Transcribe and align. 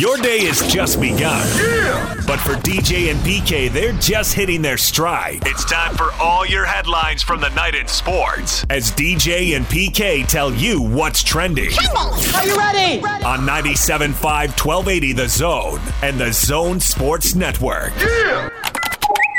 Your 0.00 0.16
day 0.16 0.46
has 0.46 0.66
just 0.66 0.98
begun. 0.98 1.46
Yeah! 1.58 2.14
But 2.26 2.38
for 2.40 2.54
DJ 2.54 3.10
and 3.10 3.20
PK, 3.20 3.70
they're 3.70 3.92
just 3.92 4.32
hitting 4.32 4.62
their 4.62 4.78
stride. 4.78 5.42
It's 5.44 5.62
time 5.66 5.94
for 5.94 6.10
all 6.12 6.46
your 6.46 6.64
headlines 6.64 7.22
from 7.22 7.42
the 7.42 7.50
night 7.50 7.74
in 7.74 7.86
sports 7.86 8.64
as 8.70 8.90
DJ 8.92 9.54
and 9.58 9.66
PK 9.66 10.26
tell 10.26 10.54
you 10.54 10.80
what's 10.80 11.22
trending. 11.22 11.68
Are 11.94 12.46
you 12.46 12.56
ready? 12.56 13.02
On 13.26 13.40
97.5 13.40 14.14
1280 14.22 15.12
The 15.12 15.28
Zone 15.28 15.80
and 16.00 16.18
The 16.18 16.32
Zone 16.32 16.80
Sports 16.80 17.34
Network. 17.34 17.92
Yeah! 17.98 18.48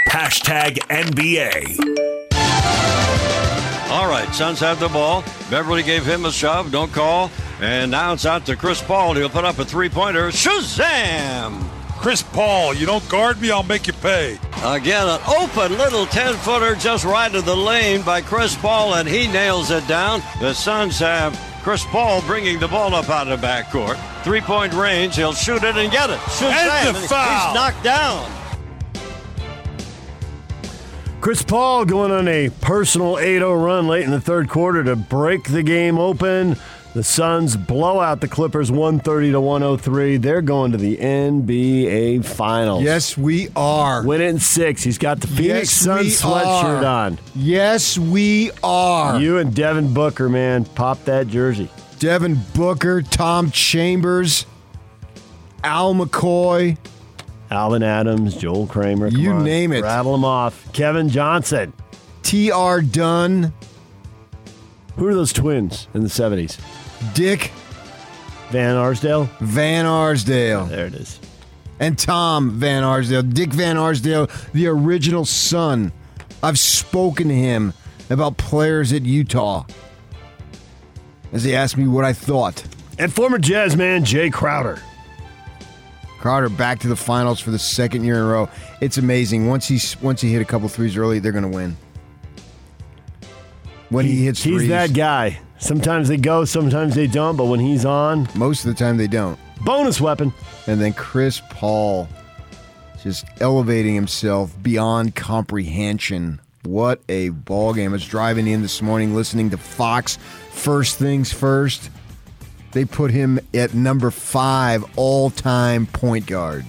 Hashtag 0.10 0.78
NBA. 0.90 1.80
All 3.90 4.08
right, 4.08 4.32
Suns 4.36 4.60
have 4.60 4.80
the 4.80 4.90
ball. 4.90 5.24
Beverley 5.50 5.82
gave 5.82 6.06
him 6.06 6.26
a 6.26 6.32
shove, 6.32 6.72
don't 6.72 6.94
call. 6.94 7.32
And 7.62 7.92
now 7.92 8.14
it's 8.14 8.26
out 8.26 8.48
to 8.48 8.56
Chris 8.56 8.82
Paul. 8.82 9.14
He'll 9.14 9.30
put 9.30 9.46
up 9.46 9.60
a 9.60 9.66
three 9.66 9.88
pointer. 9.88 10.30
Shazam! 10.30 11.64
Chris 12.00 12.24
Paul, 12.24 12.74
you 12.74 12.88
don't 12.88 13.08
guard 13.10 13.40
me, 13.40 13.52
I'll 13.52 13.62
make 13.62 13.86
you 13.86 13.94
pay. 13.94 14.40
Again, 14.64 15.08
an 15.08 15.20
open 15.28 15.78
little 15.78 16.08
10 16.08 16.34
footer 16.38 16.74
just 16.74 17.06
right 17.06 17.34
of 17.34 17.46
the 17.46 17.56
lane 17.56 18.02
by 18.02 18.22
Chris 18.22 18.56
Paul, 18.56 18.96
and 18.96 19.08
he 19.08 19.28
nails 19.28 19.70
it 19.70 19.88
down. 19.88 20.24
The 20.40 20.54
Suns 20.54 20.98
have 20.98 21.40
Chris 21.62 21.86
Paul 21.86 22.24
bringing 22.24 22.60
the 22.60 22.68
ball 22.68 22.96
up 22.96 23.08
out 23.10 23.28
of 23.28 23.40
the 23.40 23.46
backcourt. 23.46 24.00
Three 24.24 24.42
point 24.42 24.74
range. 24.74 25.16
He'll 25.16 25.34
shoot 25.34 25.62
it 25.62 25.76
and 25.76 25.92
get 25.92 26.10
it. 26.10 26.18
Shazam! 26.18 26.88
And 26.88 26.96
the 26.96 27.02
foul. 27.02 27.48
He's 27.48 27.56
knocked 27.56 27.84
down. 27.84 28.32
Chris 31.22 31.44
Paul 31.44 31.86
going 31.86 32.12
on 32.12 32.28
a 32.28 32.50
personal 32.50 33.20
8 33.20 33.38
0 33.38 33.54
run 33.54 33.88
late 33.88 34.06
in 34.06 34.10
the 34.10 34.20
third 34.20 34.50
quarter 34.50 34.84
to 34.84 34.96
break 34.96 35.44
the 35.44 35.62
game 35.62 36.00
open. 36.00 36.58
The 36.94 37.04
Suns 37.04 37.56
blow 37.56 38.02
out 38.02 38.20
the 38.20 38.28
Clippers 38.28 38.70
130 38.70 39.32
to 39.32 39.40
103. 39.40 40.18
They're 40.18 40.42
going 40.42 40.74
to 40.74 40.78
the 40.78 40.98
NBA 40.98 42.26
Finals. 42.26 42.84
Yes, 42.84 43.18
we 43.18 43.48
are. 43.56 44.04
Win 44.06 44.20
it 44.20 44.26
in 44.30 44.40
six. 44.40 44.84
He's 44.84 44.98
got 44.98 45.22
the 45.22 45.28
Phoenix 45.28 45.48
Yes, 45.48 45.72
Suns 45.72 46.22
sweatshirt 46.22 46.82
are. 46.82 46.86
on. 46.86 47.20
Yes, 47.34 47.98
we 47.98 48.52
are. 48.62 49.18
You 49.22 49.38
and 49.38 49.56
Devin 49.56 49.94
Booker, 49.94 50.28
man, 50.28 50.66
pop 50.66 51.02
that 51.06 51.28
jersey. 51.28 51.70
Devin 52.00 52.38
Booker, 52.54 53.02
Tom 53.02 53.52
Chambers, 53.52 54.46
Al 55.64 55.94
McCoy. 55.96 56.78
Alvan 57.50 57.84
Adams, 57.84 58.36
Joel 58.36 58.68
Kramer. 58.68 59.08
You 59.08 59.32
on, 59.34 59.44
name 59.46 59.72
it. 59.72 59.84
Rattle 59.84 60.12
them 60.14 60.26
off. 60.26 60.72
Kevin 60.74 61.08
Johnson. 61.10 61.72
T.R. 62.24 62.82
Dunn, 62.82 63.54
Who 64.98 65.08
are 65.08 65.14
those 65.14 65.32
twins 65.34 65.88
in 65.94 66.02
the 66.02 66.08
70s? 66.10 66.58
Dick 67.14 67.52
Van 68.52 68.76
Arsdale? 68.76 69.30
Van 69.40 69.86
Arsdale, 69.86 70.66
There 70.66 70.86
it 70.88 70.94
is. 70.94 71.20
and 71.80 71.98
Tom 71.98 72.52
Van 72.52 72.84
Arsdale. 72.84 73.24
Dick 73.24 73.50
Van 73.50 73.78
Arsdale, 73.78 74.30
the 74.54 74.68
original 74.68 75.26
son. 75.26 75.92
I've 76.44 76.60
spoken 76.60 77.28
to 77.30 77.36
him 77.36 77.74
about 78.10 78.38
players 78.38 78.92
at 78.94 79.04
Utah 79.04 79.66
as 81.32 81.44
he 81.44 81.56
asked 81.56 81.78
me 81.78 81.88
what 81.88 82.04
I 82.04 82.14
thought. 82.14 82.64
And 83.00 83.12
former 83.14 83.38
Jazz 83.38 83.76
man 83.78 84.04
Jae 84.04 84.32
Crowder. 84.34 84.82
Crowder 86.20 86.50
back 86.50 86.80
to 86.80 86.88
the 86.88 86.96
finals 86.96 87.40
for 87.40 87.50
the 87.52 87.58
second 87.58 88.04
year 88.04 88.16
in 88.16 88.22
a 88.22 88.26
row. 88.28 88.50
It's 88.80 88.98
amazing. 88.98 89.48
Once 89.48 89.68
he's 89.68 90.00
once 90.02 90.22
he 90.22 90.32
hit 90.32 90.42
a 90.42 90.46
couple 90.46 90.68
threes 90.70 90.96
early, 90.98 91.18
they're 91.20 91.32
going 91.32 91.50
to 91.50 91.56
win. 91.56 91.78
When 93.90 94.06
he, 94.06 94.26
hits 94.26 94.42
He's 94.44 94.58
threes, 94.58 94.70
that 94.70 94.94
guy. 94.94 95.40
Sometimes 95.62 96.08
they 96.08 96.18
go, 96.18 96.44
sometimes 96.44 96.96
they 96.96 97.06
don't, 97.06 97.36
but 97.38 97.46
when 97.46 97.60
he's 97.60 97.86
on, 97.86 98.28
most 98.34 98.66
of 98.66 98.76
the 98.76 98.84
time 98.84 98.98
they 98.98 99.08
don't. 99.08 99.40
bonus 99.64 100.02
weapon. 100.02 100.34
And 100.66 100.82
then 100.82 100.92
Chris 100.92 101.40
Paul 101.52 102.10
just 103.04 103.26
elevating 103.40 103.94
himself 103.94 104.52
beyond 104.62 105.16
comprehension. 105.16 106.42
What 106.64 107.02
a 107.10 107.30
ball 107.30 107.74
game. 107.76 107.92
I 107.92 107.94
was 107.94 108.06
driving 108.08 108.48
in 108.48 108.64
this 108.64 108.82
morning 108.82 109.16
listening 109.16 109.52
to 109.52 109.58
Fox. 109.58 110.18
First 110.50 110.98
things 110.98 111.32
first, 111.32 111.92
they 112.72 112.84
put 112.84 113.12
him 113.12 113.40
at 113.54 113.76
number 113.76 114.10
five 114.10 114.84
all 114.96 115.30
time 115.30 115.86
point 115.86 116.26
guard. 116.26 116.66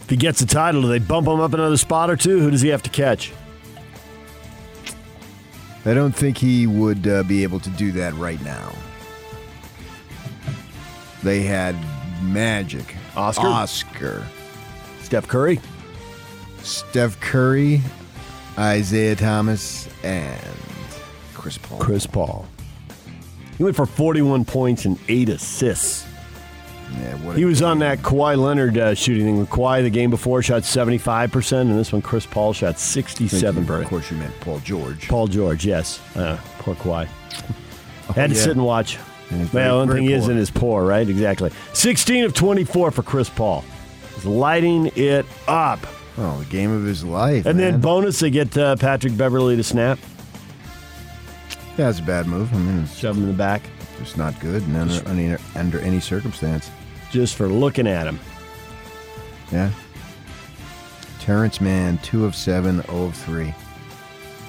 If 0.00 0.10
he 0.10 0.16
gets 0.16 0.40
a 0.40 0.46
title, 0.46 0.82
do 0.82 0.88
they 0.88 0.98
bump 1.00 1.26
him 1.28 1.40
up 1.40 1.52
another 1.52 1.76
spot 1.76 2.10
or 2.10 2.16
two? 2.16 2.40
Who 2.40 2.50
does 2.50 2.62
he 2.62 2.68
have 2.68 2.82
to 2.84 2.90
catch? 2.90 3.32
I 5.86 5.94
don't 5.94 6.14
think 6.14 6.36
he 6.36 6.66
would 6.66 7.06
uh, 7.06 7.22
be 7.22 7.44
able 7.44 7.60
to 7.60 7.70
do 7.70 7.92
that 7.92 8.12
right 8.14 8.42
now. 8.42 8.72
They 11.22 11.42
had 11.42 11.76
Magic, 12.22 12.96
Oscar? 13.14 13.46
Oscar, 13.46 14.26
Steph 15.02 15.28
Curry? 15.28 15.60
Steph 16.62 17.20
Curry, 17.20 17.82
Isaiah 18.58 19.14
Thomas, 19.14 19.88
and 20.02 20.40
Chris 21.34 21.56
Paul. 21.56 21.78
Chris 21.78 22.04
Paul. 22.04 22.46
He 23.56 23.62
went 23.62 23.76
for 23.76 23.86
41 23.86 24.44
points 24.44 24.86
and 24.86 24.98
eight 25.06 25.28
assists. 25.28 26.04
Yeah, 26.92 27.14
what 27.16 27.36
He 27.36 27.44
was 27.44 27.62
on 27.62 27.80
that 27.80 27.98
Kawhi 27.98 28.36
Leonard 28.36 28.78
uh, 28.78 28.94
shooting 28.94 29.24
thing. 29.24 29.38
With 29.38 29.50
Kawhi, 29.50 29.82
the 29.82 29.90
game 29.90 30.10
before, 30.10 30.42
shot 30.42 30.62
75%, 30.62 31.60
and 31.62 31.78
this 31.78 31.92
one, 31.92 32.02
Chris 32.02 32.26
Paul 32.26 32.52
shot 32.52 32.76
67%. 32.76 33.82
Of 33.82 33.88
course, 33.88 34.10
you 34.10 34.16
meant 34.16 34.38
Paul 34.40 34.60
George. 34.60 35.08
Paul 35.08 35.26
George, 35.26 35.66
yes. 35.66 36.00
Uh, 36.16 36.38
poor 36.58 36.74
Kawhi. 36.76 37.06
Had 38.14 38.30
to 38.30 38.36
yeah. 38.36 38.42
sit 38.42 38.52
and 38.52 38.64
watch. 38.64 38.98
Very- 39.28 39.48
well, 39.52 39.78
one 39.78 39.88
thing 39.88 40.06
is 40.06 40.22
poor. 40.22 40.30
in 40.30 40.36
his 40.36 40.50
poor, 40.50 40.84
right? 40.84 41.08
Exactly. 41.08 41.50
16 41.72 42.24
of 42.24 42.34
24 42.34 42.92
for 42.92 43.02
Chris 43.02 43.28
Paul. 43.28 43.64
He's 44.14 44.24
lighting 44.24 44.92
it 44.94 45.26
up. 45.48 45.80
Oh, 46.16 46.38
the 46.38 46.44
game 46.46 46.70
of 46.70 46.84
his 46.84 47.04
life. 47.04 47.44
And 47.44 47.58
then 47.58 47.80
bonus, 47.80 48.20
they 48.20 48.30
get 48.30 48.56
uh, 48.56 48.76
Patrick 48.76 49.16
Beverley 49.16 49.56
to 49.56 49.64
snap, 49.64 49.98
yeah, 51.76 51.90
it's 51.90 51.98
a 51.98 52.02
bad 52.02 52.26
move. 52.26 52.52
I 52.54 52.56
mean, 52.56 52.86
shove 52.86 53.16
him 53.16 53.24
in 53.24 53.28
the 53.28 53.36
back, 53.36 53.62
It's 54.00 54.16
not 54.16 54.38
good 54.40 54.62
and 54.62 54.76
under, 54.76 55.08
under, 55.08 55.38
under 55.54 55.78
any 55.80 56.00
circumstance. 56.00 56.70
Just 57.10 57.36
for 57.36 57.48
looking 57.48 57.86
at 57.86 58.06
him. 58.06 58.18
Yeah. 59.52 59.70
Terance 61.20 61.60
Mann, 61.60 61.98
two 61.98 62.24
of 62.24 62.34
seven, 62.34 62.82
oh 62.88 63.06
of 63.06 63.16
three. 63.16 63.54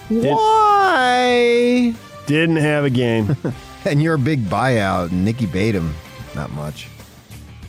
Why? 0.09 1.93
Didn't 2.25 2.57
have 2.57 2.85
a 2.85 2.89
game. 2.89 3.35
And 3.85 4.03
you're 4.03 4.15
a 4.15 4.19
big 4.19 4.43
buyout. 4.45 5.13
Nicky 5.13 5.45
Batum, 5.45 5.95
not 6.35 6.51
much. 6.51 6.89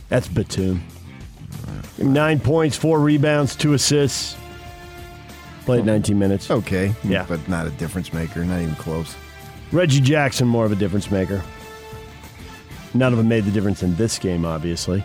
That's 0.09 0.27
Batum. 0.27 0.83
Nine 1.97 2.41
points, 2.41 2.75
four 2.75 2.99
rebounds, 2.99 3.55
two 3.55 3.71
assists. 3.73 4.35
Played 5.63 5.85
19 5.85 6.19
minutes. 6.19 6.51
Okay. 6.51 6.93
Yeah. 7.05 7.25
But 7.25 7.47
not 7.47 7.67
a 7.67 7.69
difference 7.69 8.11
maker. 8.11 8.43
Not 8.43 8.59
even 8.59 8.75
close. 8.75 9.15
Reggie 9.71 10.01
Jackson, 10.01 10.45
more 10.45 10.65
of 10.65 10.73
a 10.73 10.75
difference 10.75 11.09
maker. 11.09 11.41
None 12.93 13.11
of 13.13 13.17
them 13.17 13.27
made 13.27 13.45
the 13.45 13.51
difference 13.51 13.83
in 13.83 13.95
this 13.95 14.17
game, 14.17 14.45
obviously. 14.45 15.03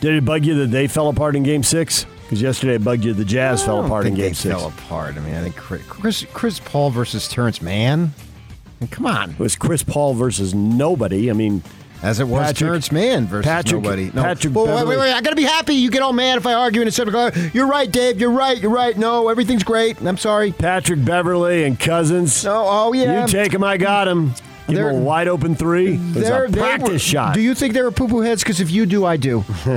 Did 0.00 0.14
it 0.14 0.24
bug 0.24 0.44
you 0.44 0.54
that 0.56 0.66
they 0.70 0.86
fell 0.88 1.08
apart 1.08 1.36
in 1.36 1.42
Game 1.44 1.62
Six? 1.62 2.06
Because 2.22 2.42
yesterday 2.42 2.74
it 2.74 2.84
bugged 2.84 3.04
you 3.04 3.12
the 3.12 3.24
Jazz 3.24 3.62
fell 3.64 3.84
apart 3.84 4.06
in 4.06 4.14
Game 4.14 4.28
they 4.28 4.32
Six. 4.32 4.54
fell 4.54 4.68
apart. 4.68 5.16
I 5.16 5.20
mean, 5.20 5.34
I 5.34 5.42
think 5.42 5.54
Chris 5.56 6.26
Chris, 6.32 6.58
Paul 6.60 6.90
versus 6.90 7.28
Terance 7.28 7.62
Mann. 7.62 8.12
I 8.80 8.84
mean, 8.84 8.88
come 8.88 9.06
on. 9.06 9.30
It 9.30 9.38
was 9.38 9.54
Chris 9.54 9.82
Paul 9.82 10.14
versus 10.14 10.54
nobody. 10.54 11.30
I 11.30 11.34
mean, 11.34 11.62
As 12.02 12.18
it 12.18 12.26
was 12.26 12.40
Patrick- 12.46 12.68
Terance 12.68 12.90
Mann 12.90 13.26
versus 13.26 13.46
Patrick- 13.46 13.82
nobody. 13.82 14.10
No. 14.12 14.22
Patrick 14.22 14.54
Well, 14.54 14.66
wait, 14.66 14.86
wait, 14.88 14.98
wait. 14.98 15.12
I 15.12 15.20
gotta 15.20 15.36
be 15.36 15.44
happy. 15.44 15.74
You 15.74 15.88
get 15.90 16.02
all 16.02 16.12
mad 16.12 16.36
if 16.38 16.46
I 16.46 16.54
argue 16.54 16.82
in 16.82 16.88
a 16.88 16.90
second. 16.90 17.52
You're 17.54 17.68
right, 17.68 17.90
Dave. 17.90 18.20
You're 18.20 18.30
right. 18.32 18.60
You're 18.60 18.72
right. 18.72 18.96
No, 18.98 19.28
everything's 19.28 19.62
great. 19.62 20.00
I'm 20.00 20.16
sorry. 20.18 20.50
Patrick 20.52 21.04
Beverley 21.04 21.62
and 21.64 21.78
Cousins. 21.78 22.44
No. 22.44 22.64
Oh 22.66 22.92
yeah. 22.92 23.22
You 23.22 23.28
take 23.28 23.54
him, 23.54 23.62
I 23.62 23.76
got 23.76 24.08
him. 24.08 24.34
Give 24.68 24.78
him 24.78 24.86
a 24.86 25.00
wide 25.00 25.28
open 25.28 25.54
three. 25.54 25.94
It 25.94 26.00
was 26.00 26.24
They're- 26.24 26.44
a 26.44 26.50
they 26.50 26.58
practice 26.60 26.88
were- 26.92 26.98
shot. 26.98 27.34
Do 27.34 27.40
you 27.40 27.54
think 27.54 27.74
they 27.74 27.82
were 27.82 27.90
poo 27.90 28.08
poo 28.08 28.20
heads? 28.20 28.42
Because 28.42 28.60
if 28.60 28.70
you 28.70 28.86
do, 28.86 29.04
I 29.04 29.16
do. 29.16 29.44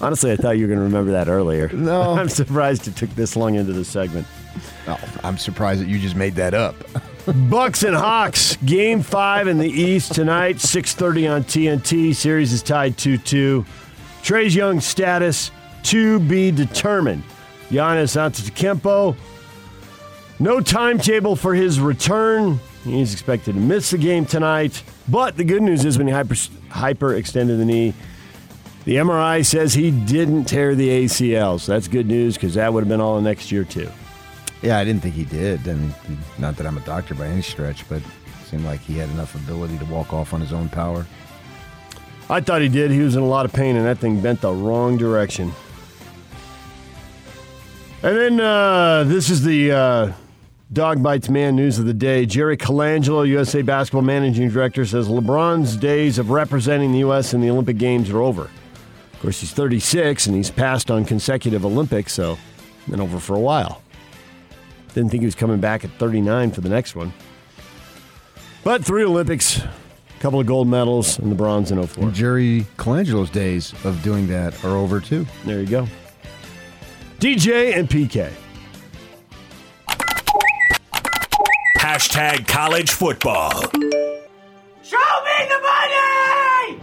Honestly, 0.00 0.30
I 0.30 0.36
thought 0.36 0.52
you 0.56 0.62
were 0.64 0.68
going 0.68 0.78
to 0.78 0.84
remember 0.84 1.10
that 1.12 1.28
earlier. 1.28 1.68
No. 1.70 2.02
I'm 2.18 2.28
surprised 2.28 2.86
it 2.86 2.94
took 2.96 3.10
this 3.10 3.34
long 3.36 3.56
into 3.56 3.72
the 3.72 3.84
segment. 3.84 4.26
Oh, 4.86 4.98
I'm 5.24 5.36
surprised 5.38 5.80
that 5.80 5.88
you 5.88 5.98
just 5.98 6.14
made 6.16 6.34
that 6.36 6.54
up. 6.54 6.76
Bucks 7.50 7.82
and 7.82 7.94
Hawks, 7.96 8.56
game 8.64 9.02
five 9.02 9.48
in 9.48 9.58
the 9.58 9.68
East 9.68 10.14
tonight, 10.14 10.56
6.30 10.56 11.30
on 11.34 11.44
TNT. 11.44 12.14
Series 12.14 12.52
is 12.52 12.62
tied 12.62 12.96
2-2. 12.96 13.66
Trae's 14.22 14.54
Young 14.54 14.80
status 14.80 15.50
to 15.84 16.20
be 16.20 16.50
determined. 16.50 17.22
Giannis 17.70 18.16
Antetokounmpo, 18.16 19.14
no 20.38 20.60
timetable 20.60 21.36
for 21.36 21.54
his 21.54 21.80
return. 21.80 22.60
He's 22.84 23.12
expected 23.12 23.54
to 23.54 23.60
miss 23.60 23.90
the 23.90 23.98
game 23.98 24.24
tonight. 24.24 24.82
But 25.08 25.36
the 25.36 25.44
good 25.44 25.62
news 25.62 25.84
is 25.84 25.98
when 25.98 26.06
he 26.06 26.12
hyper, 26.12 26.36
hyper 26.70 27.14
extended 27.14 27.58
the 27.58 27.64
knee, 27.64 27.94
the 28.84 28.96
MRI 28.96 29.44
says 29.44 29.74
he 29.74 29.90
didn't 29.90 30.44
tear 30.44 30.74
the 30.74 30.88
ACL. 31.04 31.60
So 31.60 31.72
that's 31.72 31.88
good 31.88 32.06
news 32.06 32.34
because 32.34 32.54
that 32.54 32.72
would 32.72 32.80
have 32.80 32.88
been 32.88 33.00
all 33.00 33.16
the 33.16 33.22
next 33.22 33.52
year 33.52 33.64
too. 33.64 33.90
Yeah, 34.62 34.78
I 34.78 34.84
didn't 34.84 35.02
think 35.02 35.14
he 35.14 35.24
did. 35.24 35.68
I 35.68 35.74
mean, 35.74 35.94
not 36.38 36.56
that 36.56 36.66
I'm 36.66 36.78
a 36.78 36.80
doctor 36.80 37.14
by 37.14 37.26
any 37.26 37.42
stretch, 37.42 37.88
but 37.88 38.02
Seemed 38.48 38.64
like 38.64 38.80
he 38.80 38.96
had 38.96 39.10
enough 39.10 39.34
ability 39.34 39.76
to 39.76 39.84
walk 39.84 40.14
off 40.14 40.32
on 40.32 40.40
his 40.40 40.54
own 40.54 40.70
power. 40.70 41.04
I 42.30 42.40
thought 42.40 42.62
he 42.62 42.70
did. 42.70 42.90
He 42.90 43.00
was 43.00 43.14
in 43.14 43.22
a 43.22 43.26
lot 43.26 43.44
of 43.44 43.52
pain, 43.52 43.76
and 43.76 43.84
that 43.84 43.98
thing 43.98 44.22
bent 44.22 44.40
the 44.40 44.50
wrong 44.50 44.96
direction. 44.96 45.52
And 48.02 48.16
then 48.16 48.40
uh, 48.40 49.04
this 49.04 49.28
is 49.28 49.44
the 49.44 49.72
uh, 49.72 50.12
Dog 50.70 51.02
Bites 51.02 51.30
Man 51.30 51.56
news 51.56 51.78
of 51.78 51.86
the 51.86 51.94
day. 51.94 52.26
Jerry 52.26 52.58
Colangelo, 52.58 53.26
USA 53.26 53.62
Basketball 53.62 54.02
Managing 54.02 54.50
Director, 54.50 54.84
says 54.84 55.08
LeBron's 55.08 55.76
days 55.76 56.18
of 56.18 56.28
representing 56.28 56.92
the 56.92 56.98
U.S. 56.98 57.32
in 57.32 57.40
the 57.40 57.48
Olympic 57.48 57.78
Games 57.78 58.10
are 58.10 58.20
over. 58.20 58.50
Of 59.14 59.18
course, 59.22 59.40
he's 59.40 59.52
36 59.52 60.26
and 60.26 60.36
he's 60.36 60.50
passed 60.50 60.90
on 60.90 61.06
consecutive 61.06 61.64
Olympics, 61.64 62.12
so 62.12 62.36
been 62.86 63.00
over 63.00 63.18
for 63.18 63.34
a 63.34 63.40
while. 63.40 63.82
Didn't 64.92 65.10
think 65.10 65.22
he 65.22 65.26
was 65.26 65.34
coming 65.34 65.58
back 65.58 65.84
at 65.84 65.90
39 65.92 66.50
for 66.50 66.60
the 66.60 66.68
next 66.68 66.94
one. 66.94 67.14
But 68.62 68.84
three 68.84 69.04
Olympics, 69.04 69.60
a 69.60 69.70
couple 70.20 70.38
of 70.38 70.46
gold 70.46 70.68
medals, 70.68 71.18
and 71.18 71.32
the 71.32 71.36
bronze 71.36 71.70
in 71.70 71.84
04. 71.84 72.10
Jerry 72.10 72.66
Colangelo's 72.76 73.30
days 73.30 73.72
of 73.84 74.02
doing 74.02 74.26
that 74.28 74.62
are 74.66 74.76
over 74.76 75.00
too. 75.00 75.24
There 75.46 75.60
you 75.60 75.66
go. 75.66 75.88
DJ 77.20 77.74
and 77.74 77.88
PK. 77.88 78.30
Hashtag 81.88 82.46
college 82.46 82.90
football. 82.90 83.50
Show 83.50 85.08
me 85.24 85.38
the 85.48 85.58
money! 85.62 86.80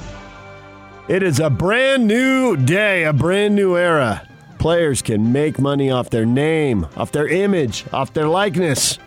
It 1.08 1.22
is 1.22 1.40
a 1.40 1.52
brand 1.52 2.08
new 2.08 2.58
day, 2.58 3.04
a 3.04 3.14
brand 3.14 3.54
new 3.54 3.78
era. 3.78 4.28
Players 4.58 5.04
can 5.04 5.32
make 5.32 5.60
money 5.60 5.92
off 5.92 6.10
their 6.10 6.26
name, 6.26 6.88
off 6.98 7.12
their 7.12 7.28
image, 7.28 7.86
off 7.94 8.14
their 8.14 8.28
likeness. 8.28 8.98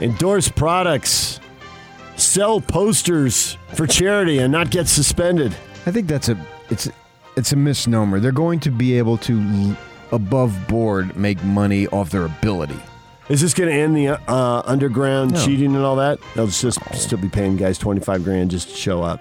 Endorse 0.00 0.48
products, 0.48 1.40
sell 2.16 2.58
posters 2.58 3.58
for 3.74 3.86
charity 3.86 4.38
and 4.38 4.50
not 4.50 4.70
get 4.70 4.88
suspended. 4.88 5.54
I 5.84 5.90
think 5.90 6.08
that's 6.08 6.30
a 6.30 6.46
it's 6.70 6.88
it's 7.36 7.52
a 7.52 7.56
misnomer. 7.56 8.18
They're 8.18 8.32
going 8.32 8.60
to 8.60 8.70
be 8.70 8.96
able 8.96 9.18
to 9.18 9.76
above 10.10 10.56
board 10.68 11.14
make 11.18 11.44
money 11.44 11.86
off 11.88 12.08
their 12.08 12.24
ability. 12.24 12.80
Is 13.28 13.40
this 13.42 13.52
going 13.52 13.68
to 13.68 13.74
end 13.74 13.94
the 13.96 14.08
uh, 14.30 14.62
underground 14.64 15.32
No. 15.32 15.44
cheating 15.44 15.74
and 15.76 15.84
all 15.84 15.96
that? 15.96 16.18
They'll 16.34 16.46
just 16.46 16.78
still 16.94 17.18
be 17.18 17.28
paying 17.28 17.56
guys 17.56 17.76
25 17.78 18.24
grand 18.24 18.50
just 18.50 18.70
to 18.70 18.74
show 18.74 19.02
up. 19.02 19.20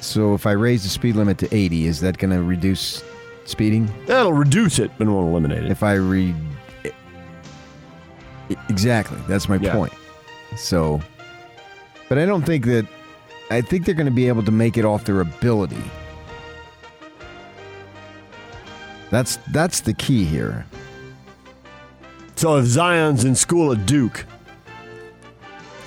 So 0.00 0.34
if 0.34 0.46
I 0.46 0.52
raise 0.52 0.82
the 0.84 0.88
speed 0.88 1.16
limit 1.16 1.38
to 1.38 1.52
80, 1.54 1.86
is 1.86 2.00
that 2.00 2.18
going 2.18 2.30
to 2.30 2.42
reduce 2.42 3.02
speeding? 3.46 3.92
That'll 4.06 4.32
reduce 4.32 4.78
it, 4.78 4.90
but 4.98 5.08
it 5.08 5.10
won't 5.10 5.28
eliminate 5.30 5.64
it. 5.64 5.70
If 5.70 5.82
I 5.82 5.94
read 5.94 6.36
exactly, 8.68 9.18
that's 9.26 9.48
my 9.48 9.56
Yeah. 9.56 9.72
point. 9.74 9.92
So, 10.56 11.00
but 12.08 12.18
I 12.18 12.26
don't 12.26 12.44
think 12.46 12.64
that. 12.66 12.86
I 13.50 13.62
think 13.62 13.86
they're 13.86 13.94
going 13.94 14.04
to 14.06 14.12
be 14.12 14.28
able 14.28 14.42
to 14.42 14.50
make 14.52 14.76
it 14.76 14.84
off 14.84 15.04
their 15.04 15.20
ability. 15.20 15.82
That's 19.10 19.38
that's 19.52 19.80
the 19.80 19.94
key 19.94 20.24
here. 20.24 20.66
So 22.38 22.56
if 22.58 22.66
Zion's 22.66 23.24
in 23.24 23.34
school 23.34 23.72
at 23.72 23.84
Duke, 23.84 24.24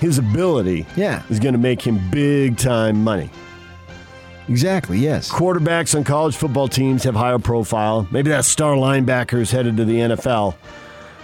his 0.00 0.18
ability 0.18 0.86
Yeah, 0.96 1.22
is 1.30 1.40
going 1.40 1.54
to 1.54 1.58
make 1.58 1.80
him 1.80 1.98
big 2.10 2.58
time 2.58 3.02
money. 3.02 3.30
exactly. 4.48 4.98
Yes. 4.98 5.30
Quarterbacks 5.30 5.94
on 5.96 6.04
college 6.04 6.36
football 6.36 6.68
teams 6.68 7.04
have 7.04 7.14
higher 7.14 7.38
profile. 7.38 8.06
Maybe 8.10 8.28
that 8.30 8.44
star 8.44 8.74
linebacker 8.74 9.40
is 9.40 9.50
headed 9.50 9.78
to 9.78 9.86
the 9.86 9.94
NFL. 9.96 10.54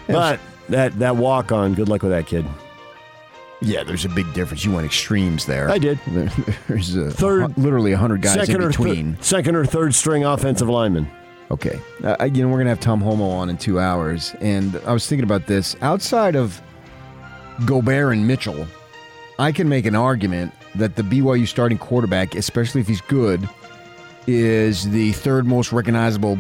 But 0.07 0.41
that, 0.71 0.99
that 1.01 1.17
walk 1.17 1.53
on, 1.53 1.75
good 1.75 1.91
luck 1.91 2.03
with 2.03 2.13
that 2.13 2.27
kid. 2.27 2.47
Yeah, 3.61 3.83
there's 3.85 4.07
a 4.07 4.09
big 4.09 4.33
difference. 4.33 4.65
You 4.65 4.73
went 4.73 4.87
extremes 4.87 5.45
there. 5.45 5.69
I 5.69 5.77
did. 5.79 5.99
There's 6.69 6.95
a, 6.95 7.11
Third- 7.11 7.59
literally 7.59 7.93
hundred 7.93 8.23
guys 8.23 8.35
second 8.35 8.55
in 8.55 8.63
or, 8.63 8.69
between. 8.69 9.21
second 9.21 9.57
or 9.57 9.67
third 9.67 9.95
string 9.97 10.25
offensive 10.25 10.69
lineman. 10.69 11.11
Okay. 11.51 11.81
Uh, 12.05 12.25
you 12.33 12.43
know, 12.43 12.49
we're 12.49 12.57
going 12.57 12.67
to 12.67 12.71
have 12.71 12.81
Tom 12.81 13.01
Holmoe 13.01 13.31
on 13.31 13.49
in 13.49 13.57
two 13.57 13.81
hours. 13.81 14.35
And 14.41 14.81
I 14.87 14.93
was 14.93 15.07
thinking 15.07 15.25
about 15.25 15.47
this. 15.47 15.77
Outside 15.81 16.37
of 16.37 16.61
Gobert 17.65 18.13
and 18.13 18.27
Mitchell, 18.27 18.67
I 19.39 19.53
can 19.53 19.69
make 19.69 19.87
an 19.87 19.95
argument 19.97 20.53
that 20.75 20.97
the 20.97 21.03
BYU 21.03 21.47
starting 21.49 21.79
quarterback, 21.79 22.35
especially 22.35 22.81
if 22.83 22.87
he's 22.89 23.01
good, 23.03 23.49
is 24.27 24.91
the 24.91 25.13
third 25.13 25.47
most 25.47 25.73
recognizable 25.73 26.39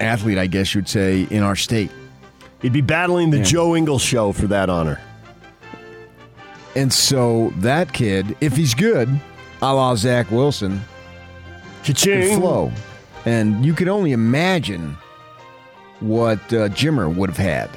athlete, 0.00 0.38
I 0.38 0.46
guess 0.48 0.74
you'd 0.74 0.88
say, 0.88 1.22
in 1.30 1.42
our 1.44 1.54
state. 1.56 1.90
He'd 2.62 2.72
be 2.72 2.80
battling 2.80 3.30
the 3.30 3.38
Yeah. 3.38 3.44
Joe 3.44 3.76
Ingles 3.76 4.02
show 4.02 4.32
for 4.32 4.48
that 4.48 4.68
honor. 4.68 5.00
And 6.74 6.92
so 6.92 7.52
that 7.58 7.92
kid, 7.92 8.36
if 8.40 8.56
he's 8.56 8.74
good, 8.74 9.08
a 9.62 9.72
la 9.74 9.94
Zach 9.94 10.30
Wilson, 10.32 10.80
Ka-ching. 11.84 12.38
flow. 12.40 12.72
And 13.28 13.62
you 13.62 13.74
could 13.74 13.88
only 13.88 14.12
imagine 14.12 14.96
what 16.00 16.38
uh, 16.50 16.70
Jimmer 16.70 17.14
would 17.14 17.28
have 17.28 17.36
had. 17.36 17.68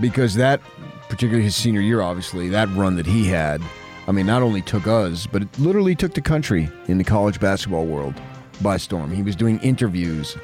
Because 0.00 0.36
that, 0.36 0.60
particularly 1.08 1.42
his 1.42 1.56
senior 1.56 1.80
year, 1.80 2.00
obviously, 2.00 2.48
that 2.50 2.68
run 2.76 2.94
that 2.94 3.06
he 3.06 3.24
had, 3.26 3.60
I 4.06 4.12
mean, 4.12 4.24
not 4.24 4.42
only 4.42 4.62
took 4.62 4.86
us, 4.86 5.26
but 5.26 5.42
it 5.42 5.58
literally 5.58 5.96
took 5.96 6.14
the 6.14 6.20
country 6.20 6.70
in 6.86 6.96
the 6.96 7.02
college 7.02 7.40
basketball 7.40 7.86
world 7.86 8.14
by 8.62 8.76
storm. 8.76 9.10
He 9.10 9.24
was 9.24 9.34
doing 9.34 9.58
interviews 9.58 10.36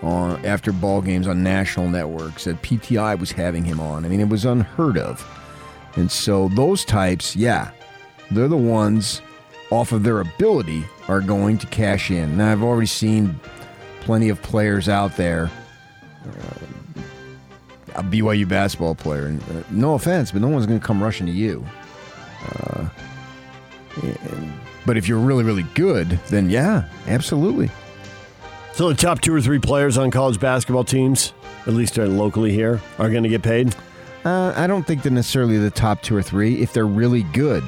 on 0.00 0.42
after 0.46 0.72
ball 0.72 1.02
games 1.02 1.26
on 1.28 1.42
national 1.42 1.90
networks 1.90 2.44
that 2.44 2.62
PTI 2.62 3.20
was 3.20 3.30
having 3.30 3.62
him 3.62 3.78
on. 3.78 4.06
I 4.06 4.08
mean, 4.08 4.20
it 4.20 4.30
was 4.30 4.46
unheard 4.46 4.96
of. 4.96 5.22
And 5.96 6.10
so 6.10 6.48
those 6.48 6.86
types, 6.86 7.36
yeah, 7.36 7.72
they're 8.30 8.48
the 8.48 8.56
ones 8.56 9.20
off 9.70 9.92
of 9.92 10.02
their 10.02 10.20
ability 10.20 10.84
are 11.08 11.20
going 11.20 11.58
to 11.58 11.66
cash 11.68 12.10
in. 12.10 12.36
Now, 12.36 12.50
I've 12.52 12.62
already 12.62 12.86
seen 12.86 13.38
plenty 14.00 14.28
of 14.28 14.40
players 14.42 14.88
out 14.88 15.16
there. 15.16 15.50
Uh, 16.26 17.00
a 17.96 18.02
BYU 18.04 18.46
basketball 18.48 18.94
player, 18.94 19.26
and 19.26 19.42
uh, 19.42 19.62
no 19.70 19.94
offense, 19.94 20.30
but 20.30 20.40
no 20.40 20.48
one's 20.48 20.64
going 20.66 20.78
to 20.78 20.84
come 20.86 21.02
rushing 21.02 21.26
to 21.26 21.32
you. 21.32 21.64
Uh, 22.64 22.88
and- 24.02 24.52
but 24.86 24.96
if 24.96 25.06
you're 25.08 25.18
really, 25.18 25.44
really 25.44 25.64
good, 25.74 26.08
then 26.28 26.48
yeah, 26.48 26.84
absolutely. 27.06 27.70
So 28.72 28.88
the 28.88 28.94
top 28.94 29.20
two 29.20 29.34
or 29.34 29.40
three 29.42 29.58
players 29.58 29.98
on 29.98 30.10
college 30.10 30.40
basketball 30.40 30.84
teams, 30.84 31.34
at 31.66 31.74
least 31.74 31.98
uh, 31.98 32.04
locally 32.06 32.50
here, 32.52 32.80
are 32.98 33.10
going 33.10 33.24
to 33.24 33.28
get 33.28 33.42
paid. 33.42 33.74
Uh, 34.24 34.54
I 34.56 34.66
don't 34.66 34.86
think 34.86 35.02
they're 35.02 35.12
necessarily 35.12 35.58
the 35.58 35.70
top 35.70 36.00
two 36.02 36.16
or 36.16 36.22
three 36.22 36.62
if 36.62 36.72
they're 36.72 36.86
really 36.86 37.24
good. 37.24 37.62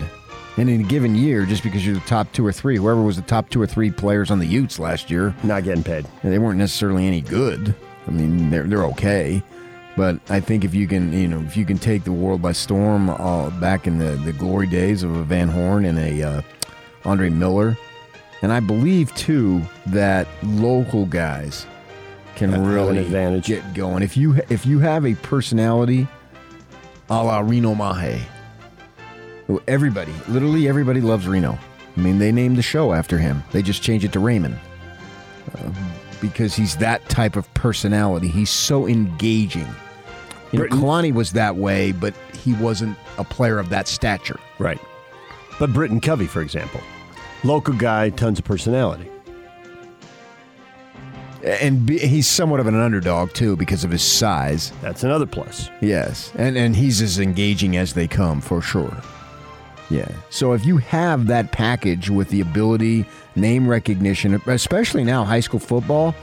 And 0.62 0.71
in 0.71 0.83
a 0.83 0.85
given 0.85 1.16
year, 1.16 1.45
just 1.45 1.64
because 1.64 1.85
you're 1.85 1.97
the 1.97 2.00
top 2.02 2.31
two 2.33 2.47
or 2.47 2.52
three, 2.52 2.76
whoever 2.76 3.02
was 3.02 3.16
the 3.16 3.23
top 3.23 3.50
two 3.50 3.61
or 3.61 3.66
three 3.66 3.90
players 3.90 4.31
on 4.31 4.38
the 4.38 4.47
Utes 4.47 4.78
last 4.78 5.11
year, 5.11 5.35
Not 5.42 5.64
getting 5.64 5.83
paid. 5.83 6.07
they 6.23 6.38
weren't 6.38 6.57
necessarily 6.57 7.04
any 7.09 7.21
good. 7.21 7.75
I 8.07 8.12
mean, 8.12 8.49
they're 8.49 8.62
they're 8.62 8.85
okay, 8.85 9.42
but 9.97 10.21
I 10.31 10.38
think 10.38 10.64
if 10.64 10.73
you 10.73 10.87
can, 10.87 11.12
you 11.12 11.26
know, 11.26 11.40
if 11.40 11.57
you 11.57 11.64
can 11.64 11.78
take 11.78 12.04
the 12.04 12.12
world 12.12 12.40
by 12.42 12.52
storm, 12.52 13.11
uh, 13.11 13.50
back 13.59 13.88
in 13.88 13.99
the, 13.99 14.11
the 14.25 14.33
glory 14.33 14.69
days 14.69 15.02
of 15.02 15.12
a 15.16 15.25
Van 15.25 15.49
Horn 15.49 15.85
and 15.85 15.99
a 15.99 16.23
uh, 16.23 16.42
Andre 17.04 17.28
Miller, 17.28 17.76
and 18.42 18.52
I 18.52 18.61
believe 18.61 19.12
too 19.16 19.62
that 19.87 20.28
local 20.45 21.07
guys 21.07 21.66
can 22.37 22.64
really 22.64 22.99
advantage. 22.99 23.47
get 23.47 23.75
going. 23.75 24.04
If 24.04 24.16
you 24.16 24.40
if 24.49 24.64
you 24.64 24.78
have 24.78 25.04
a 25.07 25.16
personality, 25.16 26.07
a 27.11 27.21
la 27.21 27.40
Reno 27.40 27.75
Mahe, 27.75 28.21
everybody, 29.66 30.12
literally 30.28 30.68
everybody 30.68 31.00
loves 31.00 31.26
Reno. 31.26 31.58
I 31.96 32.00
mean, 32.00 32.18
they 32.18 32.32
named 32.32 32.56
the 32.56 32.62
show 32.62 32.92
after 32.92 33.18
him. 33.18 33.42
They 33.52 33.62
just 33.62 33.82
changed 33.82 34.04
it 34.04 34.12
to 34.12 34.20
Raymond 34.20 34.58
uh, 35.58 35.70
because 36.20 36.54
he's 36.54 36.76
that 36.76 37.06
type 37.08 37.37
of 37.37 37.52
personality. 37.54 38.28
He's 38.28 38.50
so 38.50 38.87
engaging. 38.87 39.68
You 40.52 40.61
know, 40.61 40.64
Kalani 40.66 41.12
was 41.12 41.32
that 41.32 41.56
way, 41.56 41.92
but 41.92 42.14
he 42.42 42.54
wasn't 42.54 42.96
a 43.18 43.25
player 43.25 43.58
of 43.58 43.70
that 43.70 43.88
stature. 43.88 44.38
Right. 44.58 44.80
But 45.58 45.72
Britain 45.72 46.00
Covey, 46.00 46.26
for 46.26 46.42
example, 46.42 46.80
local 47.44 47.75
guy, 47.75 48.11
tons 48.11 48.38
of 48.38 48.44
personality. 48.44 49.08
And 51.44 51.84
be, 51.84 51.99
he's 51.99 52.28
somewhat 52.28 52.61
of 52.61 52.66
an 52.66 52.78
underdog 52.78 53.32
too 53.32 53.56
because 53.56 53.82
of 53.82 53.90
his 53.90 54.02
size. 54.02 54.72
That's 54.80 55.02
another 55.02 55.26
plus. 55.26 55.70
Yes, 55.80 56.32
and 56.37 56.56
and 56.56 56.76
he's 56.76 57.02
as 57.02 57.18
engaging 57.18 57.76
as 57.76 57.94
they 57.94 58.06
come 58.06 58.40
for 58.40 58.62
sure. 58.62 58.96
Yeah. 59.91 60.09
So 60.31 60.53
if 60.53 60.65
you 60.65 60.79
have 60.79 61.27
that 61.27 61.53
package 61.53 62.09
with 62.11 62.29
the 62.31 62.41
ability, 62.41 63.05
name 63.37 63.69
recognition, 63.69 64.41
especially 64.47 65.05
now 65.05 65.25
high 65.25 65.41
school 65.41 65.61
football, 65.61 66.15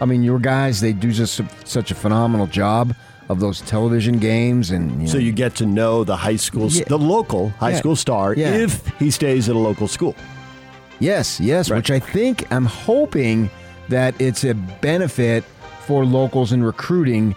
I 0.00 0.04
mean 0.06 0.22
your 0.22 0.38
guys 0.38 0.80
they 0.80 0.92
do 0.92 1.10
just 1.12 1.40
such 1.64 1.90
a 1.90 1.94
phenomenal 1.94 2.46
job 2.46 2.94
of 3.28 3.40
those 3.40 3.60
television 3.62 4.18
games 4.18 4.70
and 4.70 5.02
you 5.02 5.08
So 5.08 5.14
know, 5.18 5.24
you 5.24 5.32
get 5.32 5.54
to 5.56 5.66
know 5.66 6.02
the 6.04 6.16
high 6.16 6.36
school, 6.36 6.68
Yeah. 6.68 6.84
the 6.88 6.96
local 6.98 7.50
high 7.58 7.70
Yeah. 7.72 7.76
school 7.78 7.96
star 7.96 8.34
Yeah. 8.34 8.54
if 8.54 8.86
he 8.98 9.10
stays 9.10 9.48
at 9.50 9.56
a 9.56 9.58
local 9.58 9.86
school. 9.88 10.14
Yes, 11.00 11.38
yes, 11.38 11.70
Right. 11.70 11.76
which 11.76 11.90
I 11.90 11.98
think 11.98 12.46
I'm 12.50 12.64
hoping 12.64 13.50
that 13.88 14.14
it's 14.18 14.44
a 14.44 14.54
benefit 14.54 15.44
for 15.86 16.04
locals 16.04 16.52
in 16.52 16.62
recruiting 16.62 17.34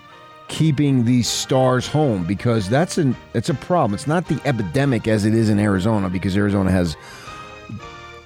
keeping 0.52 1.06
these 1.06 1.30
stars 1.30 1.88
home 1.88 2.26
because 2.26 2.70
that's 2.70 2.98
an 2.98 3.16
it's 3.34 3.50
a 3.50 3.54
problem. 3.54 3.94
It's 3.96 4.06
not 4.06 4.28
the 4.28 4.40
epidemic 4.46 5.08
as 5.08 5.24
it 5.24 5.34
is 5.34 5.50
in 5.50 5.58
Arizona 5.60 6.10
because 6.10 6.36
Arizona 6.36 6.70
has 6.70 6.98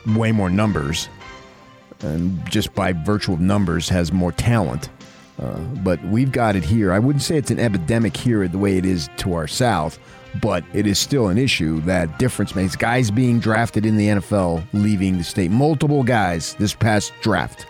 way 0.08 0.32
more 0.32 0.50
numbers 0.50 1.08
and 2.02 2.44
just 2.50 2.74
by 2.74 2.94
virtue 2.94 3.34
of 3.34 3.40
numbers 3.40 3.88
has 3.90 4.12
more 4.12 4.32
talent. 4.32 4.90
Uh, 5.40 5.60
but 5.84 6.04
we've 6.06 6.32
got 6.32 6.56
it 6.56 6.64
here. 6.64 6.92
I 6.92 7.00
wouldn't 7.00 7.22
say 7.22 7.38
it's 7.38 7.52
an 7.52 7.60
epidemic 7.60 8.18
here 8.18 8.48
the 8.48 8.58
way 8.58 8.78
it 8.78 8.86
is 8.86 9.08
to 9.18 9.36
our 9.36 9.48
south, 9.48 10.00
but 10.42 10.64
it 10.74 10.88
is 10.88 10.98
still 10.98 11.28
an 11.28 11.38
issue 11.38 11.80
that 11.82 12.18
difference 12.18 12.56
makes. 12.56 12.76
Guys 12.76 13.12
being 13.12 13.40
drafted 13.40 13.86
in 13.86 13.98
the 13.98 14.08
NFL 14.08 14.66
leaving 14.74 15.20
the 15.20 15.24
state. 15.24 15.52
Multiple 15.52 16.04
guys 16.04 16.56
this 16.56 16.74
past 16.74 17.14
draft. 17.22 17.68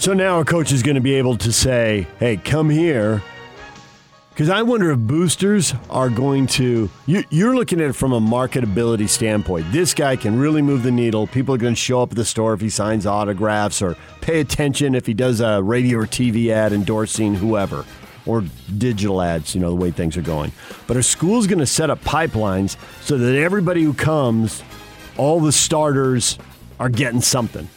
So 0.00 0.14
now 0.14 0.38
a 0.38 0.44
coach 0.44 0.70
is 0.70 0.84
going 0.84 0.94
to 0.94 1.00
be 1.00 1.14
able 1.14 1.36
to 1.38 1.52
say, 1.52 2.06
hey, 2.20 2.36
come 2.36 2.70
here. 2.70 3.20
Because 4.30 4.48
I 4.48 4.62
wonder 4.62 4.92
if 4.92 4.98
boosters 5.00 5.74
are 5.90 6.08
going 6.08 6.46
to. 6.46 6.88
You, 7.06 7.24
you're 7.30 7.56
looking 7.56 7.80
at 7.80 7.90
it 7.90 7.92
from 7.94 8.12
a 8.12 8.20
marketability 8.20 9.08
standpoint. 9.08 9.72
This 9.72 9.94
guy 9.94 10.14
can 10.14 10.38
really 10.38 10.62
move 10.62 10.84
the 10.84 10.92
needle. 10.92 11.26
People 11.26 11.52
are 11.56 11.58
going 11.58 11.74
to 11.74 11.80
show 11.80 12.00
up 12.00 12.12
at 12.12 12.16
the 12.16 12.24
store 12.24 12.54
if 12.54 12.60
he 12.60 12.70
signs 12.70 13.06
autographs 13.06 13.82
or 13.82 13.96
pay 14.20 14.38
attention 14.38 14.94
if 14.94 15.04
he 15.04 15.14
does 15.14 15.40
a 15.40 15.60
radio 15.60 15.98
or 15.98 16.06
TV 16.06 16.50
ad 16.50 16.72
endorsing 16.72 17.34
whoever 17.34 17.84
or 18.24 18.44
digital 18.76 19.20
ads, 19.20 19.52
you 19.52 19.60
know, 19.60 19.70
the 19.70 19.76
way 19.76 19.90
things 19.90 20.16
are 20.16 20.22
going. 20.22 20.52
But 20.86 20.96
a 20.96 21.02
school's 21.02 21.48
going 21.48 21.58
to 21.58 21.66
set 21.66 21.90
up 21.90 22.00
pipelines 22.04 22.76
so 23.02 23.18
that 23.18 23.34
everybody 23.34 23.82
who 23.82 23.94
comes, 23.94 24.62
all 25.16 25.40
the 25.40 25.50
starters 25.50 26.38
are 26.78 26.88
getting 26.88 27.20
something. 27.20 27.68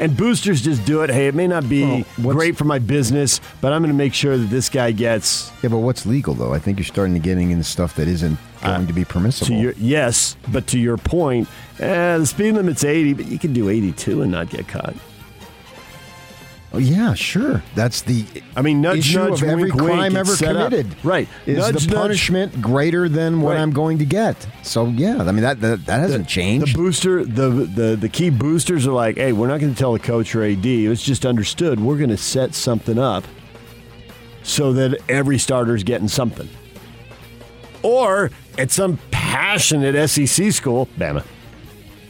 And 0.00 0.16
boosters 0.16 0.62
just 0.62 0.84
do 0.84 1.02
it. 1.02 1.10
Hey, 1.10 1.26
it 1.26 1.34
may 1.34 1.46
not 1.48 1.68
be 1.68 2.04
Well, 2.22 2.34
great 2.34 2.56
for 2.56 2.64
my 2.64 2.78
business, 2.78 3.40
but 3.60 3.72
I'm 3.72 3.82
going 3.82 3.92
to 3.92 3.98
make 3.98 4.14
sure 4.14 4.36
that 4.36 4.46
this 4.46 4.68
guy 4.68 4.92
gets 4.92 5.50
Yeah, 5.62 5.70
but 5.70 5.78
what's 5.78 6.06
legal 6.06 6.34
though? 6.34 6.54
I 6.54 6.58
think 6.58 6.78
you're 6.78 6.84
starting 6.84 7.14
to 7.14 7.20
getting 7.20 7.50
into 7.50 7.64
stuff 7.64 7.96
that 7.96 8.06
isn't 8.06 8.38
going 8.62 8.86
to 8.86 8.92
be 8.92 9.04
permissible. 9.04 9.48
to 9.48 9.54
your 9.54 9.72
yes, 9.76 10.36
but 10.48 10.66
to 10.68 10.78
your 10.78 10.96
point, 10.98 11.48
eh, 11.80 12.18
the 12.18 12.26
speed 12.26 12.52
limit's 12.52 12.84
80, 12.84 13.14
but 13.14 13.26
you 13.26 13.38
can 13.38 13.52
do 13.52 13.68
82 13.68 14.22
and 14.22 14.30
not 14.30 14.50
get 14.50 14.68
caught. 14.68 14.94
Oh 16.72 16.78
yeah, 16.78 17.14
sure. 17.14 17.62
That's 17.74 18.02
the 18.02 18.24
I 18.56 18.62
mean, 18.62 18.80
nudge, 18.80 18.98
issue 19.10 19.18
nudge, 19.18 19.42
of 19.42 19.48
every 19.48 19.70
wink, 19.70 19.74
wink, 19.74 19.86
crime 19.92 20.16
it's 20.16 20.28
ever 20.28 20.36
set 20.36 20.56
up. 20.56 20.70
committed. 20.70 21.04
Right. 21.04 21.28
Is 21.46 21.58
Nudge, 21.58 21.84
the 21.86 21.90
nudge. 21.94 21.96
punishment 22.02 22.60
greater 22.62 23.08
than 23.08 23.40
what 23.40 23.52
Right. 23.54 23.60
I'm 23.60 23.70
going 23.72 23.98
to 23.98 24.04
get? 24.04 24.46
So 24.62 24.86
yeah, 24.86 25.22
I 25.22 25.32
mean 25.32 25.42
that 25.42 25.60
that, 25.60 25.86
that 25.86 26.00
hasn't 26.00 26.24
The 26.26 26.30
changed. 26.30 26.76
booster, 26.76 27.24
the, 27.24 27.48
the 27.50 27.96
the 27.96 28.08
key 28.08 28.30
boosters 28.30 28.86
are 28.86 28.92
like, 28.92 29.16
hey, 29.16 29.32
we're 29.32 29.48
not 29.48 29.60
going 29.60 29.72
to 29.72 29.78
tell 29.78 29.92
the 29.92 29.98
coach 29.98 30.34
or 30.34 30.42
AD. 30.44 30.64
It's 30.66 31.02
just 31.02 31.24
understood. 31.26 31.80
We're 31.80 31.96
going 31.98 32.10
to 32.10 32.16
set 32.16 32.54
something 32.54 32.98
up 32.98 33.24
so 34.42 34.72
that 34.74 34.98
every 35.08 35.38
starter's 35.38 35.84
getting 35.84 36.08
something. 36.08 36.48
Or 37.82 38.30
at 38.58 38.70
some 38.70 38.98
passionate 39.10 40.08
SEC 40.08 40.52
school, 40.52 40.88
Bama 40.98 41.24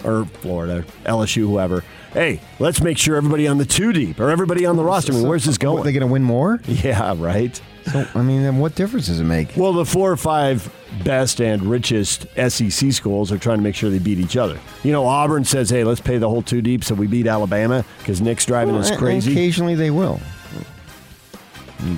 or 0.05 0.25
Florida, 0.41 0.85
LSU, 1.05 1.43
whoever. 1.43 1.83
Hey, 2.12 2.41
let's 2.59 2.81
make 2.81 2.97
sure 2.97 3.17
everybody 3.17 3.47
on 3.47 3.59
the 3.59 3.67
two 3.67 3.93
deep 3.93 4.19
or 4.19 4.31
everybody 4.31 4.65
on 4.65 4.77
the 4.77 4.85
roster. 4.85 5.12
I 5.12 5.17
mean, 5.17 5.29
where's 5.29 5.45
this 5.45 5.59
going? 5.59 5.85
they 5.85 5.93
going 5.93 6.00
to 6.00 6.07
win 6.07 6.23
more? 6.23 6.61
yeah, 6.67 7.15
right. 7.19 7.61
So 7.93 8.07
I 8.15 8.23
mean, 8.23 8.43
then 8.43 8.59
what 8.59 8.75
difference 8.75 9.07
does 9.07 9.21
it 9.21 9.25
make? 9.25 9.57
Well, 9.57 9.73
the 9.73 9.85
four 9.85 10.11
or 10.11 10.17
five 10.17 10.73
best 11.05 11.41
and 11.41 11.62
richest 11.62 12.27
SEC 12.37 12.93
schools 12.93 13.31
are 13.33 13.38
trying 13.38 13.59
to 13.59 13.62
make 13.62 13.75
sure 13.75 13.88
they 13.91 13.99
beat 13.99 14.19
each 14.19 14.37
other. 14.37 14.59
You 14.83 14.93
know, 14.93 15.07
Auburn 15.07 15.45
says, 15.45 15.71
"Hey, 15.71 15.85
let's 15.85 16.00
pay 16.00 16.19
the 16.19 16.29
whole 16.29 16.43
two 16.43 16.61
deep 16.61 16.85
so 16.85 16.95
we 16.95 17.07
beat 17.07 17.27
Alabama 17.27 17.85
because 17.99 18.21
Nick's 18.21 18.45
driving 18.45 18.75
Well, 18.75 18.83
us 18.85 18.95
crazy." 18.97 19.33
Occasionally 19.33 19.75
they 19.75 19.91
will, 19.91 20.21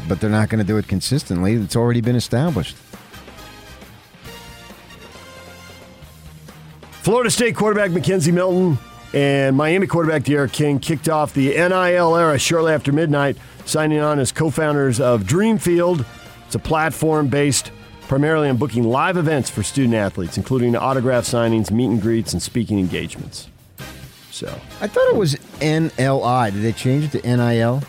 but 0.09 0.21
they're 0.21 0.31
not 0.31 0.49
going 0.49 0.61
to 0.61 0.67
do 0.67 0.77
it 0.77 0.87
consistently. 0.87 1.55
It's 1.55 1.77
already 1.77 2.01
been 2.01 2.17
established. 2.17 2.77
Florida 7.03 7.31
State 7.31 7.57
quarterback 7.57 7.91
McKenzie 7.91 8.33
Milton 8.33 8.79
and 9.13 9.57
Miami 9.57 9.87
quarterback 9.87 10.23
D'Eriq 10.23 10.53
King 10.53 10.79
kicked 10.79 11.09
off 11.09 11.35
the 11.35 11.49
NIL 11.49 12.17
era 12.17 12.39
shortly 12.39 12.73
after 12.73 12.93
midnight, 12.93 13.37
signing 13.65 14.01
on 14.01 14.19
as 14.19 14.33
co-founders 14.33 15.01
of 15.01 15.23
Dreamfield. 15.25 16.05
It's 16.47 16.55
a 16.55 16.61
platform 16.61 17.29
based 17.29 17.73
primarily 18.03 18.49
on 18.49 18.57
booking 18.57 18.85
live 18.85 19.17
events 19.17 19.51
for 19.51 19.63
student 19.63 19.95
athletes, 19.95 20.37
including 20.37 20.75
autograph 20.75 21.25
signings, 21.25 21.71
meet 21.71 21.87
and 21.87 22.03
greets, 22.03 22.33
and 22.33 22.43
speaking 22.43 22.79
engagements. 22.79 23.49
So, 24.31 24.49
I 24.81 24.87
thought 24.87 25.09
it 25.09 25.17
was 25.17 25.35
NLI. 25.61 26.53
Did 26.53 26.63
they 26.63 26.73
change 26.73 27.05
it 27.05 27.21
to 27.21 27.37
NIL? 27.37 27.83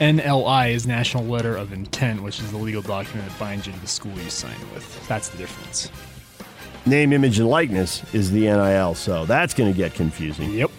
NLI 0.00 0.72
is 0.72 0.86
National 0.86 1.24
Letter 1.24 1.56
of 1.56 1.72
Intent, 1.72 2.22
which 2.22 2.38
is 2.38 2.50
the 2.50 2.58
legal 2.58 2.82
document 2.82 3.28
that 3.30 3.38
binds 3.38 3.66
you 3.66 3.72
to 3.72 3.80
the 3.80 3.86
school 3.86 4.12
you 4.18 4.28
sign 4.28 4.58
with. 4.74 5.08
That's 5.08 5.30
the 5.30 5.38
difference. 5.38 5.90
Name, 6.86 7.12
image, 7.12 7.38
and 7.38 7.48
likeness 7.48 8.02
is 8.14 8.30
the 8.30 8.42
NIL. 8.42 8.94
So 8.94 9.26
that's 9.26 9.54
going 9.54 9.72
to 9.72 9.76
get 9.76 9.94
confusing. 9.94 10.50
Yep. 10.52 10.70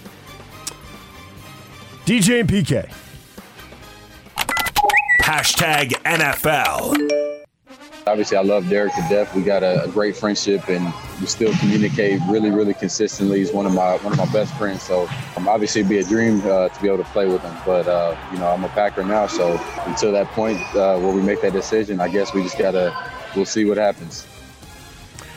DJ 2.05 2.39
and 2.39 2.49
PK. 2.49 2.89
Hashtag 5.21 5.89
NFL. 6.03 7.17
Obviously, 8.07 8.37
I 8.37 8.41
love 8.41 8.69
Derek 8.69 8.93
to 8.95 9.05
death. 9.09 9.35
We 9.35 9.41
got 9.41 9.63
a, 9.63 9.83
a 9.83 9.89
great 9.89 10.15
friendship, 10.15 10.69
and 10.69 10.93
we 11.19 11.27
still 11.27 11.53
communicate 11.55 12.21
really, 12.29 12.49
really 12.49 12.73
consistently. 12.73 13.39
He's 13.39 13.51
one 13.51 13.65
of 13.65 13.73
my 13.73 13.97
one 13.97 14.13
of 14.13 14.17
my 14.17 14.31
best 14.31 14.53
friends. 14.55 14.81
So, 14.83 15.09
um, 15.35 15.49
obviously, 15.49 15.81
it'd 15.81 15.89
be 15.89 15.97
a 15.97 16.05
dream 16.05 16.39
uh, 16.45 16.69
to 16.69 16.81
be 16.81 16.87
able 16.87 16.99
to 16.99 17.09
play 17.11 17.27
with 17.27 17.41
him. 17.41 17.53
But 17.65 17.85
uh, 17.89 18.15
you 18.31 18.39
know, 18.39 18.47
I'm 18.47 18.63
a 18.63 18.69
Packer 18.69 19.03
now, 19.03 19.27
so 19.27 19.59
until 19.85 20.13
that 20.13 20.27
point 20.27 20.61
uh, 20.73 20.97
where 20.97 21.13
we 21.13 21.21
make 21.21 21.41
that 21.41 21.51
decision, 21.51 21.99
I 21.99 22.07
guess 22.07 22.33
we 22.33 22.43
just 22.43 22.57
gotta 22.57 22.95
we'll 23.35 23.43
see 23.43 23.65
what 23.65 23.75
happens. 23.75 24.25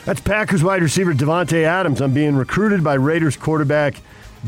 That's 0.05 0.21
Packers 0.21 0.63
wide 0.63 0.81
receiver 0.81 1.13
Davante 1.13 1.63
Adams. 1.63 2.01
I'm 2.01 2.13
being 2.13 2.35
recruited 2.35 2.83
by 2.83 2.95
Raiders 2.95 3.37
quarterback 3.37 3.95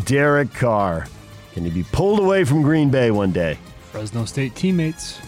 Derek 0.06 0.54
Carr. 0.54 1.08
Can 1.54 1.64
he 1.64 1.70
be 1.70 1.84
pulled 1.92 2.20
away 2.20 2.44
from 2.44 2.64
Green 2.64 2.90
Bay 2.90 3.12
one 3.12 3.32
day? 3.32 3.60
Fresno 3.92 4.26
State 4.26 4.56
teammates. 4.56 5.20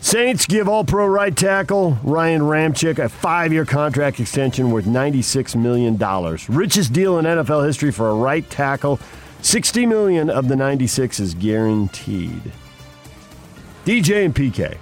Saints 0.00 0.46
give 0.46 0.68
all 0.68 0.84
pro 0.84 1.06
right 1.06 1.36
tackle 1.36 1.98
Ryan 2.02 2.40
Ramczyk 2.40 2.98
a 2.98 3.10
five 3.10 3.52
year 3.52 3.66
contract 3.66 4.20
extension 4.20 4.70
worth 4.70 4.86
$96 4.86 5.54
million. 5.54 5.98
Richest 6.48 6.94
deal 6.94 7.18
in 7.18 7.26
NFL 7.26 7.66
history 7.66 7.92
for 7.92 8.08
a 8.08 8.14
right 8.14 8.48
tackle. 8.48 8.98
60 9.42 9.84
million 9.84 10.30
of 10.30 10.48
the 10.48 10.56
96 10.56 11.20
is 11.20 11.34
guaranteed. 11.34 12.40
DJ 13.84 14.24
and 14.24 14.34
PK. 14.34 14.78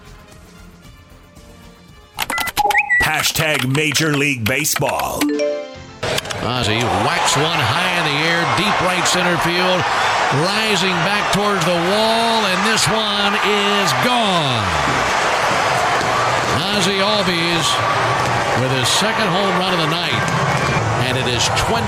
Hashtag 3.06 3.72
Major 3.72 4.16
League 4.16 4.42
Baseball. 4.44 5.22
Ozzie 6.42 6.82
whacks 7.06 7.36
one 7.38 7.62
high 7.62 7.94
in 8.02 8.04
the 8.10 8.18
air, 8.26 8.42
deep 8.58 8.74
right 8.82 9.06
center 9.06 9.38
field, 9.46 9.78
rising 10.42 10.90
back 11.06 11.22
towards 11.30 11.62
the 11.62 11.78
wall, 11.86 12.42
and 12.50 12.58
this 12.66 12.82
one 12.90 13.38
is 13.46 13.88
gone. 14.02 14.66
Ozzie 16.74 16.98
Albies 16.98 17.66
with 18.58 18.74
his 18.74 18.88
second 18.88 19.28
home 19.30 19.54
run 19.62 19.72
of 19.72 19.78
the 19.78 19.92
night, 19.94 20.26
and 21.06 21.16
it 21.16 21.30
is 21.30 21.46
20 21.62 21.86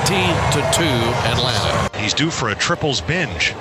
to 0.54 0.60
2 0.70 0.87
Atlanta. 1.34 1.98
He's 1.98 2.14
due 2.14 2.30
for 2.30 2.50
a 2.50 2.54
triples 2.54 3.00
binge. 3.00 3.54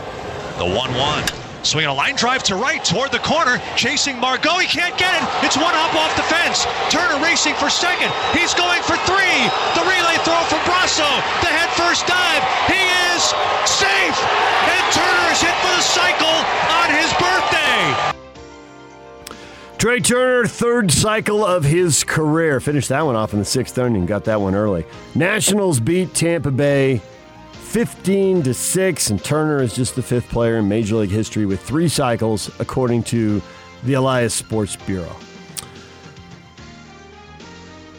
The 0.60 0.66
1 0.66 0.94
1. 0.94 1.47
Swinging 1.68 1.92
a 1.92 1.94
line 1.94 2.16
drive 2.16 2.44
to 2.44 2.56
right 2.56 2.80
toward 2.80 3.12
the 3.12 3.20
corner. 3.20 3.60
Chasing 3.76 4.18
Margot. 4.18 4.56
He 4.64 4.68
can't 4.68 4.98
get 4.98 5.12
it. 5.12 5.24
It's 5.44 5.60
one 5.60 5.76
hop 5.76 5.92
off 6.00 6.16
the 6.16 6.24
fence. 6.32 6.64
Turner 6.88 7.20
racing 7.20 7.60
for 7.60 7.68
second. 7.68 8.08
He's 8.32 8.56
going 8.56 8.80
for 8.88 8.96
three. 9.04 9.36
The 9.76 9.84
relay 9.84 10.16
throw 10.24 10.40
from 10.48 10.64
Brosseau. 10.64 11.12
The 11.44 11.52
head 11.52 11.68
first 11.76 12.08
dive. 12.08 12.40
He 12.72 12.80
is 13.12 13.36
safe. 13.68 14.16
And 14.64 14.84
Turner 14.96 15.28
is 15.28 15.44
hit 15.44 15.52
for 15.60 15.76
the 15.76 15.84
cycle 15.84 16.40
on 16.72 16.88
his 16.96 17.12
birthday. 17.20 18.16
Trea 19.78 20.00
Turner, 20.00 20.48
third 20.48 20.90
cycle 20.90 21.46
of 21.46 21.66
his 21.66 22.06
career. 22.06 22.62
Finished 22.62 22.88
that 22.90 23.06
one 23.06 23.18
off 23.18 23.34
in 23.34 23.40
the 23.40 23.46
sixth 23.46 23.78
inning. 23.78 24.06
Got 24.06 24.24
that 24.24 24.40
one 24.40 24.56
early. 24.56 24.86
Nationals 25.16 25.82
beat 25.82 26.14
Tampa 26.14 26.50
Bay 26.50 27.02
15 27.68 28.44
to 28.44 28.54
6, 28.54 29.10
and 29.10 29.24
Turner 29.24 29.62
is 29.62 29.76
just 29.76 29.96
the 29.96 30.02
fifth 30.02 30.30
player 30.30 30.58
in 30.58 30.70
Major 30.70 30.96
League 30.96 31.10
history 31.10 31.46
with 31.46 31.62
three 31.62 31.90
cycles, 31.90 32.50
according 32.60 33.04
to 33.04 33.42
the 33.84 33.94
Elias 33.94 34.34
Sports 34.34 34.78
Bureau. 34.78 35.14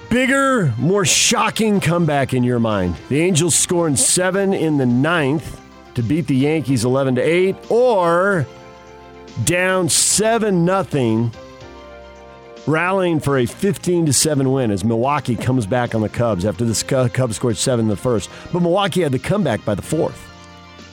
Bigger, 0.09 0.73
more 0.79 1.05
shocking 1.05 1.81
comeback 1.81 2.33
in 2.33 2.43
your 2.43 2.59
mind. 2.59 2.97
The 3.11 3.21
Angels 3.21 3.55
scoring 3.55 3.95
seven 3.95 4.55
in 4.55 4.79
the 4.79 4.87
ninth 4.87 5.61
to 5.95 6.03
beat 6.03 6.27
the 6.27 6.37
Yankees 6.37 6.87
11 6.87 7.17
to 7.17 7.21
8, 7.21 7.71
or 7.71 8.47
down 9.45 9.91
7 9.91 10.65
nothing 10.65 11.31
rallying 12.69 13.19
for 13.19 13.39
a 13.39 13.47
15 13.47 14.07
to 14.07 14.13
7 14.13 14.53
win 14.53 14.71
as 14.71 14.85
Milwaukee 14.85 15.35
comes 15.35 15.67
back 15.67 15.95
on 15.95 16.03
the 16.03 16.09
Cubs 16.09 16.45
after 16.45 16.65
the 16.65 17.11
Cubs 17.13 17.37
scored 17.37 17.57
7 17.57 17.85
in 17.85 17.89
the 17.89 17.97
first. 17.97 18.31
But 18.53 18.61
Milwaukee 18.61 19.01
had 19.01 19.13
the 19.13 19.19
comeback 19.19 19.65
by 19.65 19.75
the 19.75 19.83
fourth. 19.83 20.25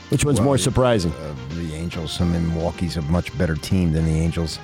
Which 0.10 0.24
one's 0.24 0.39
Well, 0.39 0.46
more 0.46 0.58
surprising? 0.58 1.12
Uh, 1.13 1.36
the 1.50 1.74
Angels. 1.74 2.22
I 2.22 2.25
mean, 2.25 2.48
Milwaukee's 2.53 2.98
a 2.98 3.01
much 3.03 3.36
better 3.38 3.55
team 3.55 3.91
than 3.91 4.05
the 4.05 4.12
Angels. 4.12 4.60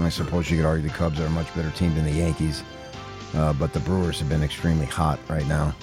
I 0.00 0.08
suppose 0.08 0.50
you 0.50 0.56
could 0.58 0.66
argue 0.66 0.88
the 0.88 0.94
Cubs 0.94 1.20
are 1.20 1.26
a 1.26 1.30
much 1.30 1.54
better 1.54 1.70
team 1.70 1.94
than 1.94 2.04
the 2.04 2.12
Yankees. 2.12 2.62
Uh, 3.34 3.52
but 3.52 3.72
the 3.72 3.80
Brewers 3.80 4.18
have 4.20 4.28
been 4.28 4.42
extremely 4.42 4.86
hot 4.86 5.18
right 5.28 5.46
now. 5.46 5.74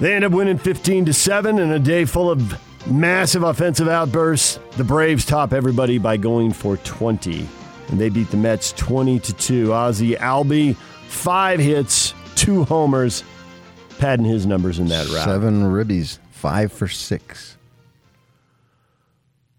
They 0.00 0.14
end 0.14 0.24
up 0.24 0.32
winning 0.32 0.58
15 0.58 1.06
to 1.06 1.12
7 1.12 1.58
in 1.58 1.70
a 1.72 1.78
day 1.78 2.04
full 2.04 2.30
of 2.30 2.60
massive 2.86 3.42
offensive 3.42 3.88
outbursts. 3.88 4.58
The 4.76 4.84
Braves 4.84 5.24
top 5.24 5.52
everybody 5.52 5.98
by 5.98 6.16
going 6.16 6.52
for 6.52 6.76
20. 6.78 7.48
And 7.94 8.00
they 8.00 8.08
beat 8.08 8.28
the 8.32 8.36
Mets 8.36 8.72
20 8.72 9.20
to 9.20 9.32
2. 9.34 9.72
Ozzie 9.72 10.16
Albie, 10.16 10.74
five 11.06 11.60
hits, 11.60 12.12
two 12.34 12.64
homers, 12.64 13.22
padding 14.00 14.26
his 14.26 14.46
numbers 14.46 14.80
in 14.80 14.88
that 14.88 15.06
round. 15.10 15.30
Seven 15.30 15.62
ribbies, 15.62 16.18
five 16.32 16.72
for 16.72 16.88
six. 16.88 17.56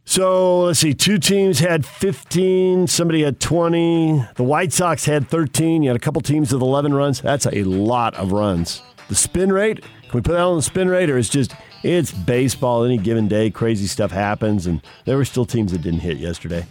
So 0.04 0.64
let's 0.64 0.80
see. 0.80 0.94
Two 0.94 1.18
teams 1.18 1.60
had 1.60 1.86
15. 1.86 2.88
Somebody 2.88 3.24
had 3.24 3.40
20. 3.40 4.26
The 4.36 4.44
White 4.44 4.74
Sox 4.74 5.06
had 5.06 5.30
13. 5.30 5.82
You 5.82 5.92
had 5.92 5.96
a 5.96 6.00
couple 6.02 6.22
teams 6.22 6.52
with 6.52 6.62
11 6.62 6.94
runs. 6.94 7.22
That's 7.22 7.46
a 7.46 7.64
lot 7.64 8.16
of 8.16 8.34
runs. 8.34 8.82
The 9.08 9.16
spin 9.16 9.54
rate. 9.54 9.80
Can 9.82 10.12
we 10.14 10.20
put 10.20 10.34
that 10.34 10.42
on 10.42 10.58
the 10.58 10.62
spin 10.62 10.90
rate, 10.90 11.10
or 11.10 11.18
it's 11.18 11.30
just 11.30 11.56
it's 11.84 12.12
baseball? 12.12 12.84
Any 12.84 12.98
given 12.98 13.30
day, 13.30 13.50
crazy 13.50 13.88
stuff 13.88 14.12
happens, 14.12 14.68
and 14.68 14.82
there 15.06 15.16
were 15.16 15.24
still 15.24 15.46
teams 15.46 15.72
that 15.72 15.84
didn't 15.84 16.02
hit 16.02 16.18
yesterday. 16.18 16.66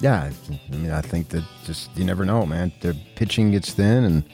Yeah, 0.00 0.30
I 0.70 0.76
mean, 0.76 0.90
I 0.90 1.00
think 1.00 1.28
that 1.30 1.42
just 1.64 1.96
you 1.96 2.04
never 2.04 2.24
know, 2.24 2.44
man. 2.44 2.72
Their 2.82 2.94
pitching 3.14 3.50
gets 3.50 3.72
thin, 3.72 4.04
and 4.04 4.24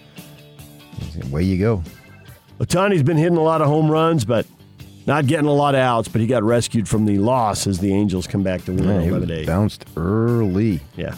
away 1.25 1.45
you 1.45 1.59
go. 1.59 1.83
Ohtani's 2.59 3.03
been 3.03 3.17
hitting 3.17 3.37
a 3.39 3.43
lot 3.43 3.61
of 3.61 3.69
home 3.69 3.91
runs, 3.91 4.25
but 4.25 4.47
not 5.07 5.27
getting 5.27 5.47
a 5.47 5.53
lot 5.53 5.75
of 5.75 5.81
outs. 5.81 6.09
But 6.09 6.21
he 6.21 6.27
got 6.27 6.43
rescued 6.43 6.89
from 6.89 7.05
the 7.05 7.19
loss 7.19 7.67
as 7.67 7.79
the 7.79 7.93
Angels 7.95 8.27
come 8.27 8.43
back 8.43 8.65
to 8.65 8.73
win 8.73 8.85
Yeah, 8.85 9.01
he 9.03 9.11
was 9.13 9.23
11 9.25 9.31
8. 9.43 9.47
bounced 9.47 9.85
early. 9.97 10.81
Yeah. 10.97 11.15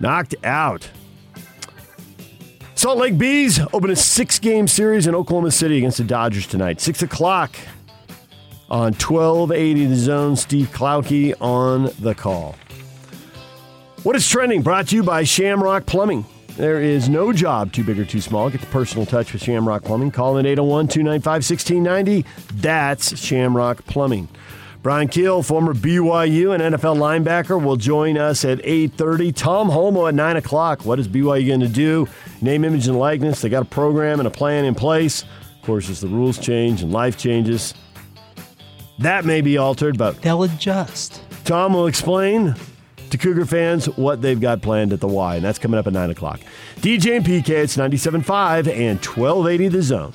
Knocked 0.00 0.34
out. 0.44 0.88
Salt 2.76 2.98
Lake 2.98 3.16
Bees 3.16 3.60
open 3.72 3.90
a 3.90 3.96
six 3.96 4.38
game 4.38 4.66
series 4.68 5.06
in 5.06 5.14
Oklahoma 5.14 5.50
City 5.50 5.78
against 5.78 5.98
the 5.98 6.04
Dodgers 6.04 6.46
tonight. 6.46 6.80
Six 6.80 7.02
o'clock 7.02 7.54
on 8.68 8.92
1280 8.94 9.86
The 9.86 9.96
Zone. 9.96 10.36
Steve 10.36 10.68
Klauke 10.72 11.34
on 11.40 11.90
the 12.00 12.14
call. 12.14 12.56
What 14.04 14.16
is 14.16 14.28
trending? 14.28 14.60
Brought 14.60 14.88
to 14.88 14.96
you 14.96 15.02
by 15.02 15.24
Shamrock 15.24 15.86
Plumbing. 15.86 16.26
There 16.58 16.78
is 16.78 17.08
no 17.08 17.32
job 17.32 17.72
too 17.72 17.82
big 17.82 17.98
or 17.98 18.04
too 18.04 18.20
small. 18.20 18.50
Get 18.50 18.60
the 18.60 18.66
personal 18.66 19.06
touch 19.06 19.32
with 19.32 19.42
Shamrock 19.42 19.82
Plumbing. 19.82 20.10
Call 20.10 20.36
in 20.36 20.44
801 20.44 20.88
295 20.88 21.32
1690. 21.32 22.26
That's 22.60 23.18
Shamrock 23.18 23.82
Plumbing. 23.86 24.28
Bryan 24.82 25.08
Kehl, 25.08 25.42
former 25.42 25.72
BYU 25.72 26.52
and 26.52 26.76
NFL 26.76 26.98
linebacker, 26.98 27.64
will 27.64 27.76
join 27.76 28.18
us 28.18 28.44
at 28.44 28.58
8.30. 28.58 29.34
Tom 29.34 29.70
Holmoe 29.70 30.08
at 30.08 30.14
9 30.14 30.36
o'clock. 30.36 30.84
What 30.84 30.98
is 30.98 31.08
BYU 31.08 31.46
going 31.46 31.60
to 31.60 31.68
do? 31.68 32.06
Name, 32.42 32.66
image, 32.66 32.86
and 32.86 32.98
likeness. 32.98 33.40
They 33.40 33.48
got 33.48 33.62
a 33.62 33.64
program 33.64 34.20
and 34.20 34.26
a 34.26 34.30
plan 34.30 34.66
in 34.66 34.74
place. 34.74 35.22
Of 35.22 35.62
course, 35.62 35.88
as 35.88 36.02
the 36.02 36.08
rules 36.08 36.38
change 36.38 36.82
and 36.82 36.92
life 36.92 37.16
changes, 37.16 37.72
that 38.98 39.24
may 39.24 39.40
be 39.40 39.56
altered, 39.56 39.96
but 39.96 40.20
They'll 40.20 40.42
adjust. 40.42 41.22
Tom 41.46 41.72
will 41.72 41.86
explain 41.86 42.54
to 43.14 43.18
Cougar 43.18 43.46
fans 43.46 43.86
what 43.96 44.22
they've 44.22 44.40
got 44.40 44.60
planned 44.60 44.92
at 44.92 45.00
the 45.00 45.06
Y, 45.06 45.36
and 45.36 45.44
that's 45.44 45.58
coming 45.58 45.78
up 45.78 45.86
at 45.86 45.92
9 45.92 46.10
o'clock. 46.10 46.40
DJ 46.76 47.16
and 47.16 47.24
PK, 47.24 47.48
it's 47.50 47.76
97.5 47.76 48.66
and 48.68 48.98
1280 48.98 49.68
The 49.68 49.82
Zone. 49.82 50.12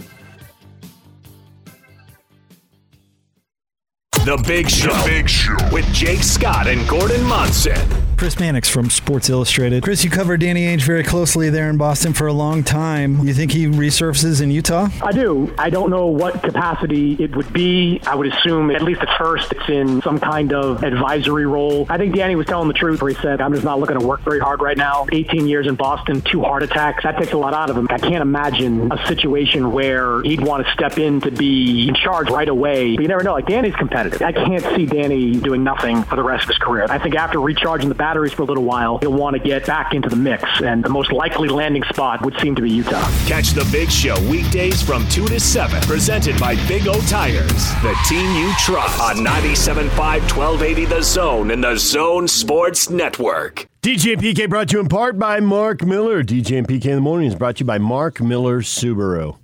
The 4.29 4.37
Big 4.37 4.69
Show. 4.69 4.93
The 4.93 5.09
Big 5.09 5.27
Show 5.27 5.57
with 5.71 5.91
Jake 5.91 6.21
Scott 6.21 6.67
and 6.67 6.87
Gordon 6.87 7.23
Monson. 7.23 7.75
Chris 8.19 8.37
Mannix 8.37 8.67
from 8.67 8.89
Sports 8.89 9.29
Illustrated. 9.29 9.81
Chris, 9.81 10.03
you 10.03 10.09
covered 10.09 10.41
Danny 10.41 10.65
Ainge 10.65 10.81
very 10.81 11.05
closely 11.05 11.49
there 11.49 11.69
in 11.69 11.77
Boston 11.77 12.11
for 12.11 12.27
a 12.27 12.33
long 12.33 12.65
time. 12.65 13.25
You 13.25 13.33
think 13.33 13.49
he 13.49 13.67
resurfaces 13.67 14.41
in 14.41 14.51
Utah? 14.51 14.89
I 15.01 15.13
do. 15.13 15.55
I 15.57 15.69
don't 15.69 15.89
know 15.89 16.07
what 16.07 16.43
capacity 16.43 17.13
it 17.13 17.33
would 17.33 17.53
be. 17.53 18.01
I 18.05 18.15
would 18.15 18.27
assume, 18.27 18.71
at 18.71 18.81
least 18.81 18.99
at 18.99 19.17
first, 19.17 19.53
it's 19.53 19.69
in 19.69 20.01
some 20.01 20.19
kind 20.19 20.51
of 20.51 20.83
advisory 20.83 21.45
role. 21.45 21.85
I 21.87 21.97
think 21.97 22.13
Danny 22.13 22.35
was 22.35 22.45
telling 22.45 22.67
the 22.67 22.73
truth 22.73 23.01
where 23.01 23.13
he 23.13 23.21
said, 23.21 23.39
I'm 23.39 23.53
just 23.53 23.63
not 23.63 23.79
looking 23.79 23.97
to 23.97 24.05
work 24.05 24.19
very 24.19 24.41
hard 24.41 24.61
right 24.61 24.75
now. 24.75 25.07
18 25.13 25.47
years 25.47 25.65
in 25.65 25.75
Boston, 25.75 26.19
two 26.19 26.41
heart 26.41 26.61
attacks. 26.61 27.03
That 27.03 27.17
takes 27.17 27.31
a 27.31 27.37
lot 27.37 27.53
out 27.53 27.69
of 27.69 27.77
him. 27.77 27.87
I 27.89 27.99
can't 27.99 28.21
imagine 28.21 28.91
a 28.91 29.07
situation 29.07 29.71
where 29.71 30.21
he'd 30.23 30.41
want 30.41 30.67
to 30.67 30.73
step 30.73 30.97
in 30.97 31.21
to 31.21 31.31
be 31.31 31.87
in 31.87 31.95
charge 31.95 32.29
right 32.29 32.49
away. 32.49 32.97
But 32.97 33.03
you 33.03 33.07
never 33.07 33.23
know. 33.23 33.31
Like, 33.31 33.47
Danny's 33.47 33.77
competitive. 33.77 34.18
I 34.21 34.31
can't 34.31 34.63
see 34.75 34.85
Danny 34.85 35.39
doing 35.39 35.63
nothing 35.63 36.03
for 36.03 36.15
the 36.15 36.23
rest 36.23 36.43
of 36.43 36.49
his 36.49 36.57
career. 36.57 36.85
I 36.89 36.99
think 36.99 37.15
after 37.15 37.39
recharging 37.39 37.89
the 37.89 37.95
batteries 37.95 38.33
for 38.33 38.41
a 38.41 38.45
little 38.45 38.63
while, 38.63 38.97
he'll 38.97 39.13
want 39.13 39.35
to 39.35 39.39
get 39.41 39.65
back 39.65 39.93
into 39.93 40.09
the 40.09 40.15
mix. 40.15 40.43
And 40.61 40.83
the 40.83 40.89
most 40.89 41.11
likely 41.11 41.47
landing 41.47 41.83
spot 41.83 42.23
would 42.23 42.37
seem 42.39 42.55
to 42.55 42.61
be 42.61 42.69
Utah. 42.69 43.01
Catch 43.25 43.51
the 43.51 43.67
Big 43.71 43.89
Show 43.89 44.19
weekdays 44.29 44.81
from 44.81 45.07
2 45.07 45.27
to 45.27 45.39
7. 45.39 45.81
Presented 45.83 46.39
by 46.39 46.55
Big 46.67 46.87
O 46.87 46.99
Tires, 47.01 47.73
the 47.81 47.95
team 48.07 48.35
you 48.35 48.51
trust. 48.59 48.99
On 48.99 49.17
97.5 49.17 49.89
1280 49.89 50.85
The 50.85 51.01
Zone 51.01 51.51
and 51.51 51.63
the 51.63 51.77
Zone 51.77 52.27
Sports 52.27 52.89
Network. 52.89 53.67
DJ 53.81 54.13
and 54.13 54.21
PK 54.21 54.49
brought 54.49 54.69
to 54.69 54.77
you 54.77 54.81
in 54.81 54.89
part 54.89 55.17
by 55.17 55.39
Mark 55.39 55.83
Miller. 55.83 56.23
DJ 56.23 56.57
and 56.57 56.67
PK 56.67 56.85
in 56.87 56.95
the 56.95 57.01
morning 57.01 57.27
is 57.27 57.35
brought 57.35 57.55
to 57.57 57.59
you 57.61 57.65
by 57.65 57.77
Mark 57.77 58.19
Miller 58.19 58.61
Subaru. 58.61 59.37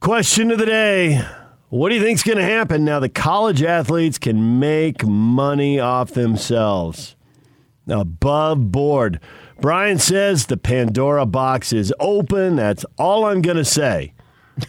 Question 0.00 0.50
of 0.50 0.58
the 0.58 0.66
day. 0.66 1.26
What 1.74 1.88
do 1.88 1.96
you 1.96 2.02
think's 2.02 2.22
going 2.22 2.38
to 2.38 2.44
happen 2.44 2.84
now 2.84 3.00
that 3.00 3.16
college 3.16 3.60
athletes 3.60 4.16
can 4.16 4.60
make 4.60 5.04
money 5.04 5.80
off 5.80 6.12
themselves? 6.12 7.16
Above 7.88 8.70
board. 8.70 9.18
Brian 9.60 9.98
says 9.98 10.46
the 10.46 10.56
Pandora 10.56 11.26
box 11.26 11.72
is 11.72 11.92
open. 11.98 12.54
That's 12.54 12.86
all 12.96 13.24
I'm 13.24 13.42
going 13.42 13.56
to 13.56 13.64
say. 13.64 14.14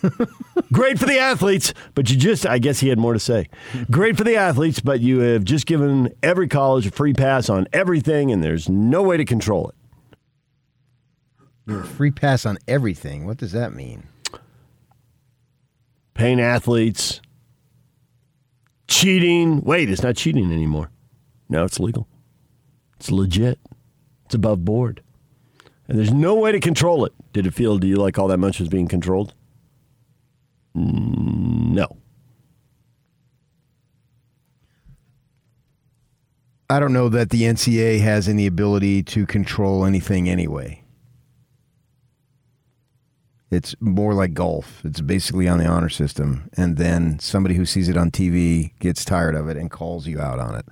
Great 0.73 0.97
for 0.97 1.05
the 1.05 1.19
athletes, 1.19 1.75
but 1.93 2.09
you 2.09 2.17
just, 2.17 2.43
I 2.43 2.57
guess 2.57 2.79
he 2.79 2.89
had 2.89 2.97
more 2.97 3.13
to 3.13 3.19
say. 3.19 3.49
Great 3.91 4.17
for 4.17 4.23
the 4.23 4.37
athletes, 4.37 4.79
but 4.79 4.99
you 4.99 5.19
have 5.19 5.43
just 5.43 5.67
given 5.67 6.11
every 6.23 6.47
college 6.47 6.87
a 6.87 6.91
free 6.91 7.13
pass 7.13 7.51
on 7.51 7.67
everything, 7.71 8.31
and 8.31 8.43
there's 8.43 8.67
no 8.67 9.03
way 9.03 9.15
to 9.15 9.25
control 9.25 9.69
it. 9.69 9.75
A 11.71 11.83
free 11.83 12.09
pass 12.09 12.47
on 12.47 12.57
everything. 12.67 13.27
What 13.27 13.37
does 13.37 13.51
that 13.51 13.75
mean? 13.75 14.07
Paying 16.15 16.39
athletes, 16.39 17.21
cheating. 18.87 19.61
Wait, 19.61 19.89
it's 19.89 20.01
not 20.01 20.15
cheating 20.15 20.51
anymore. 20.51 20.89
Now 21.49 21.63
it's 21.65 21.79
legal. 21.79 22.07
It's 22.95 23.11
legit. 23.11 23.59
It's 24.25 24.33
above 24.33 24.65
board. 24.65 25.01
And 25.87 25.99
there's 25.99 26.13
no 26.13 26.33
way 26.35 26.51
to 26.53 26.59
control 26.59 27.05
it. 27.05 27.13
Did 27.33 27.45
it 27.45 27.53
feel 27.53 27.79
to 27.79 27.85
you 27.85 27.97
like 27.97 28.17
all 28.17 28.29
that 28.29 28.39
much 28.39 28.59
was 28.59 28.69
being 28.69 28.87
controlled? 28.87 29.33
No. 30.73 31.97
I 36.69 36.79
don't 36.79 36.93
know 36.93 37.09
that 37.09 37.29
the 37.29 37.43
NCAA 37.43 37.99
has 37.99 38.27
any 38.27 38.47
ability 38.47 39.03
to 39.03 39.25
control 39.25 39.85
anything 39.85 40.27
anyway. 40.29 40.84
It's 43.51 43.75
more 43.79 44.13
like 44.13 44.33
golf. 44.33 44.81
It's 44.83 45.01
basically 45.01 45.47
on 45.47 45.59
the 45.59 45.67
honor 45.67 45.89
system. 45.89 46.49
And 46.57 46.77
then 46.77 47.19
somebody 47.19 47.55
who 47.55 47.65
sees 47.65 47.89
it 47.89 47.97
on 47.97 48.11
TV 48.11 48.71
gets 48.79 49.05
tired 49.05 49.35
of 49.35 49.47
it 49.49 49.57
and 49.57 49.69
calls 49.69 50.07
you 50.07 50.19
out 50.19 50.39
on 50.39 50.55
it. 50.55 50.65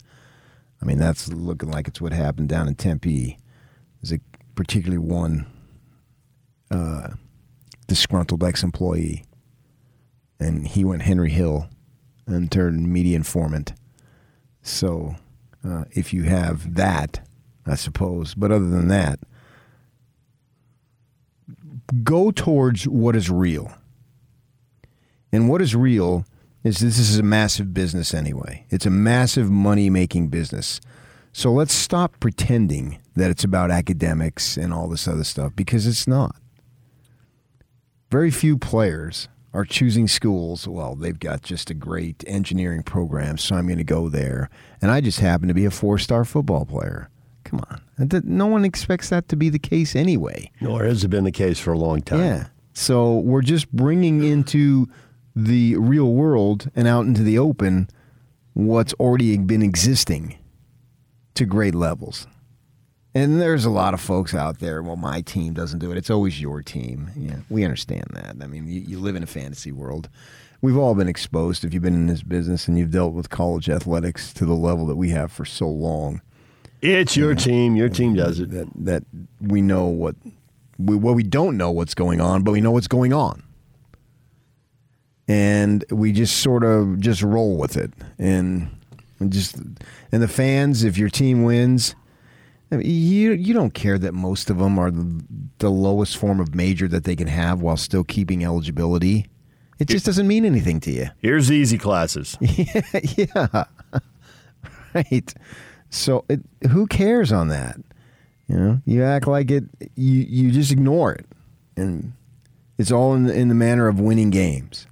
I 0.81 0.85
mean, 0.85 0.97
that's 0.97 1.29
looking 1.31 1.71
like 1.71 1.87
it's 1.87 2.01
what 2.01 2.13
happened 2.13 2.49
down 2.49 2.67
in 2.67 2.75
Tempe. 2.75 3.37
There's 4.01 4.11
a 4.11 4.19
particularly 4.55 4.97
one 4.97 5.45
uh, 6.71 7.09
disgruntled 7.87 8.43
ex 8.43 8.63
employee. 8.63 9.23
And 10.39 10.67
he 10.67 10.83
went 10.83 11.03
Henry 11.03 11.29
Hill 11.29 11.69
and 12.25 12.51
turned 12.51 12.91
media 12.91 13.15
informant. 13.15 13.73
So 14.61 15.15
uh, 15.63 15.85
if 15.91 16.13
you 16.13 16.23
have 16.23 16.75
that, 16.75 17.25
I 17.65 17.75
suppose. 17.75 18.33
But 18.33 18.51
other 18.51 18.67
than 18.67 18.87
that, 18.89 19.19
go 22.03 22.31
towards 22.31 22.87
what 22.87 23.15
is 23.15 23.29
real. 23.29 23.71
And 25.31 25.49
what 25.49 25.61
is 25.61 25.75
real 25.75 26.25
is 26.63 26.79
this 26.79 26.97
is 26.97 27.17
a 27.17 27.23
massive 27.23 27.73
business 27.73 28.13
anyway. 28.13 28.65
It's 28.69 28.85
a 28.85 28.91
massive 28.91 29.49
money 29.49 29.89
making 29.89 30.29
business. 30.29 30.79
So 31.33 31.51
let's 31.51 31.73
stop 31.73 32.19
pretending 32.19 32.99
that 33.15 33.31
it's 33.31 33.43
about 33.43 33.71
academics 33.71 34.55
and 34.55 34.73
all 34.73 34.87
this 34.87 35.07
other 35.07 35.23
stuff 35.23 35.53
because 35.55 35.87
it's 35.87 36.07
not. 36.07 36.35
Very 38.11 38.31
few 38.31 38.57
players 38.57 39.27
are 39.53 39.65
choosing 39.65 40.07
schools. 40.07 40.67
Well, 40.67 40.95
they've 40.95 41.19
got 41.19 41.41
just 41.41 41.69
a 41.69 41.75
great 41.75 42.23
engineering 42.27 42.83
program, 42.83 43.37
so 43.37 43.55
I'm 43.55 43.67
going 43.67 43.77
to 43.77 43.83
go 43.83 44.09
there. 44.09 44.49
And 44.81 44.91
I 44.91 45.01
just 45.01 45.19
happen 45.19 45.47
to 45.47 45.53
be 45.53 45.65
a 45.65 45.71
four 45.71 45.97
star 45.97 46.23
football 46.25 46.65
player. 46.65 47.09
Come 47.43 47.61
on. 47.69 47.81
That- 47.97 48.25
No 48.25 48.47
one 48.47 48.65
expects 48.65 49.09
that 49.09 49.27
to 49.29 49.35
be 49.35 49.49
the 49.49 49.59
case 49.59 49.95
anyway. 49.95 50.51
Nor 50.61 50.83
has 50.83 51.03
it 51.03 51.09
been 51.09 51.23
the 51.23 51.31
case 51.31 51.59
for 51.59 51.73
a 51.73 51.77
long 51.77 52.01
time. 52.01 52.19
Yeah. 52.19 52.47
So 52.73 53.19
we're 53.19 53.41
just 53.43 53.71
bringing 53.71 54.23
into 54.23 54.87
the 55.35 55.75
real 55.77 56.13
world 56.13 56.69
and 56.75 56.87
out 56.87 57.05
into 57.05 57.23
the 57.23 57.37
open 57.37 57.87
what's 58.53 58.93
already 58.95 59.37
been 59.37 59.61
existing 59.63 60.37
to 61.35 61.45
great 61.45 61.75
levels. 61.75 62.27
And 63.15 63.39
there's 63.39 63.65
a 63.65 63.69
lot 63.69 63.93
of 63.93 64.01
folks 64.01 64.33
out 64.33 64.59
there. 64.59 64.81
Well, 64.81 64.95
my 64.95 65.21
team 65.21 65.53
doesn't 65.53 65.79
do 65.79 65.91
it. 65.91 65.97
It's 65.97 66.09
always 66.09 66.41
your 66.41 66.63
team. 66.63 67.11
Yeah, 67.15 67.37
we 67.49 67.63
understand 67.63 68.05
that. 68.13 68.35
I 68.41 68.47
mean, 68.47 68.67
you, 68.67 68.81
you 68.81 68.99
live 68.99 69.15
in 69.15 69.21
a 69.21 69.27
fantasy 69.27 69.71
world. 69.71 70.09
We've 70.61 70.77
all 70.77 70.95
been 70.95 71.09
exposed 71.09 71.63
if 71.63 71.73
you've 71.73 71.83
been 71.83 71.93
in 71.93 72.07
this 72.07 72.23
business 72.23 72.67
and 72.67 72.77
you've 72.79 72.89
dealt 72.91 73.13
with 73.13 73.29
college 73.29 73.69
athletics 73.69 74.33
to 74.33 74.45
the 74.45 74.53
level 74.55 74.87
that 74.87 74.95
we 74.95 75.09
have 75.09 75.31
for 75.31 75.45
so 75.45 75.67
long. 75.67 76.21
It's 76.83 77.15
your 77.15 77.33
team. 77.33 77.77
Your 77.77 77.87
team 77.87 78.13
does 78.13 78.41
it. 78.41 78.51
That 78.51 78.67
that 78.75 79.03
we 79.39 79.61
know 79.61 79.85
what 79.85 80.15
we 80.77 80.97
well 80.97 81.15
we 81.15 81.23
don't 81.23 81.55
know 81.55 81.71
what's 81.71 81.93
going 81.93 82.19
on, 82.19 82.43
but 82.43 82.51
we 82.51 82.59
know 82.59 82.71
what's 82.71 82.89
going 82.89 83.13
on. 83.13 83.41
And 85.25 85.85
we 85.89 86.11
just 86.11 86.41
sort 86.41 86.65
of 86.65 86.99
just 86.99 87.21
roll 87.21 87.55
with 87.55 87.77
it. 87.77 87.93
And 88.19 88.69
just 89.29 89.55
and 89.55 90.21
the 90.21 90.27
fans, 90.27 90.83
if 90.83 90.97
your 90.97 91.07
team 91.07 91.43
wins, 91.43 91.95
I 92.69 92.75
mean, 92.75 92.85
you 92.85 93.31
you 93.31 93.53
don't 93.53 93.73
care 93.73 93.97
that 93.97 94.13
most 94.13 94.49
of 94.49 94.57
them 94.57 94.77
are 94.77 94.91
the, 94.91 95.23
the 95.59 95.71
lowest 95.71 96.17
form 96.17 96.41
of 96.41 96.53
major 96.53 96.89
that 96.89 97.05
they 97.05 97.15
can 97.15 97.27
have 97.27 97.61
while 97.61 97.77
still 97.77 98.03
keeping 98.03 98.43
eligibility. 98.43 99.27
It 99.79 99.87
just 99.87 100.05
doesn't 100.05 100.27
mean 100.27 100.43
anything 100.43 100.81
to 100.81 100.91
you. 100.91 101.07
Here's 101.19 101.49
easy 101.49 101.77
classes. 101.77 102.37
yeah, 102.41 102.81
yeah. 102.93 103.63
right. 104.93 105.33
So 105.93 106.25
it, 106.27 106.41
who 106.69 106.87
cares 106.87 107.31
on 107.31 107.49
that? 107.49 107.77
You 108.47 108.57
know, 108.57 108.81
you 108.85 109.03
act 109.03 109.27
like 109.27 109.51
it. 109.51 109.63
You 109.95 110.21
you 110.21 110.51
just 110.51 110.71
ignore 110.71 111.13
it, 111.13 111.25
and 111.77 112.13
it's 112.77 112.91
all 112.91 113.13
in 113.13 113.23
the, 113.23 113.33
in 113.33 113.47
the 113.47 113.55
manner 113.55 113.87
of 113.87 113.99
winning 113.99 114.29
games. 114.29 114.87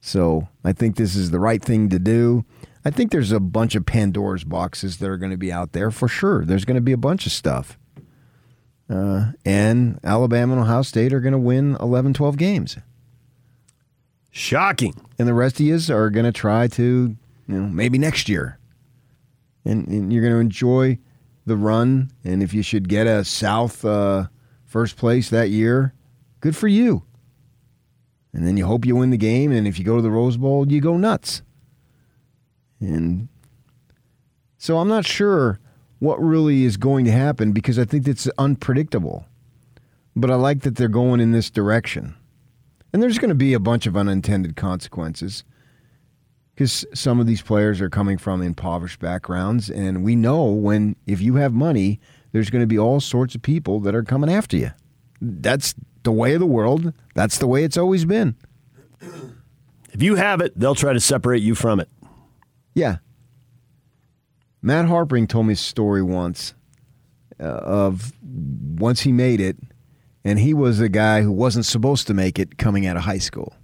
So 0.00 0.48
I 0.64 0.72
think 0.72 0.96
this 0.96 1.16
is 1.16 1.32
the 1.32 1.40
right 1.40 1.62
thing 1.62 1.88
to 1.88 1.98
do. 1.98 2.44
I 2.84 2.90
think 2.90 3.10
there's 3.10 3.32
a 3.32 3.40
bunch 3.40 3.74
of 3.74 3.84
Pandora's 3.84 4.44
boxes 4.44 4.98
that 4.98 5.10
are 5.10 5.16
going 5.16 5.32
to 5.32 5.36
be 5.36 5.52
out 5.52 5.72
there 5.72 5.90
for 5.90 6.06
sure. 6.06 6.44
There's 6.44 6.64
going 6.64 6.76
to 6.76 6.80
be 6.80 6.92
a 6.92 6.96
bunch 6.96 7.26
of 7.26 7.32
stuff. 7.32 7.76
Uh, 8.88 9.32
and 9.44 9.98
Alabama 10.04 10.52
and 10.52 10.62
Ohio 10.62 10.82
State 10.82 11.12
are 11.12 11.18
going 11.18 11.32
to 11.32 11.38
win 11.38 11.76
11, 11.80 12.14
12 12.14 12.36
games. 12.36 12.76
Shocking. 14.30 14.94
And 15.18 15.26
the 15.26 15.34
rest 15.34 15.58
of 15.58 15.66
you 15.66 15.76
are 15.92 16.10
going 16.10 16.26
to 16.26 16.30
try 16.32 16.68
to, 16.68 17.16
you 17.48 17.54
know, 17.54 17.66
maybe 17.68 17.98
next 17.98 18.28
year. 18.28 18.60
And, 19.66 19.86
and 19.88 20.12
you're 20.12 20.22
going 20.22 20.34
to 20.34 20.40
enjoy 20.40 20.98
the 21.44 21.56
run. 21.56 22.10
And 22.24 22.42
if 22.42 22.54
you 22.54 22.62
should 22.62 22.88
get 22.88 23.06
a 23.06 23.24
South 23.24 23.84
uh, 23.84 24.28
first 24.64 24.96
place 24.96 25.28
that 25.30 25.50
year, 25.50 25.92
good 26.40 26.56
for 26.56 26.68
you. 26.68 27.02
And 28.32 28.46
then 28.46 28.56
you 28.56 28.66
hope 28.66 28.84
you 28.84 28.96
win 28.96 29.10
the 29.10 29.16
game. 29.16 29.50
And 29.50 29.66
if 29.66 29.78
you 29.78 29.84
go 29.84 29.96
to 29.96 30.02
the 30.02 30.10
Rose 30.10 30.36
Bowl, 30.36 30.70
you 30.70 30.80
go 30.80 30.96
nuts. 30.96 31.42
And 32.80 33.28
so 34.58 34.78
I'm 34.78 34.88
not 34.88 35.06
sure 35.06 35.58
what 35.98 36.20
really 36.20 36.64
is 36.64 36.76
going 36.76 37.04
to 37.06 37.12
happen 37.12 37.52
because 37.52 37.78
I 37.78 37.84
think 37.84 38.06
it's 38.06 38.28
unpredictable. 38.38 39.26
But 40.14 40.30
I 40.30 40.34
like 40.34 40.60
that 40.60 40.76
they're 40.76 40.88
going 40.88 41.20
in 41.20 41.32
this 41.32 41.50
direction. 41.50 42.14
And 42.92 43.02
there's 43.02 43.18
going 43.18 43.30
to 43.30 43.34
be 43.34 43.54
a 43.54 43.60
bunch 43.60 43.86
of 43.86 43.96
unintended 43.96 44.56
consequences 44.56 45.44
because 46.56 46.86
some 46.94 47.20
of 47.20 47.26
these 47.26 47.42
players 47.42 47.82
are 47.82 47.90
coming 47.90 48.16
from 48.16 48.40
impoverished 48.40 48.98
backgrounds. 48.98 49.68
And 49.68 50.02
we 50.02 50.16
know 50.16 50.46
when, 50.46 50.96
if 51.06 51.20
you 51.20 51.34
have 51.34 51.52
money, 51.52 52.00
there's 52.32 52.48
going 52.48 52.62
to 52.62 52.66
be 52.66 52.78
all 52.78 52.98
sorts 52.98 53.34
of 53.34 53.42
people 53.42 53.78
that 53.80 53.94
are 53.94 54.02
coming 54.02 54.32
after 54.32 54.56
you. 54.56 54.70
That's 55.20 55.74
the 56.02 56.12
way 56.12 56.32
of 56.32 56.40
the 56.40 56.46
world. 56.46 56.94
That's 57.14 57.36
the 57.36 57.46
way 57.46 57.62
it's 57.62 57.76
always 57.76 58.04
been. 58.04 58.36
If 59.92 60.02
you 60.02 60.16
have 60.16 60.42
it, 60.42 60.52
they'll 60.58 60.74
try 60.74 60.92
to 60.92 61.00
separate 61.00 61.42
you 61.42 61.54
from 61.54 61.80
it. 61.80 61.88
Yeah. 62.74 62.98
Matt 64.60 64.84
Harpring 64.84 65.26
told 65.26 65.46
me 65.46 65.54
a 65.54 65.56
story 65.56 66.02
once 66.02 66.52
uh, 67.40 67.44
of 67.44 68.12
once 68.22 69.00
he 69.00 69.12
made 69.12 69.40
it, 69.40 69.56
and 70.22 70.38
he 70.38 70.52
was 70.52 70.80
a 70.80 70.90
guy 70.90 71.22
who 71.22 71.32
wasn't 71.32 71.64
supposed 71.64 72.06
to 72.08 72.12
make 72.12 72.38
it 72.38 72.58
coming 72.58 72.86
out 72.86 72.98
of 72.98 73.04
high 73.04 73.16
school. 73.16 73.54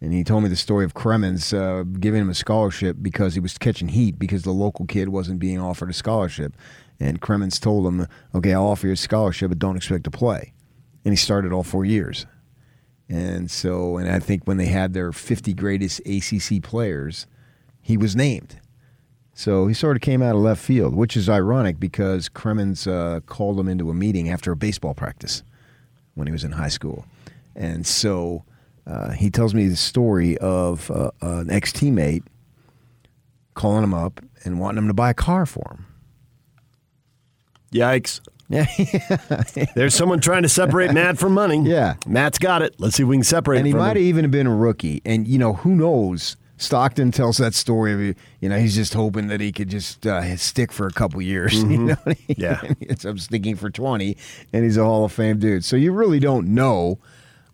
And 0.00 0.12
he 0.12 0.24
told 0.24 0.42
me 0.42 0.48
the 0.48 0.56
story 0.56 0.84
of 0.84 0.94
Cremins 0.94 1.56
uh, 1.56 1.82
giving 1.84 2.20
him 2.20 2.28
a 2.28 2.34
scholarship 2.34 2.98
because 3.00 3.34
he 3.34 3.40
was 3.40 3.56
catching 3.56 3.88
heat 3.88 4.18
because 4.18 4.42
the 4.42 4.52
local 4.52 4.84
kid 4.84 5.08
wasn't 5.08 5.40
being 5.40 5.58
offered 5.58 5.88
a 5.88 5.94
scholarship. 5.94 6.54
And 7.00 7.20
Cremins 7.20 7.60
told 7.60 7.86
him, 7.86 8.06
okay, 8.34 8.52
I'll 8.52 8.66
offer 8.66 8.88
you 8.88 8.92
a 8.92 8.96
scholarship, 8.96 9.48
but 9.48 9.58
don't 9.58 9.76
expect 9.76 10.04
to 10.04 10.10
play. 10.10 10.52
And 11.04 11.12
he 11.12 11.16
started 11.16 11.52
all 11.52 11.62
four 11.62 11.84
years. 11.84 12.26
And 13.08 13.50
so, 13.50 13.96
and 13.96 14.10
I 14.10 14.18
think 14.18 14.46
when 14.46 14.56
they 14.56 14.66
had 14.66 14.92
their 14.92 15.12
50 15.12 15.54
greatest 15.54 16.00
ACC 16.00 16.62
players, 16.62 17.26
he 17.80 17.96
was 17.96 18.16
named. 18.16 18.60
So 19.32 19.66
he 19.66 19.74
sort 19.74 19.96
of 19.96 20.02
came 20.02 20.22
out 20.22 20.34
of 20.34 20.40
left 20.40 20.62
field, 20.62 20.94
which 20.94 21.16
is 21.16 21.28
ironic 21.28 21.78
because 21.78 22.28
Cremins 22.28 22.90
uh, 22.90 23.20
called 23.20 23.60
him 23.60 23.68
into 23.68 23.90
a 23.90 23.94
meeting 23.94 24.30
after 24.30 24.50
a 24.50 24.56
baseball 24.56 24.94
practice 24.94 25.42
when 26.14 26.26
he 26.26 26.32
was 26.32 26.42
in 26.42 26.52
high 26.52 26.70
school. 26.70 27.04
And 27.54 27.86
so 27.86 28.44
uh, 28.86 29.10
he 29.12 29.30
tells 29.30 29.54
me 29.54 29.68
the 29.68 29.76
story 29.76 30.36
of 30.38 30.90
uh, 30.90 31.10
an 31.22 31.50
ex 31.50 31.72
teammate 31.72 32.22
calling 33.54 33.82
him 33.84 33.94
up 33.94 34.20
and 34.44 34.60
wanting 34.60 34.78
him 34.78 34.88
to 34.88 34.94
buy 34.94 35.10
a 35.10 35.14
car 35.14 35.46
for 35.46 35.64
him. 35.76 35.86
Yikes. 37.72 38.20
Yeah. 38.48 38.66
There's 39.74 39.94
someone 39.94 40.20
trying 40.20 40.42
to 40.42 40.48
separate 40.48 40.92
Matt 40.92 41.18
from 41.18 41.34
money. 41.34 41.62
Yeah. 41.68 41.94
Matt's 42.06 42.38
got 42.38 42.62
it. 42.62 42.76
Let's 42.78 42.96
see 42.96 43.02
if 43.02 43.08
we 43.08 43.16
can 43.16 43.24
separate 43.24 43.58
And 43.58 43.66
he 43.66 43.72
might 43.74 43.96
have 43.96 44.04
even 44.04 44.30
been 44.30 44.46
a 44.46 44.54
rookie. 44.54 45.02
And, 45.04 45.26
you 45.26 45.38
know, 45.38 45.54
who 45.54 45.74
knows? 45.74 46.36
Stockton 46.58 47.10
tells 47.10 47.36
that 47.38 47.54
story 47.54 47.92
of, 48.10 48.16
you 48.40 48.48
know, 48.48 48.58
he's 48.58 48.74
just 48.76 48.94
hoping 48.94 49.26
that 49.28 49.40
he 49.40 49.50
could 49.52 49.68
just 49.68 50.06
uh, 50.06 50.36
stick 50.36 50.72
for 50.72 50.86
a 50.86 50.92
couple 50.92 51.20
years. 51.20 51.54
You 51.64 51.66
Mhm. 51.78 51.86
know 51.88 51.96
I 52.06 52.08
mean? 52.10 52.36
Yeah. 52.38 52.60
He 52.80 52.88
ends 52.88 53.04
up 53.04 53.18
sticking 53.18 53.56
for 53.56 53.68
20, 53.68 54.16
and 54.52 54.64
he's 54.64 54.76
a 54.76 54.84
Hall 54.84 55.04
of 55.04 55.12
Fame 55.12 55.38
dude. 55.38 55.64
So 55.64 55.74
you 55.76 55.92
really 55.92 56.20
don't 56.20 56.48
know. 56.54 56.98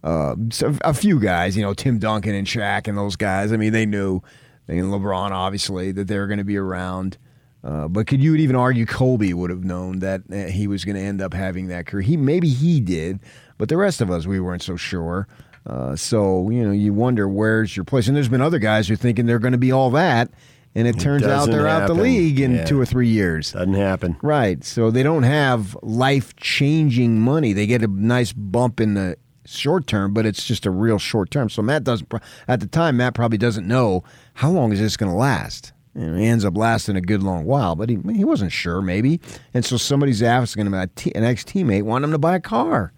Uh, 0.03 0.35
a 0.83 0.93
few 0.95 1.21
guys, 1.21 1.57
you 1.57 1.63
know, 1.63 1.75
Tim 1.75 1.99
Duncan 1.99 2.35
and 2.35 2.47
Shaq 2.47 2.89
and 2.89 2.99
those 2.99 3.15
guys. 3.17 3.53
I 3.53 3.57
mean, 3.57 3.73
they 3.73 3.87
knew, 3.87 4.21
and 4.67 4.87
LeBron 4.87 5.31
obviously, 5.31 5.93
that 5.93 6.09
they 6.09 6.19
were 6.19 6.27
going 6.27 6.39
to 6.39 6.45
be 6.45 6.57
around. 6.57 7.19
Uh, 7.65 7.87
but 7.87 8.09
could 8.09 8.21
you 8.21 8.35
even 8.35 8.57
argue 8.57 8.85
Kobe 8.85 9.33
would 9.33 9.51
have 9.51 9.63
known 9.63 10.01
that 10.01 10.23
uh, 10.33 10.47
he 10.51 10.67
was 10.67 10.85
going 10.85 10.97
to 10.97 11.01
end 11.03 11.23
up 11.23 11.33
having 11.33 11.69
that 11.69 11.87
career? 11.87 12.03
He 12.03 12.17
maybe 12.17 12.49
he 12.49 12.81
did, 12.81 13.21
but 13.59 13.69
the 13.69 13.77
rest 13.77 14.01
of 14.01 14.11
us 14.11 14.27
we 14.27 14.41
weren't 14.41 14.63
so 14.63 14.75
sure. 14.77 15.29
Uh, 15.65 15.95
so 15.95 16.51
you 16.51 16.65
know, 16.65 16.73
you 16.73 16.93
wonder 16.93 17.29
where's 17.29 17.77
your 17.77 17.85
place. 17.85 18.09
And 18.09 18.17
there's 18.17 18.29
been 18.29 18.41
other 18.41 18.59
guys 18.59 18.89
who 18.89 18.95
are 18.95 18.97
thinking 18.97 19.27
they're 19.27 19.39
going 19.39 19.53
to 19.53 19.59
be 19.59 19.71
all 19.71 19.91
that, 19.91 20.33
and 20.75 20.89
it 20.89 20.99
turns 20.99 21.23
out 21.23 21.49
they're 21.49 21.69
out 21.69 21.87
the 21.87 21.95
league 21.95 22.41
in 22.41 22.57
Yeah. 22.57 22.65
two 22.65 22.81
or 22.81 22.85
three 22.87 23.07
years. 23.07 23.53
Doesn't 23.53 23.75
happen. 23.75 24.17
Right. 24.23 24.65
So 24.65 24.91
they 24.91 25.05
don't 25.05 25.23
have 25.23 25.77
life 25.83 26.35
changing 26.35 27.21
money. 27.21 27.53
They 27.53 27.69
get 27.69 27.85
a 27.85 27.87
nice 27.87 28.33
bump 28.33 28.81
in 28.81 28.95
the 28.95 29.17
short 29.45 29.87
term, 29.87 30.13
but 30.15 30.25
it's 30.27 30.45
just 30.45 30.67
a 30.67 30.71
real 30.71 30.99
short 30.99 31.31
term. 31.31 31.49
So 31.51 31.63
Matt 31.63 31.85
doesn't, 31.85 32.13
at 32.49 32.61
the 32.61 32.67
time, 32.67 32.97
Matt 32.97 33.15
probably 33.15 33.39
doesn't 33.39 33.67
know 33.67 34.05
how 34.35 34.51
long 34.51 34.73
is 34.73 34.81
this 34.81 34.97
going 34.97 35.11
to 35.11 35.17
last. 35.19 35.73
You 35.95 36.07
know, 36.11 36.17
he 36.17 36.25
ends 36.27 36.45
up 36.45 36.57
lasting 36.57 36.97
a 36.97 37.01
good 37.03 37.23
long 37.23 37.45
while, 37.45 37.77
but 37.77 37.91
he, 37.91 37.99
he 38.15 38.25
wasn't 38.25 38.53
sure 38.53 38.81
maybe. 38.81 39.21
And 39.53 39.65
so 39.65 39.77
somebody's 39.77 40.23
asking 40.23 40.67
him, 40.67 40.75
an 40.75 40.89
ex 40.97 41.45
teammate, 41.45 41.83
wanting 41.83 42.05
him 42.05 42.13
to 42.13 42.19
buy 42.19 42.37
a 42.37 42.41
car. 42.41 42.93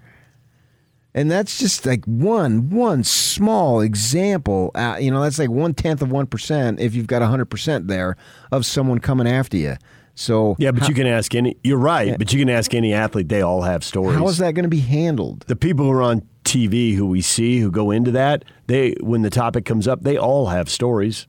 And 1.17 1.31
that's 1.31 1.59
just 1.59 1.87
like 1.87 2.05
one 2.07 2.71
one 2.71 3.05
small 3.05 3.81
example. 3.81 4.73
Uh, 4.75 4.97
you 5.01 5.13
know, 5.13 5.23
that's 5.23 5.39
like 5.39 5.51
one 5.51 5.73
tenth 5.73 6.03
of 6.03 6.11
one 6.11 6.27
percent 6.27 6.81
if 6.81 6.95
you've 6.95 7.07
got 7.07 7.23
hundred 7.23 7.47
percent 7.47 7.87
there 7.87 8.17
of 8.51 8.67
someone 8.67 8.99
coming 8.99 9.29
after 9.29 9.57
you. 9.57 9.77
So 10.17 10.57
Yeah, 10.59 10.73
but 10.73 10.83
how- 10.83 10.89
you 10.89 10.95
can 10.95 11.07
ask 11.07 11.33
any. 11.35 11.57
You're 11.63 11.79
right, 11.79 12.09
Yeah. 12.09 12.17
but 12.17 12.33
you 12.33 12.41
can 12.41 12.51
ask 12.51 12.75
any 12.75 12.93
athlete. 12.95 13.29
They 13.29 13.43
all 13.43 13.63
have 13.63 13.85
stories. 13.85 14.19
How 14.19 14.27
is 14.29 14.39
that 14.39 14.55
going 14.55 14.65
to 14.65 14.69
be 14.69 14.81
handled? 14.81 15.45
The 15.47 15.55
people 15.57 15.85
who 15.85 15.93
are 15.93 16.03
on 16.03 16.23
TV 16.45 16.95
who 16.95 17.07
we 17.07 17.21
see 17.21 17.59
who 17.59 17.71
go 17.71 17.91
into 17.91 18.11
that, 18.13 18.45
they 18.67 18.95
when 19.01 19.23
the 19.23 19.31
topic 19.31 19.65
comes 19.65 19.89
up, 19.89 20.03
they 20.03 20.17
all 20.17 20.47
have 20.47 20.69
stories. 20.69 21.27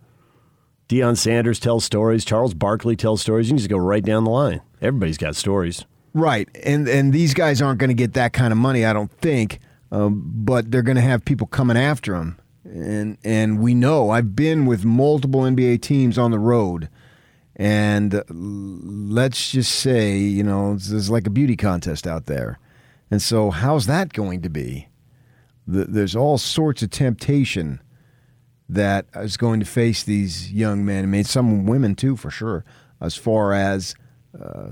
Deion 0.88 1.18
Sanders 1.18 1.60
tells 1.60 1.84
stories. 1.84 2.24
Charles 2.24 2.54
Barkley 2.54 2.96
tells 2.96 3.22
stories. 3.22 3.48
You 3.48 3.54
can 3.54 3.58
just 3.58 3.70
go 3.70 3.78
right 3.78 4.04
down 4.04 4.24
the 4.24 4.30
line. 4.30 4.62
Everybody's 4.82 5.18
got 5.18 5.36
stories. 5.36 5.86
Right, 6.14 6.48
and 6.64 6.88
and 6.88 7.12
these 7.12 7.34
guys 7.34 7.62
aren't 7.62 7.80
going 7.80 7.90
to 7.90 7.96
get 7.96 8.14
that 8.14 8.34
kind 8.34 8.52
of 8.54 8.58
money, 8.58 8.86
I 8.86 8.94
don't 8.94 9.12
think. 9.20 9.60
Um, 9.92 10.24
but 10.26 10.72
they're 10.72 10.82
going 10.82 10.96
to 10.96 11.02
have 11.02 11.26
people 11.26 11.48
coming 11.48 11.78
after 11.78 12.14
them, 12.14 12.40
and 12.64 13.18
and 13.24 13.60
we 13.60 13.74
know 13.74 14.12
I've 14.12 14.36
been 14.36 14.66
with 14.66 14.86
multiple 14.86 15.42
NBA 15.42 15.82
teams 15.82 16.18
on 16.18 16.32
the 16.32 16.40
road, 16.40 16.90
and 17.56 18.16
uh, 18.16 18.24
let's 18.30 19.52
just 19.52 19.74
say 19.76 20.18
you 20.18 20.44
know 20.44 20.76
there's 20.76 21.10
like 21.10 21.28
a 21.28 21.32
beauty 21.32 21.58
contest 21.58 22.08
out 22.08 22.28
there, 22.28 22.60
and 23.12 23.22
so 23.22 23.50
how's 23.52 23.86
that 23.88 24.14
going 24.14 24.42
to 24.44 24.50
be? 24.50 24.88
The, 25.68 25.86
there's 25.86 26.16
all 26.16 26.38
sorts 26.38 26.82
of 26.82 26.90
temptation 26.92 27.82
that 28.70 29.06
is 29.16 29.38
going 29.38 29.60
to 29.60 29.66
face 29.66 30.04
these 30.04 30.52
young 30.52 30.86
men. 30.86 31.04
I 31.04 31.08
mean, 31.08 31.24
some 31.24 31.66
women 31.66 31.96
too, 31.96 32.16
for 32.16 32.32
sure. 32.32 32.66
As 33.02 33.16
far 33.16 33.54
as 33.54 33.96
uh, 34.40 34.70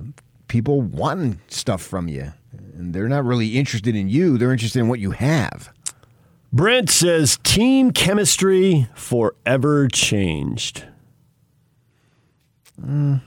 people 0.47 0.81
wanting 0.81 1.39
stuff 1.47 1.81
from 1.81 2.07
you, 2.07 2.33
And 2.75 2.93
they're 2.93 3.09
not 3.09 3.25
really 3.25 3.57
interested 3.57 3.95
in 3.95 4.09
you, 4.09 4.37
they're 4.37 4.51
interested 4.51 4.79
in 4.79 4.87
what 4.87 4.99
you 4.99 5.11
have. 5.11 5.71
Brent 6.51 6.89
says 6.89 7.39
team 7.43 7.91
chemistry 7.91 8.87
forever 8.93 9.87
changed. 9.87 10.85
Mm. 12.79 13.21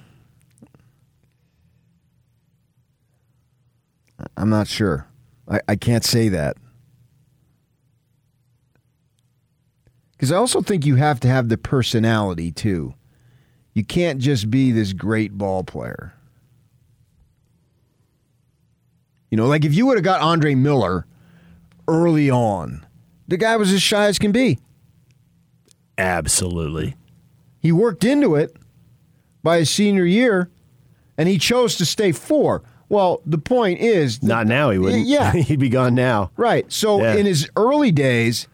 I'm 4.37 4.51
not 4.51 4.69
sure. 4.69 5.09
I, 5.49 5.61
I 5.69 5.77
can't 5.77 6.05
say 6.05 6.29
that. 6.29 6.57
Because 10.17 10.33
I 10.33 10.37
also 10.37 10.63
think 10.63 10.87
you 10.87 10.97
have 10.97 11.21
to 11.21 11.29
have 11.29 11.49
the 11.49 11.59
personality, 11.59 12.51
too. 12.51 12.95
You 13.75 13.85
can't 13.85 14.19
just 14.19 14.51
be 14.51 14.73
this 14.73 14.93
great 14.95 15.37
ball 15.37 15.63
player. 15.63 16.15
You 19.31 19.37
know, 19.37 19.47
like 19.47 19.65
if 19.65 19.75
you 19.75 19.87
would 19.87 19.97
have 19.97 20.05
got 20.05 20.21
Andre 20.21 20.55
Miller 20.55 21.07
early 21.89 22.31
on, 22.31 22.87
the 23.29 23.37
guy 23.37 23.57
was 23.57 23.73
as 23.73 23.83
shy 23.83 24.07
as 24.07 24.19
can 24.19 24.33
be. 24.33 24.59
Absolutely. 25.99 26.95
He 27.61 27.73
worked 27.73 28.05
into 28.05 28.35
it 28.37 28.57
by 29.43 29.59
his 29.59 29.71
senior 29.71 30.05
year, 30.05 30.51
and 31.19 31.29
he 31.29 31.39
chose 31.39 31.77
to 31.77 31.85
stay 31.85 32.13
four. 32.13 32.63
Well, 32.89 33.21
the 33.27 33.39
point 33.39 33.81
is, 33.81 34.23
Not 34.23 34.47
now, 34.47 34.71
he 34.71 34.79
wouldn't. 34.79 35.07
Yeah. 35.07 35.33
He'd 35.35 35.59
be 35.59 35.69
gone 35.69 35.95
now. 35.95 36.31
right. 36.37 36.71
So 36.73 37.03
Yeah. 37.03 37.15
in 37.17 37.27
his 37.27 37.49
early 37.57 37.91
days, 37.91 38.47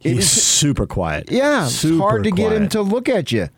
He's 0.00 0.18
is- 0.18 0.42
super 0.60 0.86
quiet. 0.86 1.30
yeah, 1.30 1.64
it's 1.64 1.74
super 1.76 2.02
hard 2.02 2.24
to 2.24 2.30
get 2.30 2.52
him 2.52 2.68
to 2.70 2.82
look 2.82 3.08
at 3.08 3.30
you. 3.32 3.48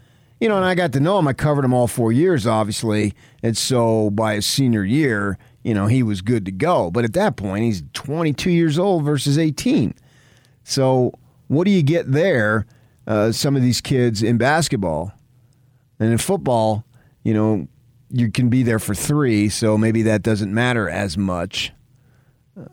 You 0.41 0.49
know, 0.49 0.57
and 0.57 0.65
I 0.65 0.75
got 0.75 0.93
to 0.95 1.01
know 1.01 1.21
him. 1.21 1.29
I 1.29 1.35
covered 1.35 1.65
him 1.65 1.73
all 1.73 1.87
four 1.87 2.11
years, 2.11 2.47
obviously, 2.49 3.15
and 3.45 3.57
so 3.57 4.11
by 4.11 4.35
his 4.35 4.47
senior 4.47 4.85
year, 4.85 5.39
you 5.63 5.73
know, 5.73 5.87
he 5.87 6.03
was 6.03 6.21
good 6.21 6.45
to 6.47 6.51
go. 6.51 6.91
But 6.91 7.05
at 7.05 7.13
that 7.13 7.37
point, 7.37 7.63
he's 7.65 7.85
22 7.93 8.51
years 8.51 8.77
old 8.77 9.05
versus 9.05 9.39
18. 9.39 9.95
So 10.65 11.13
what 11.47 11.65
do 11.65 11.71
you 11.71 11.83
get 11.83 12.11
there? 12.11 12.67
Uh, 13.07 13.31
some 13.31 13.55
of 13.55 13.63
these 13.63 13.81
kids 13.81 14.23
in 14.23 14.37
basketball 14.37 15.13
and 16.01 16.11
in 16.11 16.19
football, 16.19 16.85
you 17.23 17.35
know, 17.35 17.69
you 18.11 18.31
can 18.31 18.49
be 18.49 18.63
there 18.63 18.79
for 18.79 18.95
three, 18.95 19.49
so 19.49 19.79
maybe 19.79 20.03
that 20.03 20.23
doesn't 20.23 20.53
matter 20.53 20.89
as 20.89 21.17
much. 21.17 21.73
Uh, 22.59 22.65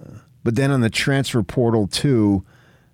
but 0.44 0.56
then 0.56 0.72
on 0.72 0.82
the 0.82 0.90
transfer 0.90 1.44
portal 1.44 1.88
too, 1.88 2.44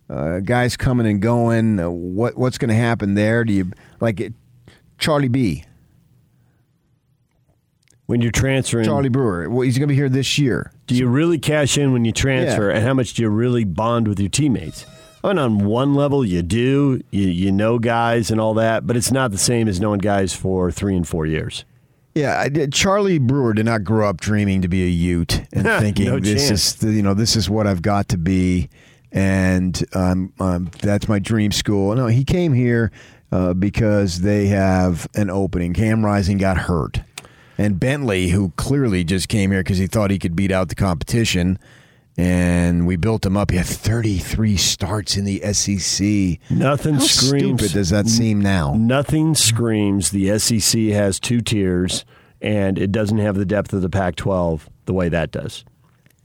uh, 0.10 0.40
guys 0.40 0.76
coming 0.78 1.08
and 1.08 1.22
going. 1.22 1.80
Uh, 1.80 1.90
what 1.90 2.38
what's 2.38 2.58
going 2.58 2.70
to 2.70 2.76
happen 2.76 3.14
there? 3.16 3.44
Do 3.44 3.54
you 3.54 3.72
like 4.00 4.20
it? 4.20 4.34
Charlie 4.98 5.28
B. 5.28 5.64
When 8.06 8.22
you're 8.22 8.32
transferring, 8.32 8.86
Charlie 8.86 9.10
Brewer. 9.10 9.50
Well, 9.50 9.62
he's 9.62 9.78
going 9.80 9.88
to 9.88 9.92
be 9.92 9.96
here 9.96 10.10
this 10.10 10.38
year. 10.38 10.72
do 10.86 10.94
you 10.96 11.08
really 11.08 11.40
cash 11.40 11.76
in 11.78 11.92
when 11.92 12.06
you 12.06 12.12
transfer, 12.12 12.70
Yeah. 12.70 12.78
and 12.78 12.86
how 12.86 12.94
much 12.94 13.16
do 13.16 13.24
you 13.24 13.30
really 13.30 13.64
bond 13.64 14.08
with 14.08 14.20
your 14.20 14.30
teammates? 14.30 14.86
And 15.24 15.40
on 15.40 15.66
one 15.66 15.96
level, 15.96 16.24
you 16.24 16.44
do, 16.44 17.02
you, 17.10 17.28
you 17.28 17.52
know 17.52 17.80
guys 17.80 18.30
and 18.30 18.40
all 18.40 18.54
that, 18.54 18.86
but 18.86 18.96
it's 18.96 19.12
not 19.12 19.32
the 19.32 19.40
same 19.40 19.68
as 19.68 19.80
knowing 19.80 19.98
guys 20.00 20.34
for 20.36 20.72
three 20.72 20.96
and 20.96 21.08
four 21.08 21.26
years. 21.26 21.66
Yeah. 22.14 22.48
Charlie 22.72 23.18
Brewer 23.18 23.54
did 23.56 23.66
not 23.66 23.84
grow 23.84 24.08
up 24.08 24.22
dreaming 24.22 24.62
to 24.62 24.68
be 24.68 24.84
a 24.84 24.88
Ute 24.90 25.42
and 25.52 25.64
thinking 25.82 26.06
No 26.06 26.20
this 26.20 26.48
chance. 26.48 26.52
is 26.52 26.76
the, 26.76 26.92
you 26.92 27.02
know 27.02 27.16
this 27.16 27.36
is 27.36 27.50
what 27.50 27.66
I've 27.66 27.82
got 27.82 28.08
to 28.10 28.18
be, 28.20 28.70
and 29.16 29.82
um, 29.94 30.34
um, 30.42 30.70
that's 30.82 31.08
my 31.08 31.18
dream 31.20 31.52
school. 31.52 31.96
No, 31.96 32.08
he 32.08 32.24
came 32.26 32.54
here 32.54 32.92
uh, 33.32 33.54
because 33.54 34.22
they 34.22 34.48
have 34.48 35.08
an 35.16 35.30
opening. 35.30 35.74
Cam 35.74 36.06
Rising 36.06 36.38
got 36.38 36.58
hurt, 36.58 37.00
and 37.58 37.80
Bentley, 37.80 38.28
who 38.30 38.52
clearly 38.58 39.04
just 39.06 39.30
came 39.30 39.52
here 39.52 39.62
because 39.62 39.78
he 39.78 39.88
thought 39.88 40.12
he 40.12 40.20
could 40.20 40.36
beat 40.36 40.52
out 40.52 40.70
the 40.70 40.76
competition. 40.76 41.58
And 42.18 42.88
we 42.88 42.96
built 42.96 43.26
him 43.26 43.36
up. 43.36 43.52
He 43.52 43.58
had 43.58 43.66
33 43.66 44.56
starts 44.56 45.18
in 45.18 45.26
the 45.26 45.42
SEC. 45.52 46.40
Nothing 46.50 46.94
How 46.94 47.00
screams. 47.02 47.60
stupid 47.60 47.74
does 47.74 47.90
that 47.90 48.08
seem 48.08 48.40
now? 48.40 48.74
Nothing 48.74 49.36
screams 49.36 50.12
the 50.12 50.40
SEC 50.40 50.80
has 50.94 51.20
two 51.20 51.42
tiers, 51.42 52.06
and 52.42 52.80
it 52.80 52.94
doesn't 52.94 53.18
have 53.18 53.36
the 53.36 53.46
depth 53.46 53.74
of 53.74 53.82
the 53.82 53.90
Pac-12 53.90 54.62
the 54.86 54.94
way 54.94 55.10
that 55.10 55.32
does. 55.32 55.66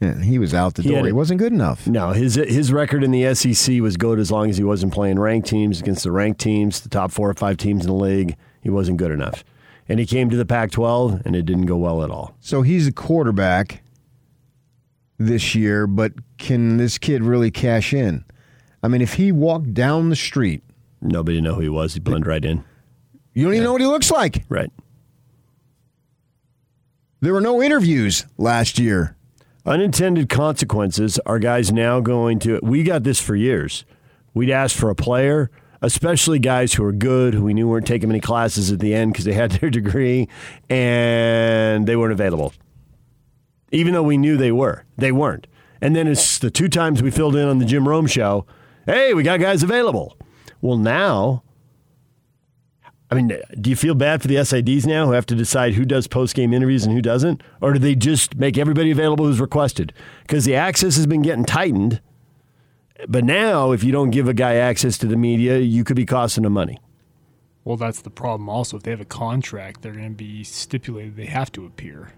Yeah, 0.00 0.20
he 0.22 0.38
was 0.38 0.54
out 0.54 0.74
the 0.74 0.82
He 0.82 0.88
door. 0.88 0.98
had 0.98 1.06
He 1.06 1.12
wasn't 1.12 1.38
good 1.40 1.52
enough. 1.52 1.86
No, 1.86 2.12
his 2.12 2.34
his 2.36 2.72
record 2.72 3.04
in 3.04 3.10
the 3.10 3.34
SEC 3.34 3.80
was 3.80 3.96
good 3.98 4.18
as 4.18 4.30
long 4.30 4.48
as 4.48 4.56
he 4.56 4.64
wasn't 4.64 4.94
playing 4.94 5.18
ranked 5.18 5.46
teams 5.48 5.80
against 5.80 6.04
the 6.04 6.10
ranked 6.10 6.40
teams, 6.40 6.80
the 6.80 6.88
top 6.88 7.10
four 7.12 7.28
or 7.28 7.34
five 7.34 7.58
teams 7.58 7.84
in 7.84 7.88
the 7.90 7.96
league. 7.96 8.36
He 8.62 8.70
wasn't 8.70 8.96
good 8.96 9.10
enough, 9.10 9.44
and 9.88 10.00
he 10.00 10.06
came 10.06 10.30
to 10.30 10.36
the 10.36 10.46
Pac-12, 10.46 11.24
and 11.26 11.36
it 11.36 11.42
didn't 11.42 11.66
go 11.66 11.76
well 11.76 12.02
at 12.02 12.10
all. 12.10 12.34
So 12.40 12.62
he's 12.62 12.86
a 12.86 12.92
quarterback 12.92 13.82
this 15.18 15.54
year, 15.54 15.86
but 15.86 16.12
can 16.38 16.78
this 16.78 16.96
kid 16.96 17.22
really 17.22 17.50
cash 17.50 17.92
in? 17.92 18.24
I 18.82 18.88
mean, 18.88 19.02
if 19.02 19.14
he 19.14 19.32
walked 19.32 19.74
down 19.74 20.08
the 20.08 20.16
street, 20.16 20.62
Nobody 21.02 21.40
know 21.40 21.54
who 21.54 21.60
he 21.62 21.68
was. 21.70 21.94
He 21.94 22.00
blended 22.00 22.26
right 22.26 22.44
in. 22.44 22.62
you 23.32 23.44
don't 23.44 23.54
even 23.54 23.64
know 23.64 23.72
what 23.72 23.80
he 23.80 23.86
looks 23.86 24.10
like. 24.10 24.44
Right. 24.50 24.70
There 27.20 27.32
were 27.32 27.40
no 27.40 27.62
interviews 27.62 28.26
last 28.38 28.78
year. 28.78 29.16
Unintended 29.66 30.30
consequences 30.30 31.18
are 31.26 31.38
guys 31.38 31.70
now 31.70 32.00
going 32.00 32.38
to. 32.40 32.58
We 32.62 32.82
got 32.82 33.04
this 33.04 33.20
for 33.20 33.36
years. 33.36 33.84
We'd 34.32 34.50
ask 34.50 34.74
for 34.74 34.88
a 34.88 34.94
player, 34.94 35.50
especially 35.82 36.38
guys 36.38 36.72
who 36.72 36.84
are 36.84 36.92
good, 36.92 37.34
who 37.34 37.44
we 37.44 37.52
knew 37.52 37.68
weren't 37.68 37.86
taking 37.86 38.08
many 38.08 38.20
classes 38.20 38.72
at 38.72 38.78
the 38.80 38.94
end 38.94 39.12
because 39.12 39.26
they 39.26 39.34
had 39.34 39.50
their 39.60 39.68
degree, 39.68 40.28
and 40.70 41.86
they 41.86 41.94
weren't 41.94 42.12
available. 42.12 42.54
Even 43.70 43.92
though 43.92 44.02
we 44.02 44.16
knew 44.16 44.36
they 44.36 44.52
were, 44.52 44.84
they 44.96 45.12
weren't. 45.12 45.46
And 45.82 45.94
then 45.94 46.06
it's 46.08 46.38
the 46.38 46.50
two 46.50 46.68
times 46.68 47.02
we 47.02 47.10
filled 47.10 47.36
in 47.36 47.46
on 47.46 47.58
the 47.58 47.64
Jim 47.66 47.86
Rome 47.86 48.06
show. 48.06 48.46
Hey, 48.86 49.12
we 49.12 49.22
got 49.22 49.40
guys 49.40 49.62
available. 49.62 50.16
Well, 50.62 50.78
now, 50.78 51.42
I 53.10 53.16
mean, 53.16 53.36
do 53.60 53.70
you 53.70 53.76
feel 53.76 53.96
bad 53.96 54.22
for 54.22 54.28
the 54.28 54.36
SIDs 54.36 54.86
now 54.86 55.06
who 55.06 55.12
have 55.12 55.26
to 55.26 55.34
decide 55.34 55.74
who 55.74 55.84
does 55.84 56.06
post 56.06 56.36
game 56.36 56.52
interviews 56.52 56.84
and 56.84 56.94
who 56.94 57.02
doesn't? 57.02 57.42
Or 57.60 57.72
do 57.72 57.78
they 57.80 57.96
just 57.96 58.36
make 58.36 58.56
everybody 58.56 58.92
available 58.92 59.26
who's 59.26 59.40
requested? 59.40 59.92
Because 60.22 60.44
the 60.44 60.54
access 60.54 60.94
has 60.94 61.06
been 61.06 61.22
getting 61.22 61.44
tightened. 61.44 62.00
But 63.08 63.24
now, 63.24 63.72
if 63.72 63.82
you 63.82 63.90
don't 63.90 64.10
give 64.10 64.28
a 64.28 64.34
guy 64.34 64.54
access 64.54 64.96
to 64.98 65.06
the 65.06 65.16
media, 65.16 65.58
you 65.58 65.82
could 65.82 65.96
be 65.96 66.06
costing 66.06 66.44
him 66.44 66.52
money. 66.52 66.78
Well, 67.64 67.76
that's 67.76 68.00
the 68.00 68.10
problem. 68.10 68.48
Also, 68.48 68.76
if 68.76 68.84
they 68.84 68.90
have 68.92 69.00
a 69.00 69.06
contract, 69.06 69.82
they're 69.82 69.92
going 69.92 70.04
to 70.04 70.10
be 70.10 70.44
stipulated 70.44 71.16
they 71.16 71.26
have 71.26 71.50
to 71.52 71.66
appear. 71.66 72.12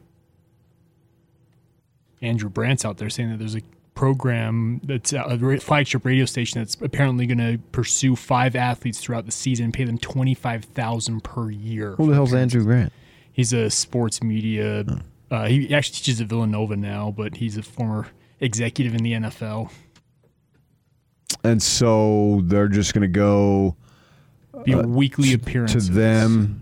Andrew 2.21 2.51
Brandt's 2.51 2.85
out 2.85 2.99
there 2.99 3.11
saying 3.11 3.31
that 3.31 3.39
there's 3.39 3.57
a 3.57 3.63
program 3.95 4.81
that's 4.85 5.13
a 5.13 5.59
flagship 5.61 6.05
radio 6.05 6.25
station 6.25 6.61
that's 6.61 6.77
apparently 6.81 7.27
going 7.27 7.39
to 7.39 7.59
pursue 7.73 8.17
five 8.17 8.57
athletes 8.57 9.01
throughout 9.01 9.27
the 9.27 9.33
season 9.33 9.67
and 9.67 9.75
pay 9.75 9.85
them 9.85 9.99
twenty 9.99 10.35
five 10.35 10.65
thousand 10.65 11.23
per 11.23 11.51
year. 11.51 11.95
Who 11.97 12.09
the 12.09 12.15
hell's 12.15 12.35
Andrew 12.35 12.65
Brandt? 12.65 12.93
He's 13.33 13.53
a 13.53 13.71
sports 13.71 14.23
media. 14.23 14.85
Uh, 15.31 15.47
he 15.47 15.75
actually 15.75 15.95
teaches 15.95 16.21
at 16.21 16.27
Villanova 16.27 16.77
now, 16.77 17.11
but 17.17 17.37
he's 17.37 17.57
a 17.57 17.63
former 17.63 18.09
executive 18.41 18.95
in 18.95 19.03
the 19.03 19.13
NFL. 19.13 19.71
And 21.45 21.63
so 21.63 22.43
they're 22.45 22.69
just 22.69 22.93
going 22.95 23.03
to 23.03 23.09
go 23.09 23.77
Be 24.65 24.75
uh, 24.75 24.83
weekly 24.83 25.33
appearance 25.33 25.73
to 25.73 25.81
them, 25.81 26.62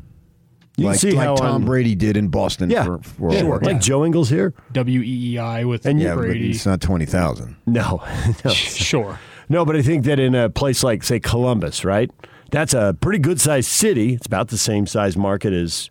You 0.81 0.85
can 0.87 0.93
like, 0.93 1.01
see 1.01 1.11
like 1.13 1.27
how 1.27 1.35
Tom 1.37 1.55
on- 1.57 1.65
Brady 1.65 1.95
did 1.95 2.17
in 2.17 2.29
Boston. 2.29 2.71
Yeah, 2.71 2.85
for, 2.85 2.99
for 3.03 3.33
yeah, 3.33 3.43
like 3.43 3.81
Joe 3.81 4.05
Ingles 4.05 4.29
here. 4.31 4.55
WEEI 4.73 5.69
with 5.69 5.85
And 5.87 6.01
you- 6.01 6.07
yeah, 6.09 6.15
but 6.15 6.23
Brady. 6.23 6.51
it's 6.51 6.65
not 6.67 6.81
twenty 6.81 7.07
thousand. 7.07 7.57
No, 7.67 8.03
no. 8.45 8.51
Sure. 8.53 9.19
No, 9.49 9.65
but 9.65 9.77
I 9.77 9.83
think 9.83 10.05
that 10.05 10.19
in 10.19 10.35
a 10.35 10.49
place 10.49 10.83
like, 10.85 11.03
say, 11.03 11.19
Columbus, 11.21 11.85
right? 11.85 12.11
That's 12.51 12.73
a 12.73 12.97
pretty 13.01 13.19
good 13.19 13.41
sized 13.41 13.69
city. 13.69 14.15
It's 14.15 14.27
about 14.27 14.49
the 14.49 14.59
same 14.59 14.87
size 14.87 15.17
market 15.17 15.53
as 15.53 15.91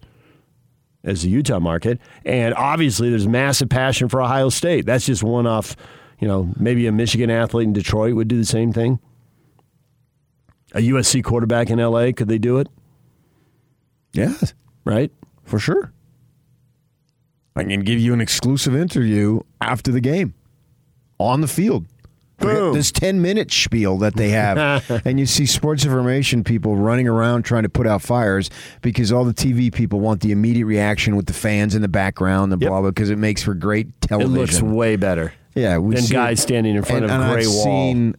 as 1.04 1.22
the 1.24 1.30
Utah 1.30 1.60
market, 1.60 2.00
and 2.26 2.54
obviously 2.56 3.10
there's 3.10 3.28
massive 3.28 3.70
passion 3.70 4.10
for 4.10 4.22
Ohio 4.22 4.50
State. 4.50 4.86
That's 4.86 5.06
just 5.06 5.24
one 5.24 5.46
off. 5.48 5.76
You 6.20 6.28
know, 6.28 6.52
maybe 6.58 6.88
a 6.88 6.92
Michigan 6.92 7.30
athlete 7.30 7.68
in 7.68 7.74
Detroit 7.74 8.16
would 8.16 8.28
do 8.28 8.38
the 8.38 8.46
same 8.46 8.74
thing. 8.74 9.00
A 10.74 10.80
USC 10.80 11.24
quarterback 11.24 11.70
in 11.70 11.80
LA, 11.80 12.12
could 12.12 12.28
they 12.28 12.38
do 12.38 12.58
it? 12.58 12.68
Yeah, 14.14 14.34
Right? 14.86 15.12
for 15.44 15.58
sure. 15.60 15.92
I 17.56 17.64
can 17.64 17.82
give 17.82 18.00
you 18.00 18.14
an 18.14 18.22
exclusive 18.22 18.76
interview 18.76 19.40
after 19.60 19.92
the 19.92 20.00
game 20.00 20.34
on 21.18 21.42
the 21.42 21.48
field. 21.48 21.86
Boom. 22.38 22.74
This 22.74 22.92
10 22.92 23.22
minute 23.22 23.52
spiel 23.52 23.98
that 23.98 24.16
they 24.16 24.30
have. 24.30 24.90
and 25.06 25.20
you 25.20 25.26
see 25.26 25.46
sports 25.46 25.84
information 25.84 26.44
people 26.44 26.78
running 26.78 27.08
around 27.08 27.44
trying 27.44 27.64
to 27.64 27.70
put 27.70 27.86
out 27.86 28.02
fires 28.02 28.50
because 28.82 29.12
all 29.12 29.26
the 29.26 29.34
TV 29.34 29.74
people 29.74 30.00
want 30.00 30.22
the 30.22 30.32
immediate 30.32 30.66
reaction 30.68 31.16
with 31.18 31.26
the 31.26 31.34
fans 31.34 31.76
in 31.76 31.82
the 31.82 31.88
background 31.90 32.54
and 32.54 32.62
Yep. 32.62 32.70
blah, 32.70 32.82
blah, 32.82 32.92
because 32.92 33.10
it 33.10 33.18
makes 33.18 33.44
for 33.44 33.54
great 33.56 34.00
television. 34.02 34.36
It 34.36 34.40
looks 34.40 34.62
way 34.62 34.96
better. 34.96 35.34
yeah, 35.56 35.80
we 35.80 35.96
than 35.96 36.06
guys 36.06 36.40
it. 36.40 36.44
standing 36.44 36.76
in 36.76 36.84
front 36.84 37.04
and, 37.06 37.12
of 37.12 37.22
a 37.22 37.34
gray 37.34 37.42
I've 37.42 37.48
wall. 37.50 37.64
Seen 37.64 38.16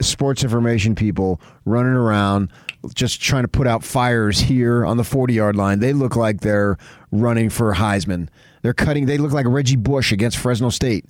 sports 0.00 0.42
information 0.42 0.94
people 0.94 1.40
running 1.64 1.92
around 1.92 2.50
just 2.94 3.20
trying 3.20 3.42
to 3.42 3.48
put 3.48 3.66
out 3.66 3.82
fires 3.82 4.38
here 4.40 4.84
on 4.84 4.96
the 4.96 5.04
40 5.04 5.34
yard 5.34 5.56
line. 5.56 5.80
They 5.80 5.92
look 5.92 6.16
like 6.16 6.40
they're 6.40 6.76
running 7.10 7.50
for 7.50 7.74
Heisman. 7.74 8.28
They're 8.62 8.74
cutting, 8.74 9.06
they 9.06 9.18
look 9.18 9.32
like 9.32 9.46
Reggie 9.46 9.76
Bush 9.76 10.12
against 10.12 10.38
Fresno 10.38 10.70
State. 10.70 11.04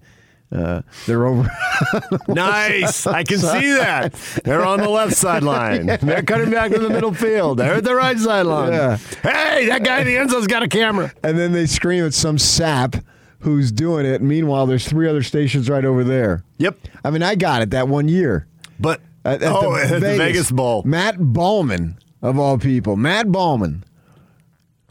Uh, 0.53 0.83
they're 1.07 1.27
over. 1.27 1.51
nice. 2.29 3.07
I 3.07 3.25
can 3.25 3.39
see 3.39 3.73
that. 3.73 4.13
They're 4.45 4.65
on 4.65 4.79
the 4.81 4.89
left 4.89 5.15
sideline. 5.15 5.87
They're 6.03 6.23
cutting 6.23 6.51
back 6.51 6.71
to 6.71 6.79
the 6.79 6.89
middle 6.89 7.13
field. 7.13 7.59
They're 7.59 7.75
at 7.75 7.85
the 7.85 7.97
right 7.97 8.17
sideline. 8.17 8.73
Yeah. 8.73 8.97
Hey, 9.23 9.67
that 9.67 9.83
guy 9.83 10.01
in 10.01 10.07
the 10.07 10.17
end 10.17 10.31
zone's 10.31 10.47
got 10.47 10.63
a 10.63 10.69
camera. 10.69 11.13
And 11.25 11.37
then 11.37 11.53
they 11.53 11.67
scream 11.67 12.05
at 12.05 12.15
some 12.15 12.39
sap 12.39 12.95
who's 13.41 13.73
doing 13.73 14.07
it. 14.07 14.23
Meanwhile, 14.23 14.67
there's 14.67 14.87
three 14.87 15.09
other 15.09 15.25
stations 15.25 15.69
right 15.69 15.85
over 15.85 16.05
there. 16.05 16.45
Yep. 16.59 16.79
I 17.05 17.11
mean, 17.11 17.25
I 17.25 17.35
got 17.35 17.63
it 17.63 17.71
that 17.71 17.89
one 17.89 18.09
year. 18.09 18.47
But 18.79 19.01
At, 19.25 19.43
at 19.43 19.53
oh, 19.53 19.75
at 19.83 19.89
the 19.91 20.01
Vegas 20.01 20.51
Bowl, 20.51 20.83
Matt 20.85 21.17
Bauman, 21.19 21.99
of 22.23 22.39
all 22.39 22.59
people. 22.59 22.97
Matt 22.97 23.31
Bauman. 23.33 23.85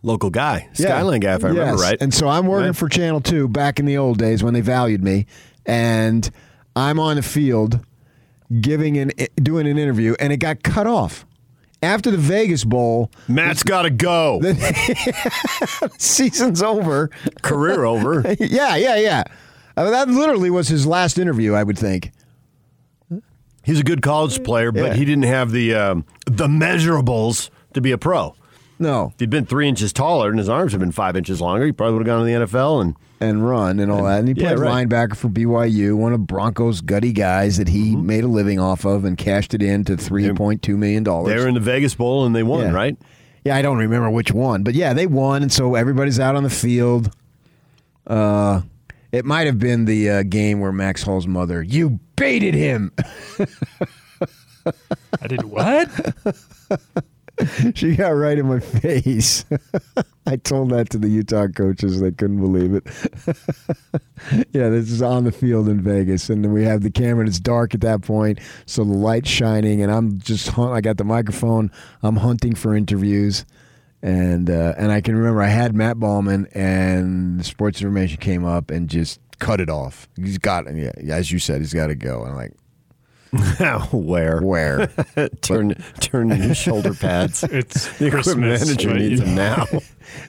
local 0.04 0.30
guy, 0.30 0.67
Skyline 0.74 1.19
guy, 1.19 1.36
if 1.36 1.43
I 1.43 1.50
remember 1.50 1.82
right. 1.82 1.98
And 2.00 2.13
so 2.13 2.28
I'm 2.28 2.45
working 2.48 2.67
Right. 2.67 2.76
for 2.76 2.88
Channel 2.89 3.21
2 3.21 3.48
back 3.48 3.80
in 3.80 3.86
the 3.86 3.98
old 3.98 4.17
days 4.19 4.43
when 4.43 4.54
they 4.54 4.62
valued 4.62 5.04
me. 5.04 5.26
And 5.65 6.30
I'm 6.76 7.00
on 7.00 7.15
the 7.15 7.24
field 7.24 7.80
giving 8.62 8.98
an 8.98 9.12
doing 9.41 9.65
an 9.67 9.78
interview, 9.80 10.15
and 10.19 10.32
it 10.32 10.38
got 10.38 10.62
cut 10.63 10.86
off. 10.86 11.26
After 11.82 12.10
the 12.12 12.17
Vegas 12.17 12.63
Bowl, 12.63 13.12
Matt's 13.28 13.62
got 13.63 13.84
to 13.84 13.89
go. 13.91 14.41
season's 15.98 16.62
over. 16.63 17.10
Career 17.41 17.84
over. 17.86 18.21
yeah, 18.39 18.76
yeah, 18.76 18.95
yeah. 18.95 19.24
I 19.78 19.84
mean, 19.84 19.91
that 19.91 20.08
literally 20.08 20.50
was 20.50 20.67
his 20.67 20.86
last 20.88 21.17
interview, 21.19 21.54
I 21.54 21.63
would 21.63 21.78
think. 21.78 22.12
He's 23.65 23.80
a 23.80 23.84
good 23.84 24.01
college 24.01 24.43
player, 24.43 24.71
but 24.71 24.84
Yeah. 24.84 24.93
he 24.93 25.06
didn't 25.06 25.23
have 25.25 25.51
the 25.51 25.73
um, 25.75 26.06
the 26.25 26.47
measurables 26.47 27.49
to 27.73 27.82
be 27.82 27.91
a 27.91 27.97
pro. 27.97 28.36
No. 28.78 29.12
If 29.13 29.19
he'd 29.21 29.30
been 29.30 29.45
three 29.45 29.67
inches 29.69 29.93
taller 29.93 30.30
and 30.30 30.38
his 30.38 30.49
arms 30.49 30.73
had 30.73 30.80
been 30.82 30.91
five 30.91 31.15
inches 31.15 31.39
longer, 31.41 31.65
he 31.65 31.71
probably 31.71 31.93
would 31.97 32.06
have 32.08 32.17
gone 32.17 32.25
to 32.25 32.25
the 32.25 32.45
NFL 32.45 32.82
and 32.82 32.95
and 33.21 33.47
run 33.47 33.80
and 33.80 33.89
all 33.89 34.04
that. 34.04 34.19
And 34.19 34.28
he 34.28 34.34
yeah, 34.34 34.49
played 34.54 34.60
right. 34.60 34.88
linebacker 34.88 35.15
for 35.15 35.30
BYU, 35.30 35.95
one 35.95 36.12
of 36.12 36.28
Broncos' 36.28 36.82
gutty 36.82 37.13
guys 37.13 37.56
that 37.58 37.69
he 37.69 37.93
Mm-hmm. 37.93 38.06
made 38.06 38.23
a 38.25 38.28
living 38.28 38.60
off 38.60 38.86
of 38.86 39.06
and 39.06 39.17
cashed 39.17 39.54
it 39.54 39.63
in 39.63 39.86
to 39.86 39.95
three 39.95 40.32
point 40.34 40.62
two 40.62 40.75
million 40.78 41.04
dollars. 41.04 41.34
they 41.34 41.39
were 41.39 41.47
in 41.47 41.54
the 41.54 41.60
Vegas 41.62 41.95
Bowl 41.95 42.25
and 42.25 42.36
they 42.36 42.43
won, 42.43 42.62
Yeah. 42.65 42.71
right? 42.73 42.97
Yeah, 43.45 43.56
I 43.56 43.62
don't 43.62 43.78
remember 43.78 44.10
which 44.10 44.32
one, 44.34 44.63
but 44.63 44.73
yeah, 44.73 44.93
they 44.93 45.06
won, 45.08 45.41
and 45.43 45.51
so 45.54 45.75
everybody's 45.75 46.19
out 46.19 46.36
on 46.36 46.43
the 46.43 46.49
field. 46.49 47.12
Uh, 48.06 48.62
it 49.12 49.23
might 49.23 49.45
have 49.47 49.60
been 49.60 49.86
the 49.86 50.10
uh, 50.10 50.23
game 50.23 50.60
where 50.60 50.71
Max 50.71 51.04
Hall's 51.04 51.28
mother, 51.28 51.63
you 51.63 51.99
baited 52.15 52.54
him. 52.54 52.91
I 55.21 55.28
did 55.28 55.43
what? 55.43 55.89
she 57.75 57.95
got 57.95 58.10
right 58.10 58.38
in 58.38 58.47
my 58.47 58.60
face. 58.60 59.45
I 60.28 60.38
told 60.38 60.71
that 60.71 60.89
to 60.91 60.97
the 60.97 61.10
Utah 61.10 61.47
coaches. 61.47 61.99
They 61.99 62.12
couldn't 62.12 62.39
believe 62.39 62.73
it. 62.73 62.86
yeah, 64.51 64.69
this 64.69 64.89
is 64.89 65.01
on 65.01 65.23
the 65.23 65.32
field 65.32 65.69
in 65.69 65.82
Vegas, 65.82 66.30
and 66.30 66.43
then 66.43 66.51
we 66.51 66.63
have 66.63 66.82
the 66.82 66.89
camera. 66.89 67.21
and 67.21 67.30
It's 67.30 67.39
dark 67.39 67.75
at 67.75 67.82
that 67.82 68.01
point, 68.01 68.39
so 68.65 68.84
the 68.84 68.93
light's 68.93 69.30
shining, 69.30 69.82
and 69.82 69.91
I'm 69.91 70.19
just 70.19 70.49
hunt. 70.49 70.73
I 70.73 70.82
got 70.82 70.97
the 70.97 71.04
microphone. 71.04 71.71
I'm 72.01 72.15
hunting 72.17 72.56
for 72.56 72.75
interviews, 72.75 73.45
and 74.01 74.49
uh, 74.49 74.73
and 74.78 74.91
I 74.91 75.01
can 75.01 75.15
remember 75.15 75.41
I 75.41 75.47
had 75.47 75.75
Matt 75.75 75.99
Bauman, 75.99 76.47
and 76.54 77.39
the 77.39 77.43
sports 77.43 77.82
information 77.82 78.17
came 78.17 78.45
up 78.45 78.71
and 78.71 78.89
just 78.89 79.19
cut 79.39 79.60
it 79.62 79.69
off. 79.69 80.08
He's 80.17 80.38
got, 80.38 80.74
yeah, 80.76 80.91
as 81.10 81.32
you 81.32 81.39
said, 81.39 81.62
he's 81.62 81.74
got 81.74 81.88
to 81.88 81.95
go. 81.95 82.24
And 82.24 82.32
I'm 82.32 82.36
like, 82.38 82.54
Where? 83.91 84.39
where? 84.41 84.88
turn 85.41 85.76
turn 86.00 86.30
your 86.30 86.56
shoulder 86.56 86.93
pads. 86.93 87.43
It's 87.52 87.98
the 87.98 88.08
equipment 88.08 88.39
manager 88.39 88.89
right? 88.89 88.98
needs 89.00 89.19
them 89.19 89.36
now. 89.36 89.65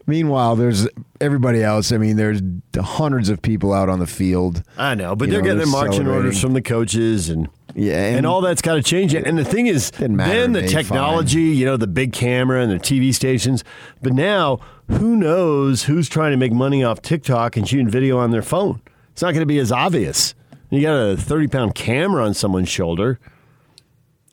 Meanwhile, 0.06 0.56
there's 0.56 0.88
everybody 1.20 1.62
else. 1.62 1.92
I 1.92 1.98
mean, 1.98 2.16
there's 2.16 2.40
hundreds 2.76 3.28
of 3.28 3.42
people 3.42 3.72
out 3.72 3.88
on 3.88 4.00
the 4.00 4.06
field. 4.06 4.62
I 4.76 4.94
know, 4.94 5.14
but 5.14 5.26
You 5.28 5.32
they're 5.32 5.40
know, 5.40 5.44
getting 5.44 5.58
they're 5.58 5.66
marching 5.66 6.08
orders 6.08 6.40
from 6.40 6.54
the 6.54 6.62
coaches 6.62 7.28
and 7.28 7.48
Yeah, 7.74 8.16
and, 8.16 8.26
all 8.26 8.40
that's 8.40 8.62
got 8.62 8.74
to 8.74 8.82
change. 8.82 9.14
And 9.14 9.38
the 9.38 9.44
thing 9.44 9.66
is, 9.68 9.90
then 9.92 10.16
the 10.16 10.62
me, 10.62 10.68
technology, 10.68 11.42
you 11.42 11.64
know, 11.64 11.76
the 11.76 11.86
big 11.86 12.12
camera 12.12 12.60
and 12.62 12.72
the 12.72 12.78
TV 12.78 13.14
stations. 13.14 13.62
But 14.02 14.14
now, 14.14 14.58
who 14.88 15.14
knows 15.16 15.84
who's 15.84 16.08
trying 16.08 16.32
to 16.32 16.36
make 16.36 16.52
money 16.52 16.82
off 16.82 17.02
TikTok 17.02 17.56
and 17.56 17.68
shooting 17.68 17.88
video 17.88 18.18
on 18.18 18.30
their 18.32 18.42
phone? 18.42 18.80
It's 19.16 19.22
not 19.22 19.32
going 19.32 19.40
to 19.40 19.46
be 19.46 19.58
as 19.60 19.72
obvious. 19.72 20.34
You 20.68 20.82
got 20.82 20.92
a 20.92 21.16
30 21.16 21.46
pound 21.46 21.74
camera 21.74 22.22
on 22.22 22.34
someone's 22.34 22.68
shoulder 22.68 23.18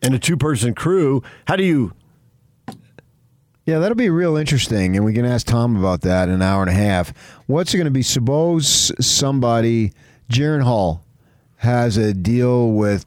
and 0.02 0.14
a 0.14 0.20
two 0.20 0.36
person 0.36 0.76
crew. 0.76 1.24
How 1.48 1.56
do 1.56 1.64
you. 1.64 1.94
Yeah, 3.66 3.80
that'll 3.80 3.96
be 3.96 4.10
real 4.10 4.36
interesting, 4.36 4.98
and 4.98 5.06
we 5.06 5.14
can 5.14 5.24
ask 5.24 5.48
Tom 5.48 5.78
about 5.78 6.02
that 6.02 6.28
in 6.28 6.36
an 6.36 6.42
hour 6.42 6.62
and 6.64 6.70
a 6.70 6.74
half. 6.74 7.14
What's 7.48 7.74
it 7.74 7.78
going 7.78 7.86
to 7.86 7.92
be? 7.92 8.02
Suppose 8.02 8.92
somebody, 9.00 9.94
Jaren 10.30 10.64
Hall, 10.64 11.06
has 11.60 11.96
a 11.96 12.14
deal 12.14 12.74
with 12.74 13.06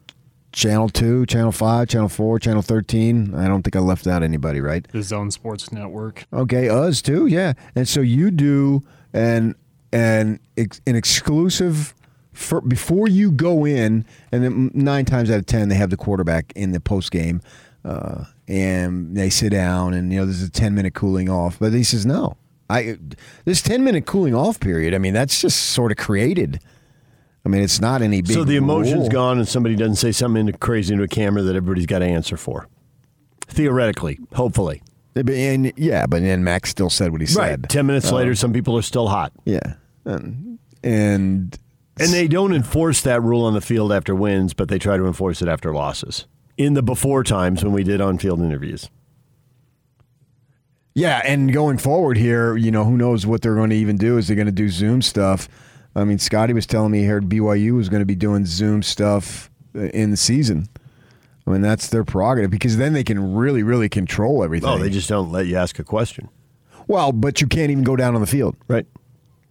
Channel 0.53 0.89
2, 0.89 1.27
Channel 1.27 1.51
5, 1.51 1.89
Channel 1.89 2.09
4, 2.09 2.39
Channel 2.39 2.63
13. 2.63 3.35
I 3.35 3.47
don't 3.47 3.61
think 3.61 3.75
I 3.75 3.79
left 3.81 4.07
out 4.07 4.23
anybody, 4.23 4.61
right? 4.61 4.83
The 4.91 5.03
Zone 5.03 5.29
Sports 5.29 5.71
Network. 5.71 6.25
Okay, 6.33 6.69
us 6.69 7.03
too, 7.03 7.27
yeah. 7.27 7.53
And 7.75 7.87
so 7.87 8.01
you 8.01 8.31
do 8.31 8.81
an 9.13 9.53
an 9.91 10.39
ex- 10.57 10.81
an 10.85 10.95
exclusive 10.95 11.93
for, 12.33 12.61
before 12.61 13.07
you 13.07 13.31
go 13.31 13.65
in, 13.65 14.05
and 14.31 14.43
then 14.43 14.71
nine 14.73 15.05
times 15.05 15.31
out 15.31 15.39
of 15.39 15.45
ten 15.45 15.69
they 15.69 15.75
have 15.75 15.89
the 15.89 15.97
quarterback 15.97 16.53
in 16.55 16.71
the 16.71 16.79
post 16.79 17.11
game, 17.11 17.41
uh, 17.83 18.25
and 18.47 19.17
they 19.17 19.29
sit 19.29 19.49
down, 19.49 19.93
and 19.93 20.11
you 20.11 20.19
know 20.19 20.25
there's 20.25 20.43
a 20.43 20.49
ten 20.49 20.75
minute 20.75 20.93
cooling 20.93 21.29
off. 21.29 21.57
But 21.59 21.73
he 21.73 21.83
says 21.83 22.05
no, 22.05 22.37
I 22.69 22.97
this 23.45 23.61
ten 23.61 23.83
minute 23.83 24.05
cooling 24.05 24.35
off 24.35 24.59
period. 24.59 24.93
I 24.93 24.99
mean 24.99 25.13
that's 25.13 25.41
just 25.41 25.57
sort 25.67 25.91
of 25.91 25.97
created. 25.97 26.59
I 27.45 27.49
mean 27.49 27.63
it's 27.63 27.81
not 27.81 28.01
any 28.01 28.21
big. 28.21 28.33
So 28.33 28.43
the 28.43 28.57
emotion's 28.57 29.03
rule. 29.03 29.09
gone 29.09 29.37
and 29.39 29.47
somebody 29.47 29.75
doesn't 29.75 29.95
say 29.95 30.11
something 30.11 30.51
crazy 30.53 30.93
into 30.93 31.05
a 31.05 31.07
camera 31.07 31.41
that 31.43 31.55
everybody's 31.55 31.85
got 31.85 31.99
to 31.99 32.05
answer 32.05 32.37
for. 32.37 32.67
Theoretically, 33.47 34.19
hopefully. 34.33 34.81
And 35.17 35.73
yeah, 35.77 36.05
but 36.05 36.21
then 36.21 36.43
Max 36.43 36.69
still 36.69 36.89
said 36.89 37.11
what 37.11 37.21
he 37.21 37.27
said. 37.27 37.61
Right. 37.61 37.69
10 37.69 37.85
minutes 37.85 38.11
Uh, 38.11 38.15
later, 38.15 38.35
some 38.35 38.53
people 38.53 38.77
are 38.77 38.81
still 38.81 39.07
hot. 39.07 39.31
Yeah, 39.45 39.73
and, 40.05 40.59
and 40.83 41.57
And 41.99 42.11
they 42.13 42.27
don't 42.27 42.53
enforce 42.53 43.01
that 43.01 43.21
rule 43.23 43.43
on 43.45 43.53
the 43.53 43.61
field 43.61 43.91
after 43.91 44.13
wins, 44.15 44.53
but 44.53 44.69
they 44.69 44.77
try 44.79 44.97
to 44.97 45.05
enforce 45.05 45.41
it 45.41 45.47
after 45.47 45.73
losses. 45.73 46.25
In 46.57 46.73
the 46.73 46.81
before 46.83 47.23
times 47.23 47.63
when 47.63 47.73
we 47.73 47.83
did 47.83 48.01
on 48.01 48.17
field 48.17 48.39
interviews. 48.41 48.89
Yeah, 50.95 51.21
and 51.23 51.53
going 51.53 51.77
forward 51.77 52.17
here, 52.17 52.55
you 52.57 52.71
know, 52.71 52.83
who 52.83 52.97
knows 52.97 53.25
what 53.27 53.41
they're 53.43 53.53
going 53.55 53.69
to 53.69 53.75
even 53.75 53.97
do? 53.97 54.17
Is 54.17 54.27
they 54.27 54.35
going 54.35 54.47
to 54.47 54.51
do 54.51 54.67
Zoom 54.69 55.03
stuff? 55.03 55.47
I 55.95 56.03
mean, 56.03 56.17
Scotty 56.17 56.53
was 56.53 56.65
telling 56.65 56.91
me 56.91 57.01
here 57.01 57.21
BYU 57.21 57.75
was 57.75 57.89
going 57.89 58.01
to 58.01 58.05
be 58.05 58.15
doing 58.15 58.45
Zoom 58.45 58.81
stuff 58.81 59.51
uh, 59.75 59.81
in 59.89 60.09
the 60.11 60.17
season. 60.17 60.67
I 61.47 61.51
mean, 61.51 61.61
that's 61.61 61.87
their 61.87 62.03
prerogative 62.03 62.51
because 62.51 62.75
then 62.77 62.91
they 62.93 63.03
can 63.05 63.33
really, 63.33 63.63
really 63.63 63.87
control 63.89 64.43
everything. 64.43 64.69
Oh, 64.69 64.77
they 64.77 64.89
just 64.89 65.07
don't 65.07 65.31
let 65.31 65.47
you 65.47 65.55
ask 65.55 65.79
a 65.79 65.83
question. 65.83 66.27
well, 66.87 67.11
but 67.13 67.39
you 67.41 67.47
can't 67.47 67.71
even 67.71 67.83
go 67.85 67.95
down 67.95 68.13
on 68.15 68.21
the 68.21 68.27
field, 68.27 68.55
Right. 68.67 68.85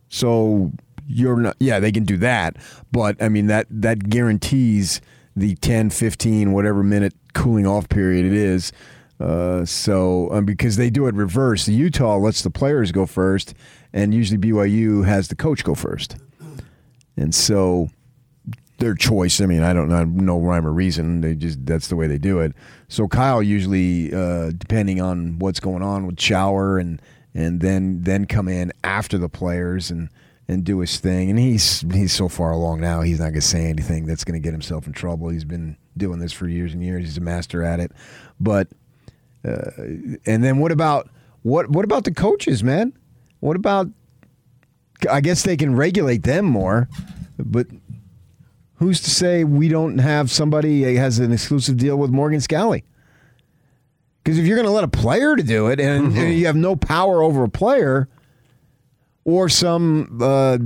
so 0.09 0.73
you're 1.09 1.37
not. 1.39 1.57
Yeah, 1.59 1.81
they 1.81 1.93
can 1.93 2.05
do 2.05 2.17
that, 2.19 2.57
but 2.93 3.21
I 3.23 3.29
mean 3.29 3.47
that 3.47 3.67
that 3.71 4.09
guarantees 4.11 5.01
the 5.35 5.55
10, 5.57 5.91
15, 5.91 6.53
whatever 6.53 6.83
minute 6.83 7.15
cooling 7.35 7.67
off 7.67 7.89
period 7.89 8.25
it 8.27 8.33
is. 8.33 8.73
Uh, 9.21 9.65
so 9.65 10.29
um, 10.33 10.45
because 10.45 10.77
they 10.77 10.91
do 10.91 11.07
it 11.07 11.15
reverse, 11.15 11.65
the 11.65 11.73
Utah 11.73 12.17
lets 12.17 12.43
the 12.43 12.51
players 12.51 12.93
go 12.93 13.07
first, 13.07 13.55
and 13.93 14.13
usually 14.13 14.39
BYU 14.39 15.07
has 15.07 15.29
the 15.29 15.35
coach 15.37 15.65
go 15.65 15.75
first, 15.75 16.17
and 17.17 17.35
so 17.35 17.89
their 18.79 18.95
choice. 18.95 19.41
I 19.41 19.47
mean, 19.47 19.63
I 19.63 19.73
don't 19.73 19.89
know 19.89 20.05
no 20.05 20.39
rhyme 20.39 20.67
or 20.67 20.73
reason. 20.73 21.21
They 21.21 21.35
just 21.35 21.65
that's 21.65 21.89
the 21.89 21.97
way 21.97 22.07
they 22.07 22.19
do 22.19 22.41
it. 22.41 22.53
So 22.89 23.09
Kyle 23.09 23.43
usually, 23.43 24.13
uh, 24.15 24.53
depending 24.57 25.01
on 25.01 25.39
what's 25.39 25.61
going 25.61 25.83
on, 25.83 26.07
would 26.07 26.21
shower 26.21 26.79
and 26.79 27.01
and 27.35 27.61
then 27.61 28.03
then 28.03 28.27
come 28.27 28.49
in 28.49 28.73
after 28.85 29.19
the 29.19 29.29
players 29.29 29.91
and 29.91 30.09
and 30.49 30.65
do 30.65 30.81
his 30.81 30.99
thing. 30.99 31.31
And 31.31 31.39
he's 31.39 31.81
he's 31.93 32.13
so 32.13 32.29
far 32.29 32.51
along 32.51 32.81
now. 32.81 33.01
He's 33.03 33.21
not 33.21 33.35
to 33.35 33.41
say 33.41 33.67
anything 33.67 34.07
that's 34.07 34.25
to 34.25 34.39
get 34.39 34.53
himself 34.53 34.87
in 34.87 34.93
trouble. 34.93 35.29
He's 35.29 35.45
been 35.45 35.77
doing 35.97 36.19
this 36.19 36.33
for 36.33 36.49
years 36.49 36.73
and 36.73 36.83
years. 36.83 37.05
He's 37.05 37.19
a 37.19 37.23
master 37.23 37.63
at 37.63 37.81
it. 37.81 37.93
But 38.39 38.69
uh, 39.47 39.71
and 40.27 40.43
then 40.45 40.59
what 40.59 40.73
about 40.73 41.09
what 41.43 41.71
what 41.71 41.85
about 41.85 42.05
the 42.05 42.13
coaches, 42.13 42.63
man? 42.63 42.93
What 43.41 43.57
about? 43.57 43.89
I 45.11 45.21
guess 45.21 45.43
they 45.43 45.57
can 45.57 45.77
regulate 45.77 46.23
them 46.23 46.47
more, 46.47 46.89
but 47.39 47.67
who's 48.77 49.01
to 49.01 49.11
say 49.11 49.45
we 49.45 49.69
don't 49.69 49.99
have 49.99 50.31
somebody 50.31 50.85
that 50.85 50.97
has 51.01 51.19
an 51.19 51.33
exclusive 51.33 51.77
deal 51.77 51.97
with 51.97 52.11
Morgan 52.11 52.41
Scalley? 52.41 52.83
Because 54.23 54.39
if 54.39 54.47
you're 54.47 54.57
going 54.57 54.67
to 54.67 54.73
let 54.73 54.85
a 54.85 54.89
player 54.89 55.37
to 55.37 55.43
do 55.43 55.69
it 55.69 55.81
and, 55.81 56.17
and 56.17 56.35
you 56.35 56.47
have 56.47 56.57
no 56.57 56.77
power 56.77 57.23
over 57.23 57.45
a 57.45 57.49
player, 57.49 58.09
or 59.25 59.49
some 59.49 60.21
uh, 60.23 60.57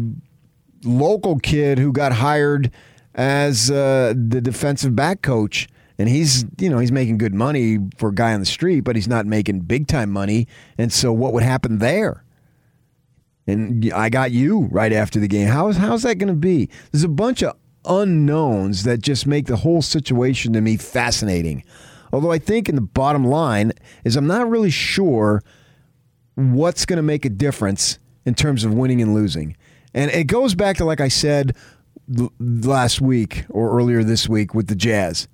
local 0.84 1.38
kid 1.38 1.78
who 1.78 1.92
got 1.92 2.12
hired 2.12 2.70
as 3.14 3.70
uh, 3.70 4.12
the 4.14 4.40
defensive 4.42 4.94
back 4.94 5.22
coach 5.22 5.66
And 6.00 6.08
he's, 6.08 6.46
you 6.58 6.70
know, 6.70 6.78
he's 6.78 6.90
making 6.90 7.18
good 7.18 7.34
money 7.34 7.78
for 7.98 8.08
a 8.08 8.14
guy 8.14 8.32
on 8.32 8.40
the 8.40 8.46
street, 8.46 8.80
but 8.80 8.96
he's 8.96 9.06
not 9.06 9.26
making 9.26 9.60
big 9.60 9.86
time 9.86 10.10
money. 10.10 10.48
And 10.78 10.90
so 10.90 11.12
what 11.12 11.34
would 11.34 11.42
happen 11.42 11.76
there? 11.76 12.24
And 13.46 13.92
I 13.92 14.08
got 14.08 14.30
you 14.30 14.60
right 14.70 14.94
after 14.94 15.20
the 15.20 15.28
game. 15.28 15.48
How's 15.48 15.76
how's 15.76 16.02
that 16.04 16.14
going 16.14 16.32
to 16.32 16.34
be? 16.34 16.70
There's 16.90 17.04
a 17.04 17.08
bunch 17.08 17.42
of 17.42 17.54
unknowns 17.84 18.84
that 18.84 18.98
just 18.98 19.26
make 19.26 19.46
the 19.46 19.56
whole 19.56 19.82
situation 19.82 20.52
to 20.52 20.60
me 20.60 20.76
fascinating. 20.76 21.64
Although 22.12 22.32
I 22.32 22.38
think 22.38 22.68
in 22.68 22.74
the 22.74 22.80
bottom 22.80 23.24
line 23.24 23.72
is 24.04 24.16
I'm 24.16 24.26
not 24.26 24.48
really 24.48 24.70
sure 24.70 25.42
what's 26.34 26.84
going 26.84 26.96
to 26.96 27.02
make 27.02 27.24
a 27.24 27.30
difference 27.30 27.98
in 28.24 28.34
terms 28.34 28.64
of 28.64 28.74
winning 28.74 29.00
and 29.00 29.14
losing. 29.14 29.56
And 29.94 30.10
it 30.10 30.24
goes 30.24 30.54
back 30.54 30.76
to 30.76 30.84
like 30.84 31.00
I 31.00 31.08
said 31.08 31.56
last 32.38 33.00
week 33.00 33.44
or 33.48 33.76
earlier 33.76 34.02
this 34.02 34.28
week 34.28 34.54
with 34.54 34.66
the 34.66 34.74
Jazz. 34.74 35.28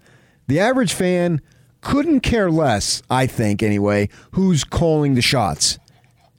The 0.49 0.61
average 0.61 0.93
fan 0.93 1.41
couldn't 1.81 2.21
care 2.21 2.51
less, 2.51 3.03
I 3.11 3.27
think 3.27 3.63
anyway, 3.63 4.09
who's 4.33 4.65
calling 4.65 5.15
the 5.15 5.23
shots. 5.23 5.79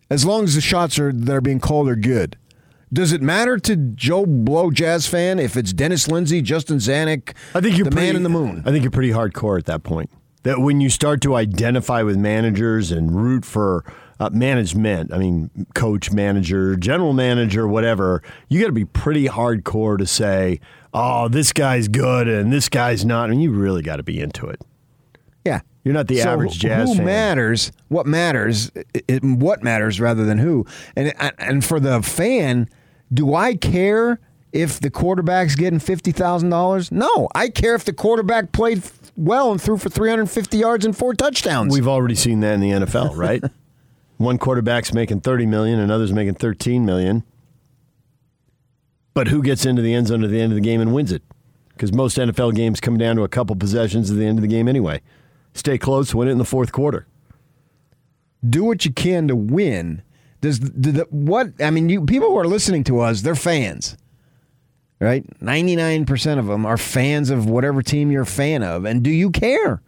As 0.10 0.26
long 0.26 0.44
as 0.44 0.56
the 0.56 0.62
shots 0.62 0.98
are 1.00 1.12
that 1.12 1.34
are 1.34 1.42
being 1.42 1.60
called 1.60 1.90
are 1.90 1.96
good. 1.96 2.38
Does 2.92 3.12
it 3.12 3.22
matter 3.22 3.58
to 3.58 3.76
Joe 3.76 4.26
Blow 4.26 4.72
Jazz 4.72 5.08
fan 5.08 5.40
if 5.40 5.58
it's 5.58 5.74
Dennis 5.74 6.08
Lindsey, 6.08 6.42
Justin 6.42 6.78
Zanik, 6.78 7.34
I 7.54 7.60
think 7.60 7.78
you're 7.78 7.86
the 7.86 7.92
pretty, 7.92 8.08
man 8.08 8.16
in 8.16 8.24
the 8.24 8.30
moon? 8.30 8.64
I 8.66 8.72
think 8.72 8.84
you're 8.84 8.92
pretty 8.92 9.12
hardcore 9.12 9.58
at 9.60 9.66
that 9.66 9.84
point. 9.84 10.10
That 10.44 10.60
when 10.60 10.80
you 10.80 10.90
start 10.90 11.22
to 11.24 11.36
identify 11.36 12.02
with 12.04 12.16
managers 12.16 12.92
and 12.92 13.14
root 13.14 13.44
for 13.44 13.84
uh, 14.22 14.30
management, 14.32 15.14
I 15.14 15.18
mean, 15.18 15.50
coach, 15.76 16.12
manager, 16.14 16.78
general 16.78 17.12
manager, 17.12 17.68
whatever, 17.68 18.24
you 18.48 18.62
got 18.62 18.68
to 18.68 18.72
be 18.74 18.86
pretty 18.86 19.28
hardcore 19.28 19.98
to 19.98 20.06
say, 20.06 20.62
oh, 20.94 21.28
this 21.28 21.52
guy's 21.52 21.90
good 21.90 22.30
and 22.30 22.54
this 22.54 22.70
guy's 22.70 23.04
not. 23.04 23.26
I 23.26 23.32
mean, 23.32 23.42
you 23.42 23.52
really 23.52 23.82
got 23.82 23.98
to 23.98 24.04
be 24.04 24.22
into 24.22 24.48
it. 24.48 24.62
Yeah. 25.44 25.60
You're 25.84 25.94
not 25.94 26.08
the 26.08 26.18
So 26.22 26.30
average 26.30 26.58
jazz 26.60 26.90
who 26.90 26.96
fan. 26.96 27.06
matters? 27.06 27.72
What 27.90 28.06
matters? 28.06 28.72
It, 28.94 29.24
what 29.24 29.64
matters 29.64 30.00
rather 30.00 30.24
than 30.26 30.38
who? 30.38 30.66
And 30.96 31.14
and 31.40 31.64
for 31.64 31.80
the 31.80 32.02
fan, 32.02 32.70
do 33.14 33.34
I 33.36 33.56
care 33.56 34.20
if 34.52 34.80
the 34.80 34.90
quarterback's 34.90 35.56
getting 35.56 35.80
fifty 35.80 36.12
thousand 36.12 36.50
dollars? 36.50 36.92
No, 36.92 37.28
I 37.36 37.50
care 37.50 37.76
if 37.76 37.86
the 37.86 37.94
quarterback 37.94 38.52
played 38.52 38.84
well 39.16 39.52
and 39.52 39.62
threw 39.62 39.78
for 39.78 39.90
three 39.90 40.10
hundred 40.10 40.30
fifty 40.30 40.58
yards 40.58 40.86
and 40.86 40.96
four 40.96 41.14
touchdowns. 41.14 41.74
We've 41.74 41.88
already 41.88 42.16
seen 42.16 42.40
that 42.42 42.54
in 42.54 42.60
the 42.62 42.72
NFL, 42.72 43.16
right? 43.16 43.44
One 44.18 44.40
quarterback's 44.40 44.94
making 44.94 45.22
30 45.22 45.46
million, 45.46 45.80
another's 45.80 46.12
making 46.12 46.34
13 46.36 46.84
million. 46.86 47.24
But 49.14 49.28
who 49.28 49.44
gets 49.44 49.64
into 49.64 49.84
the 49.84 49.94
end 49.94 50.08
zone 50.08 50.24
at 50.24 50.32
the 50.32 50.42
end 50.42 50.52
of 50.52 50.56
the 50.56 50.62
game 50.62 50.82
and 50.82 50.92
wins 50.94 51.12
it? 51.12 51.22
Because 51.70 51.94
most 51.94 52.18
NFL 52.18 52.56
games 52.56 52.80
come 52.80 52.98
down 52.98 53.16
to 53.18 53.24
a 53.24 53.28
couple 53.28 53.56
possessions 53.56 54.10
at 54.10 54.18
the 54.18 54.26
end 54.26 54.40
of 54.40 54.42
the 54.42 54.48
game 54.48 54.68
anyway. 54.68 55.02
Stay 55.54 55.78
close, 55.78 56.16
win 56.16 56.28
it 56.28 56.32
in 56.32 56.38
the 56.40 56.46
fourth 56.46 56.72
quarter. 56.72 57.06
do 58.48 58.64
what 58.64 58.86
you 58.86 58.92
can 58.92 59.28
to 59.28 59.36
win. 59.36 60.02
Does 60.42 60.60
the, 60.60 60.92
the, 60.92 61.08
what 61.10 61.54
I 61.60 61.72
mean? 61.72 61.90
You 61.90 62.06
people 62.06 62.30
who 62.30 62.38
are 62.38 62.48
listening 62.48 62.84
to 62.86 63.00
us, 63.00 63.22
they're 63.22 63.36
fans, 63.36 63.98
right? 65.00 65.26
Ninety 65.42 65.76
nine 65.76 66.06
percent 66.06 66.40
of 66.40 66.46
them 66.48 66.66
are 66.66 66.78
fans 66.78 67.30
of 67.30 67.50
whatever 67.50 67.82
team 67.82 68.12
you're 68.12 68.24
a 68.24 68.26
fan 68.26 68.64
of, 68.64 68.86
and 68.86 69.04
do 69.04 69.10
you 69.10 69.32
care 69.32 69.82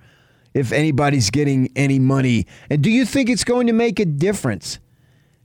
if 0.54 0.72
anybody's 0.72 1.30
getting 1.30 1.70
any 1.76 2.00
money? 2.00 2.48
And 2.70 2.82
do 2.82 2.90
you 2.90 3.06
think 3.06 3.30
it's 3.30 3.44
going 3.44 3.68
to 3.68 3.74
make 3.74 4.00
a 4.00 4.06
difference? 4.06 4.80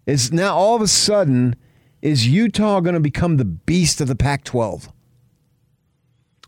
Is 0.07 0.33
now 0.33 0.57
all 0.57 0.77
of 0.77 0.83
a 0.83 0.89
sudden 0.89 1.57
is 2.01 2.27
Utah 2.27 2.81
going 2.81 2.95
to 2.95 3.01
become 3.01 3.37
the 3.37 3.45
beast 3.45 4.01
of 4.01 4.09
the 4.09 4.17
Pac-12? 4.17 4.91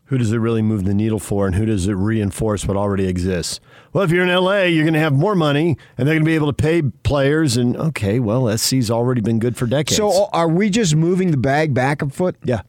Who 0.06 0.18
does 0.18 0.30
it 0.30 0.38
really 0.38 0.62
move 0.62 0.84
the 0.84 0.94
needle 0.94 1.18
for, 1.18 1.46
and 1.46 1.54
who 1.56 1.66
does 1.66 1.88
it 1.88 1.94
reinforce 1.94 2.64
what 2.66 2.76
already 2.76 3.08
exists? 3.08 3.58
Well, 3.92 4.04
if 4.04 4.10
you're 4.12 4.22
in 4.24 4.32
LA, 4.32 4.62
you're 4.62 4.84
going 4.84 4.94
to 4.94 5.00
have 5.00 5.12
more 5.12 5.34
money, 5.34 5.76
and 5.98 6.06
they're 6.06 6.14
going 6.14 6.24
to 6.24 6.28
be 6.30 6.36
able 6.36 6.46
to 6.46 6.52
pay 6.52 6.82
players. 6.82 7.56
And 7.56 7.76
okay, 7.76 8.20
well, 8.20 8.56
SC's 8.56 8.88
already 8.90 9.20
been 9.20 9.38
good 9.40 9.56
for 9.56 9.66
decades. 9.66 9.96
So 9.96 10.28
are 10.32 10.48
we 10.48 10.70
just 10.70 10.94
moving 10.94 11.32
the 11.32 11.36
bag 11.36 11.74
back 11.74 12.02
a 12.02 12.08
foot? 12.08 12.36
Yeah. 12.44 12.62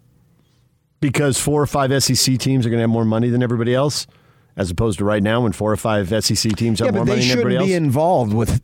Because 1.00 1.38
four 1.40 1.62
or 1.62 1.68
five 1.68 1.92
SEC 2.04 2.40
teams 2.40 2.66
are 2.66 2.70
going 2.70 2.80
to 2.80 2.84
have 2.84 2.90
more 2.90 3.06
money 3.06 3.30
than 3.30 3.44
everybody 3.44 3.76
else, 3.76 4.08
as 4.56 4.72
opposed 4.72 4.98
to 4.98 5.06
right 5.06 5.22
now 5.22 5.42
when 5.42 5.52
four 5.52 5.72
or 5.72 5.78
five 5.78 6.10
SEC 6.10 6.56
teams 6.56 6.80
have 6.80 6.88
Yeah, 6.88 6.92
more 6.94 7.06
they 7.06 7.12
money 7.12 7.22
than 7.22 7.32
everybody 7.38 7.56
shouldn't 7.56 7.60
else. 7.62 7.68
be 7.68 7.74
involved 7.76 8.34
with 8.34 8.62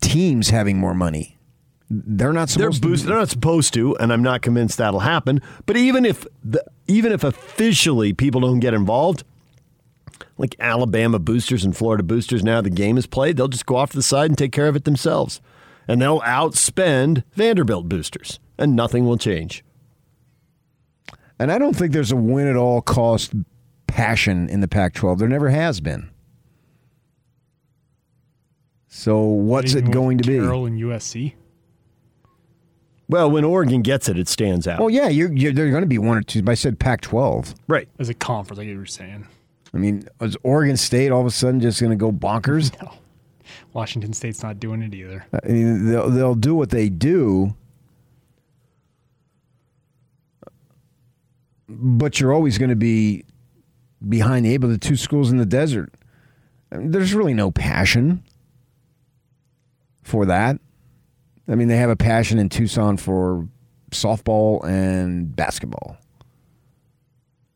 teams 0.00 0.48
having 0.48 0.78
more 0.78 0.94
money. 0.94 1.33
They're 1.96 2.32
not 2.32 2.48
they're 2.48 2.72
supposed 2.72 2.82
boost, 2.82 3.02
to. 3.02 3.08
they're 3.08 3.18
not 3.18 3.28
supposed 3.28 3.72
to, 3.74 3.96
and 3.98 4.12
I'm 4.12 4.22
not 4.22 4.42
convinced 4.42 4.78
that'll 4.78 5.00
happen. 5.00 5.40
But 5.64 5.76
even 5.76 6.04
if 6.04 6.26
the, 6.42 6.64
even 6.88 7.12
if 7.12 7.22
officially 7.22 8.12
people 8.12 8.40
don't 8.40 8.58
get 8.58 8.74
involved, 8.74 9.22
like 10.36 10.56
Alabama 10.58 11.20
boosters 11.20 11.64
and 11.64 11.76
Florida 11.76 12.02
boosters, 12.02 12.42
now 12.42 12.60
the 12.60 12.70
game 12.70 12.98
is 12.98 13.06
played, 13.06 13.36
they'll 13.36 13.48
just 13.48 13.66
go 13.66 13.76
off 13.76 13.90
to 13.90 13.96
the 13.96 14.02
side 14.02 14.30
and 14.30 14.36
take 14.36 14.50
care 14.50 14.66
of 14.66 14.74
it 14.74 14.84
themselves, 14.84 15.40
and 15.86 16.02
they'll 16.02 16.20
outspend 16.22 17.22
Vanderbilt 17.34 17.88
boosters, 17.88 18.40
and 18.58 18.74
nothing 18.74 19.06
will 19.06 19.18
change. 19.18 19.64
And 21.38 21.52
I 21.52 21.58
don't 21.58 21.74
think 21.74 21.92
there's 21.92 22.12
a 22.12 22.16
win 22.16 22.48
at 22.48 22.56
all 22.56 22.82
cost 22.82 23.34
passion 23.86 24.48
in 24.48 24.60
the 24.60 24.68
Pac 24.68 24.94
12. 24.94 25.20
There 25.20 25.28
never 25.28 25.50
has 25.50 25.80
been. 25.80 26.10
So 28.88 29.20
what's 29.20 29.74
it 29.74 29.90
going 29.90 30.18
to 30.18 30.26
be? 30.26 30.38
Carroll 30.38 30.66
and 30.66 30.80
USC. 30.80 31.34
Well, 33.08 33.30
when 33.30 33.44
Oregon 33.44 33.82
gets 33.82 34.08
it, 34.08 34.18
it 34.18 34.28
stands 34.28 34.66
out. 34.66 34.80
Well, 34.80 34.90
yeah, 34.90 35.08
you're, 35.08 35.32
you're, 35.32 35.52
there 35.52 35.66
are 35.66 35.70
going 35.70 35.82
to 35.82 35.86
be 35.86 35.98
one 35.98 36.16
or 36.16 36.22
two. 36.22 36.42
But 36.42 36.52
I 36.52 36.54
said 36.54 36.78
Pac 36.78 37.02
12. 37.02 37.54
Right. 37.68 37.88
As 37.98 38.08
a 38.08 38.14
conference, 38.14 38.58
like 38.58 38.66
you 38.66 38.78
were 38.78 38.86
saying. 38.86 39.26
I 39.74 39.78
mean, 39.78 40.08
is 40.20 40.36
Oregon 40.42 40.76
State 40.76 41.10
all 41.10 41.20
of 41.20 41.26
a 41.26 41.30
sudden 41.30 41.60
just 41.60 41.80
going 41.80 41.90
to 41.90 41.96
go 41.96 42.12
bonkers? 42.12 42.72
No. 42.82 42.92
Washington 43.74 44.12
State's 44.12 44.42
not 44.42 44.58
doing 44.58 44.82
it 44.82 44.94
either. 44.94 45.26
I 45.32 45.48
mean, 45.48 45.90
they'll, 45.90 46.08
they'll 46.08 46.34
do 46.34 46.54
what 46.54 46.70
they 46.70 46.88
do. 46.88 47.54
But 51.68 52.20
you're 52.20 52.32
always 52.32 52.56
going 52.56 52.70
to 52.70 52.76
be 52.76 53.24
behind 54.08 54.46
the 54.46 54.54
eight, 54.54 54.58
but 54.58 54.68
the 54.68 54.78
two 54.78 54.96
schools 54.96 55.30
in 55.30 55.38
the 55.38 55.46
desert. 55.46 55.92
I 56.72 56.76
mean, 56.78 56.90
there's 56.92 57.14
really 57.14 57.34
no 57.34 57.50
passion 57.50 58.22
for 60.02 60.24
that. 60.26 60.58
I 61.48 61.54
mean, 61.54 61.68
they 61.68 61.76
have 61.76 61.90
a 61.90 61.96
passion 61.96 62.38
in 62.38 62.48
Tucson 62.48 62.96
for 62.96 63.46
softball 63.90 64.64
and 64.64 65.34
basketball. 65.34 65.96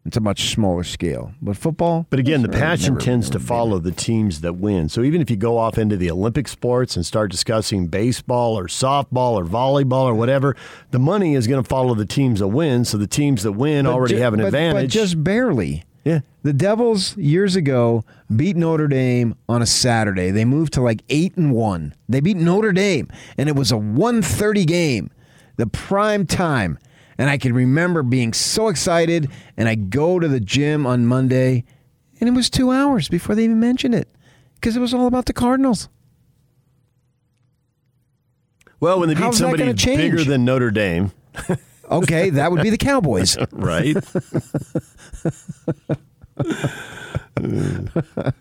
It's 0.04 0.16
a 0.16 0.20
much 0.20 0.50
smaller 0.54 0.84
scale, 0.84 1.32
but 1.42 1.54
football. 1.58 2.06
But 2.08 2.18
again, 2.18 2.40
the 2.40 2.48
passion 2.48 2.94
never- 2.94 3.04
tends 3.04 3.28
never 3.28 3.38
to 3.40 3.44
follow 3.44 3.78
the 3.78 3.90
teams 3.90 4.40
that 4.40 4.54
win. 4.54 4.88
So 4.88 5.02
even 5.02 5.20
if 5.20 5.28
you 5.30 5.36
go 5.36 5.58
off 5.58 5.76
into 5.76 5.98
the 5.98 6.10
Olympic 6.10 6.48
sports 6.48 6.96
and 6.96 7.04
start 7.04 7.30
discussing 7.30 7.88
baseball 7.88 8.58
or 8.58 8.68
softball 8.68 9.32
or 9.32 9.44
volleyball 9.44 10.04
or 10.04 10.14
whatever, 10.14 10.56
the 10.92 10.98
money 10.98 11.34
is 11.34 11.46
going 11.46 11.62
to 11.62 11.68
follow 11.68 11.94
the 11.94 12.06
teams 12.06 12.40
that 12.40 12.48
win. 12.48 12.86
So 12.86 12.96
the 12.96 13.06
teams 13.06 13.42
that 13.42 13.52
win 13.52 13.84
But 13.84 13.92
already 13.92 14.14
ju- 14.14 14.20
have 14.22 14.32
an 14.32 14.40
but- 14.40 14.46
advantage. 14.46 14.84
But 14.94 15.00
just 15.00 15.22
barely. 15.22 15.84
Yeah. 16.08 16.20
The 16.42 16.54
Devils 16.54 17.14
years 17.18 17.54
ago 17.54 18.02
beat 18.34 18.56
Notre 18.56 18.88
Dame 18.88 19.36
on 19.46 19.60
a 19.60 19.66
Saturday. 19.66 20.30
They 20.30 20.46
moved 20.46 20.72
to 20.72 20.80
like 20.80 21.02
8 21.10 21.36
and 21.36 21.52
1. 21.52 21.94
They 22.08 22.20
beat 22.20 22.38
Notre 22.38 22.72
Dame 22.72 23.08
and 23.36 23.46
it 23.46 23.54
was 23.54 23.70
a 23.70 23.76
130 23.76 24.64
game. 24.64 25.10
The 25.56 25.66
prime 25.66 26.24
time. 26.26 26.78
And 27.18 27.28
I 27.28 27.36
can 27.36 27.52
remember 27.52 28.02
being 28.02 28.32
so 28.32 28.68
excited 28.68 29.28
and 29.58 29.68
I 29.68 29.74
go 29.74 30.18
to 30.18 30.26
the 30.28 30.40
gym 30.40 30.86
on 30.86 31.04
Monday 31.04 31.64
and 32.20 32.26
it 32.26 32.32
was 32.32 32.48
2 32.48 32.70
hours 32.70 33.10
before 33.10 33.34
they 33.34 33.44
even 33.44 33.60
mentioned 33.60 33.94
it 33.94 34.08
because 34.54 34.76
it 34.76 34.80
was 34.80 34.94
all 34.94 35.08
about 35.08 35.26
the 35.26 35.34
Cardinals. 35.34 35.90
well, 38.80 38.98
when 38.98 39.10
they 39.10 39.14
beat 39.14 39.24
How's 39.24 39.36
somebody 39.36 39.70
bigger 39.74 40.24
than 40.24 40.46
Notre 40.46 40.70
Dame, 40.70 41.12
Okay, 41.90 42.30
that 42.30 42.52
would 42.52 42.62
be 42.62 42.70
the 42.70 42.78
Cowboys. 42.78 43.36
right? 43.52 43.96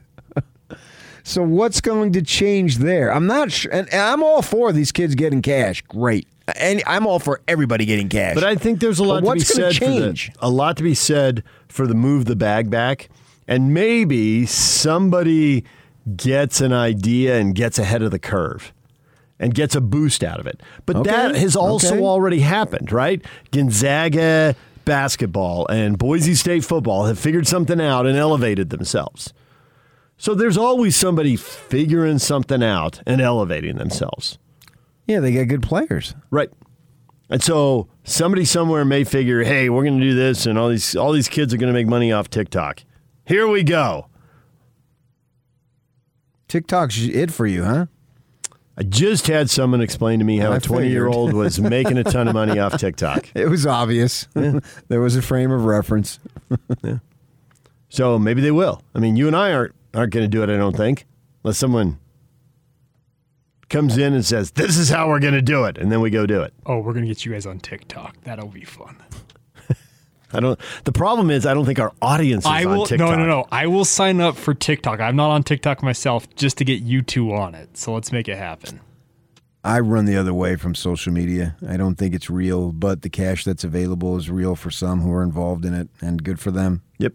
So 1.27 1.43
what's 1.43 1.81
going 1.81 2.13
to 2.13 2.21
change 2.21 2.77
there? 2.77 3.11
I'm 3.11 3.27
not 3.27 3.51
sure, 3.51 3.69
and, 3.73 3.91
and 3.91 4.01
I'm 4.01 4.23
all 4.23 4.41
for 4.41 4.71
these 4.71 4.93
kids 4.93 5.13
getting 5.13 5.41
cash. 5.41 5.81
Great, 5.81 6.25
and 6.55 6.81
I'm 6.87 7.05
all 7.05 7.19
for 7.19 7.41
everybody 7.49 7.83
getting 7.83 8.07
cash. 8.07 8.33
But 8.33 8.45
I 8.45 8.55
think 8.55 8.79
there's 8.79 8.99
a 8.99 9.03
lot 9.03 9.25
But 9.25 9.31
to 9.31 9.35
be 9.35 9.39
said 9.41 9.73
for 9.73 9.79
change? 9.81 10.31
the, 10.31 10.45
a 10.45 10.49
lot 10.49 10.77
to 10.77 10.83
be 10.83 10.93
said 10.93 11.43
for 11.67 11.85
the 11.85 11.95
move 11.95 12.25
the 12.25 12.37
bag 12.37 12.69
back, 12.69 13.09
and 13.45 13.73
maybe 13.73 14.45
somebody 14.45 15.65
gets 16.15 16.61
an 16.61 16.71
idea 16.71 17.37
and 17.37 17.53
gets 17.53 17.77
ahead 17.77 18.03
of 18.03 18.11
the 18.11 18.19
curve 18.19 18.71
and 19.39 19.53
gets 19.53 19.75
a 19.75 19.81
boost 19.81 20.23
out 20.23 20.39
of 20.39 20.47
it. 20.47 20.61
But 20.85 20.97
Okay, 20.97 21.11
that 21.11 21.35
has 21.35 21.55
also 21.55 21.95
okay. 21.95 22.03
already 22.03 22.39
happened, 22.39 22.91
right? 22.91 23.23
Gonzaga 23.51 24.55
basketball 24.85 25.67
and 25.67 25.97
Boise 25.97 26.33
State 26.33 26.63
football 26.63 27.05
have 27.05 27.19
figured 27.19 27.47
something 27.47 27.79
out 27.81 28.05
and 28.07 28.17
elevated 28.17 28.69
themselves. 28.69 29.33
So 30.17 30.33
there's 30.33 30.57
always 30.57 30.95
somebody 30.95 31.35
figuring 31.35 32.17
something 32.19 32.63
out 32.63 33.01
and 33.05 33.21
elevating 33.21 33.75
themselves. 33.77 34.39
yeah, 35.05 35.19
they 35.19 35.31
got 35.33 35.47
good 35.47 35.61
players. 35.61 36.15
Right. 36.31 36.49
And 37.29 37.43
so 37.43 37.89
somebody 38.05 38.45
somewhere 38.45 38.85
may 38.85 39.03
figure, 39.03 39.43
hey, 39.43 39.69
we're 39.69 39.83
going 39.83 39.99
to 39.99 40.05
do 40.05 40.15
this, 40.15 40.45
and 40.45 40.57
all 40.57 40.69
these 40.69 40.95
all 40.95 41.11
these 41.11 41.27
kids 41.27 41.53
are 41.53 41.57
going 41.57 41.67
to 41.67 41.73
make 41.73 41.85
money 41.87 42.11
off 42.11 42.29
TikTok. 42.29 42.83
Here 43.25 43.45
we 43.47 43.63
go. 43.63 44.07
TikTok's 46.47 46.97
it 46.99 47.31
for 47.31 47.45
you, 47.45 47.65
huh? 47.65 47.87
I 48.77 48.83
just 48.83 49.25
had 49.25 49.49
someone 49.49 49.81
explain 49.81 50.19
to 50.19 50.25
me 50.25 50.37
how 50.37 50.51
I 50.51 50.57
a 50.57 50.59
20 50.59 50.87
year 50.89 51.07
old 51.07 51.33
was 51.33 51.59
making 51.59 51.97
a 51.97 52.03
ton 52.03 52.27
of 52.27 52.35
money 52.35 52.59
off 52.59 52.77
TikTok. 52.77 53.29
It 53.33 53.47
was 53.49 53.65
obvious. 53.65 54.27
there 54.33 55.01
was 55.01 55.15
a 55.15 55.21
frame 55.21 55.51
of 55.51 55.65
reference. 55.65 56.19
yeah. 56.83 56.99
So 57.89 58.19
maybe 58.19 58.41
they 58.41 58.51
will. 58.51 58.83
I 58.93 58.99
mean, 58.99 59.15
you 59.15 59.27
and 59.27 59.35
I 59.35 59.51
aren't 59.53 59.73
aren't 59.93 60.13
going 60.13 60.25
to 60.25 60.29
do 60.29 60.43
it. 60.43 60.49
I 60.49 60.57
don't 60.57 60.75
think, 60.77 61.05
unless 61.43 61.57
someone 61.57 61.97
comes 63.69 63.97
in 63.97 64.13
and 64.13 64.23
says, 64.25 64.51
"This 64.51 64.77
is 64.77 64.89
how 64.89 65.07
we're 65.07 65.19
going 65.19 65.33
to 65.33 65.41
do 65.41 65.63
it," 65.65 65.77
and 65.77 65.91
then 65.91 66.01
we 66.01 66.09
go 66.09 66.25
do 66.25 66.41
it. 66.41 66.53
Oh, 66.65 66.79
we're 66.79 66.93
gonna 66.93 67.07
get 67.07 67.25
you 67.25 67.31
guys 67.31 67.45
on 67.45 67.59
TikTok. 67.59 68.15
That'll 68.23 68.49
be 68.49 68.63
fun. 68.65 68.97
I 70.33 70.39
don't. 70.39 70.59
The 70.83 70.91
problem 70.91 71.29
is, 71.29 71.45
I 71.45 71.53
don't 71.53 71.65
think 71.65 71.79
our 71.79 71.93
audience 72.01 72.43
is 72.43 72.51
I 72.51 72.65
will. 72.65 72.81
on 72.81 72.87
TikTok. 72.87 73.09
No, 73.11 73.15
no, 73.15 73.25
no. 73.25 73.45
I 73.51 73.67
will 73.67 73.85
sign 73.85 74.19
up 74.19 74.35
for 74.35 74.53
TikTok. 74.53 74.99
I'm 74.99 75.15
not 75.15 75.29
on 75.29 75.43
TikTok 75.43 75.81
myself, 75.81 76.27
just 76.35 76.57
to 76.57 76.65
get 76.65 76.81
you 76.81 77.01
two 77.01 77.33
on 77.33 77.55
it. 77.55 77.77
So 77.77 77.93
let's 77.93 78.11
make 78.11 78.27
it 78.27 78.37
happen. 78.37 78.81
I 79.63 79.79
run 79.79 80.05
the 80.05 80.15
other 80.15 80.33
way 80.33 80.55
from 80.55 80.75
social 80.75 81.11
media. 81.11 81.55
I 81.67 81.77
don't 81.77 81.95
think 81.95 82.13
it's 82.13 82.29
real, 82.29 82.71
but 82.71 83.01
the 83.01 83.09
cash 83.09 83.43
that's 83.43 83.63
available 83.63 84.15
is 84.17 84.29
real 84.29 84.55
for 84.55 84.71
some 84.71 85.01
who 85.01 85.11
are 85.11 85.23
involved 85.23 85.65
in 85.65 85.73
it, 85.73 85.89
and 86.01 86.23
good 86.23 86.39
for 86.39 86.51
them. 86.51 86.83
Yep. 86.99 87.13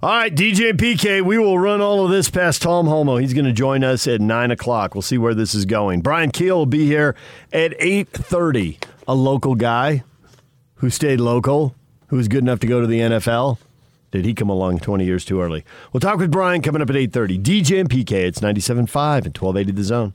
All 0.00 0.10
right, 0.10 0.32
DJ 0.32 0.70
and 0.70 0.78
PK, 0.78 1.22
we 1.22 1.38
will 1.38 1.58
run 1.58 1.80
all 1.80 2.04
of 2.04 2.10
this 2.12 2.30
past 2.30 2.62
Tom 2.62 2.86
Holmoe. 2.86 3.20
He's 3.20 3.34
going 3.34 3.44
to 3.44 3.52
join 3.52 3.82
us 3.82 4.06
at 4.06 4.20
nine 4.20 4.52
o'clock. 4.52 4.94
We'll 4.94 5.02
see 5.02 5.18
where 5.18 5.34
this 5.34 5.54
is 5.56 5.64
going. 5.64 6.02
Bryan 6.02 6.30
Kehl 6.30 6.54
will 6.56 6.66
be 6.66 6.86
here 6.86 7.16
at 7.52 7.74
eight 7.80 8.08
thirty. 8.08 8.78
A 9.08 9.14
local 9.14 9.54
guy 9.56 10.04
who 10.76 10.90
stayed 10.90 11.18
local, 11.20 11.74
who 12.08 12.16
was 12.16 12.28
good 12.28 12.42
enough 12.42 12.60
to 12.60 12.66
go 12.66 12.80
to 12.80 12.86
the 12.86 13.00
NFL. 13.00 13.58
Did 14.10 14.24
he 14.24 14.34
come 14.34 14.48
along 14.48 14.80
twenty 14.80 15.04
years 15.04 15.24
too 15.24 15.40
early? 15.40 15.64
We'll 15.92 16.00
talk 16.00 16.18
with 16.18 16.30
Bryan 16.30 16.62
coming 16.62 16.82
up 16.82 16.90
at 16.90 16.96
eight 16.96 17.12
thirty. 17.12 17.38
DJ 17.38 17.80
and 17.80 17.90
PK, 17.90 18.12
it's 18.12 18.40
97.5 18.40 19.26
and 19.26 19.34
twelve 19.34 19.56
eighty 19.56 19.72
the 19.72 19.84
zone. 19.84 20.14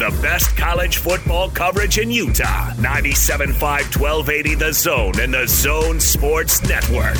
the 0.01 0.09
best 0.19 0.57
college 0.57 0.97
football 0.97 1.47
coverage 1.51 1.99
in 1.99 2.09
Utah. 2.09 2.71
97.5 2.71 3.61
1280 3.61 4.55
The 4.55 4.73
Zone 4.73 5.19
and 5.19 5.31
the 5.31 5.47
Zone 5.47 5.99
Sports 5.99 6.67
Network. 6.67 7.13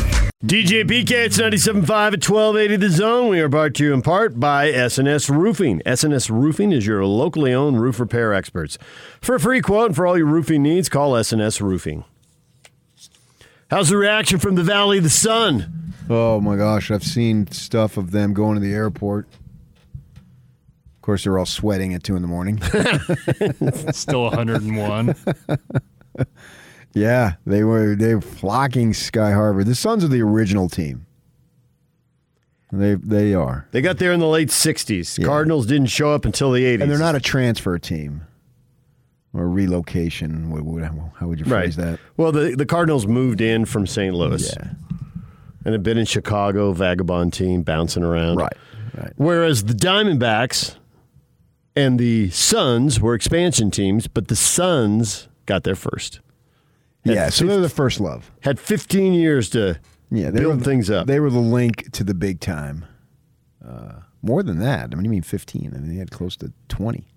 DJ 0.44 0.84
PK, 0.90 1.12
it's 1.12 1.38
97.5 1.38 1.82
at 1.92 2.28
1280 2.28 2.76
The 2.78 2.90
Zone. 2.90 3.30
We 3.30 3.40
are 3.40 3.50
brought 3.50 3.76
to 3.76 3.84
you 3.84 3.94
in 3.94 4.02
part 4.02 4.40
by 4.40 4.72
SNS 4.72 5.30
Roofing. 5.30 5.84
SNS 5.86 6.32
Roofing 6.32 6.72
is 6.72 6.88
your 6.88 7.06
locally 7.06 7.54
owned 7.54 7.80
roof 7.80 8.00
repair 8.00 8.34
experts. 8.34 8.80
For 9.22 9.36
a 9.36 9.40
free 9.40 9.62
quote 9.62 9.90
and 9.90 9.96
for 9.96 10.08
all 10.08 10.18
your 10.18 10.26
roofing 10.26 10.64
needs, 10.64 10.90
call 10.90 11.12
SNS 11.12 11.62
Roofing. 11.62 12.04
How's 13.70 13.90
the 13.90 13.98
reaction 13.98 14.40
from 14.40 14.56
the 14.56 14.64
Valley 14.64 14.98
of 14.98 15.04
the 15.04 15.12
Sun? 15.12 15.94
Oh 16.10 16.42
my 16.42 16.58
gosh, 16.58 16.90
I've 16.90 17.04
seen 17.04 17.46
stuff 17.52 17.96
of 17.96 18.10
them 18.10 18.34
going 18.34 18.56
to 18.56 18.60
the 18.60 18.74
airport. 18.74 19.28
Of 21.02 21.04
course, 21.04 21.24
they're 21.24 21.40
all 21.40 21.48
sweating 21.48 21.96
at 21.96 22.04
two 22.04 22.16
in 22.16 22.22
the 22.22 22.28
morning. 22.28 22.62
Still 23.92 24.26
101. 24.26 25.16
yeah, 26.94 27.34
they 27.46 27.64
were 27.64 27.96
they 27.96 28.14
were 28.14 28.22
flocking 28.22 28.94
Sky 28.94 29.32
Harbor. 29.32 29.64
The 29.64 29.74
Suns 29.74 30.04
are 30.04 30.08
the 30.08 30.22
original 30.22 30.70
team. 30.70 31.08
They 32.72 32.94
they 32.96 33.34
are, 33.34 33.68
They 33.72 33.82
got 33.82 33.98
there 33.98 34.12
in 34.14 34.20
the 34.20 34.28
late 34.28 34.50
60s. 34.50 35.26
Cardinals 35.26 35.66
didn't 35.66 35.88
show 35.88 36.12
up 36.14 36.24
until 36.24 36.52
the 36.52 36.64
80s. 36.64 36.82
and 36.84 36.92
they're 36.92 37.00
not 37.00 37.16
a 37.16 37.20
transfer 37.20 37.78
team 37.80 38.22
or 39.34 39.50
relocation. 39.50 40.52
What, 40.52 40.62
what, 40.62 40.84
how 40.84 41.28
would 41.28 41.40
you 41.40 41.46
Right. 41.46 41.64
phrase 41.64 41.76
that? 41.78 42.00
Well, 42.16 42.32
the, 42.32 42.56
the 42.56 42.66
Cardinals 42.66 43.08
moved 43.08 43.42
in 43.42 43.66
from 43.66 43.88
St. 43.88 44.14
Louis. 44.16 44.54
Yeah. 44.56 44.70
And 45.66 45.74
have 45.74 45.84
been 45.84 45.98
in 45.98 46.06
Chicago, 46.06 46.72
vagabond 46.74 47.34
team, 47.34 47.64
bouncing 47.64 48.04
around. 48.04 48.38
Right, 48.38 48.54
right. 48.98 49.14
Whereas 49.18 49.66
the 49.66 49.74
Diamondbacks 49.74 50.76
and 51.76 52.00
the 52.00 52.30
Suns 52.30 53.00
were 53.00 53.14
expansion 53.16 53.72
teams, 53.72 54.08
but 54.08 54.28
the 54.28 54.36
Suns 54.36 55.28
got 55.46 55.64
there 55.64 55.76
first. 55.76 56.20
Had 57.06 57.16
Yeah, 57.16 57.30
so 57.30 57.46
they're 57.46 57.60
the 57.60 57.70
first 57.70 58.00
love. 58.00 58.32
had 58.42 58.60
15 58.60 59.14
years 59.14 59.50
to 59.52 59.80
Yeah, 60.10 60.30
they 60.30 60.42
build 60.42 60.60
were, 60.60 60.64
things 60.64 60.90
up. 60.90 61.08
They 61.08 61.20
were 61.20 61.30
the 61.30 61.40
link 61.40 61.92
to 61.94 62.04
the 62.04 62.14
big 62.14 62.40
time. 62.40 62.86
Uh, 63.66 64.02
more 64.22 64.44
than 64.44 64.60
that. 64.60 64.90
I 64.92 64.96
mean, 64.96 65.06
you 65.06 65.10
mean 65.10 65.24
15. 65.24 65.72
I 65.74 65.80
mean, 65.80 65.90
they 65.90 65.96
had 65.96 66.12
close 66.12 66.36
to 66.38 66.52
20. 66.70 67.08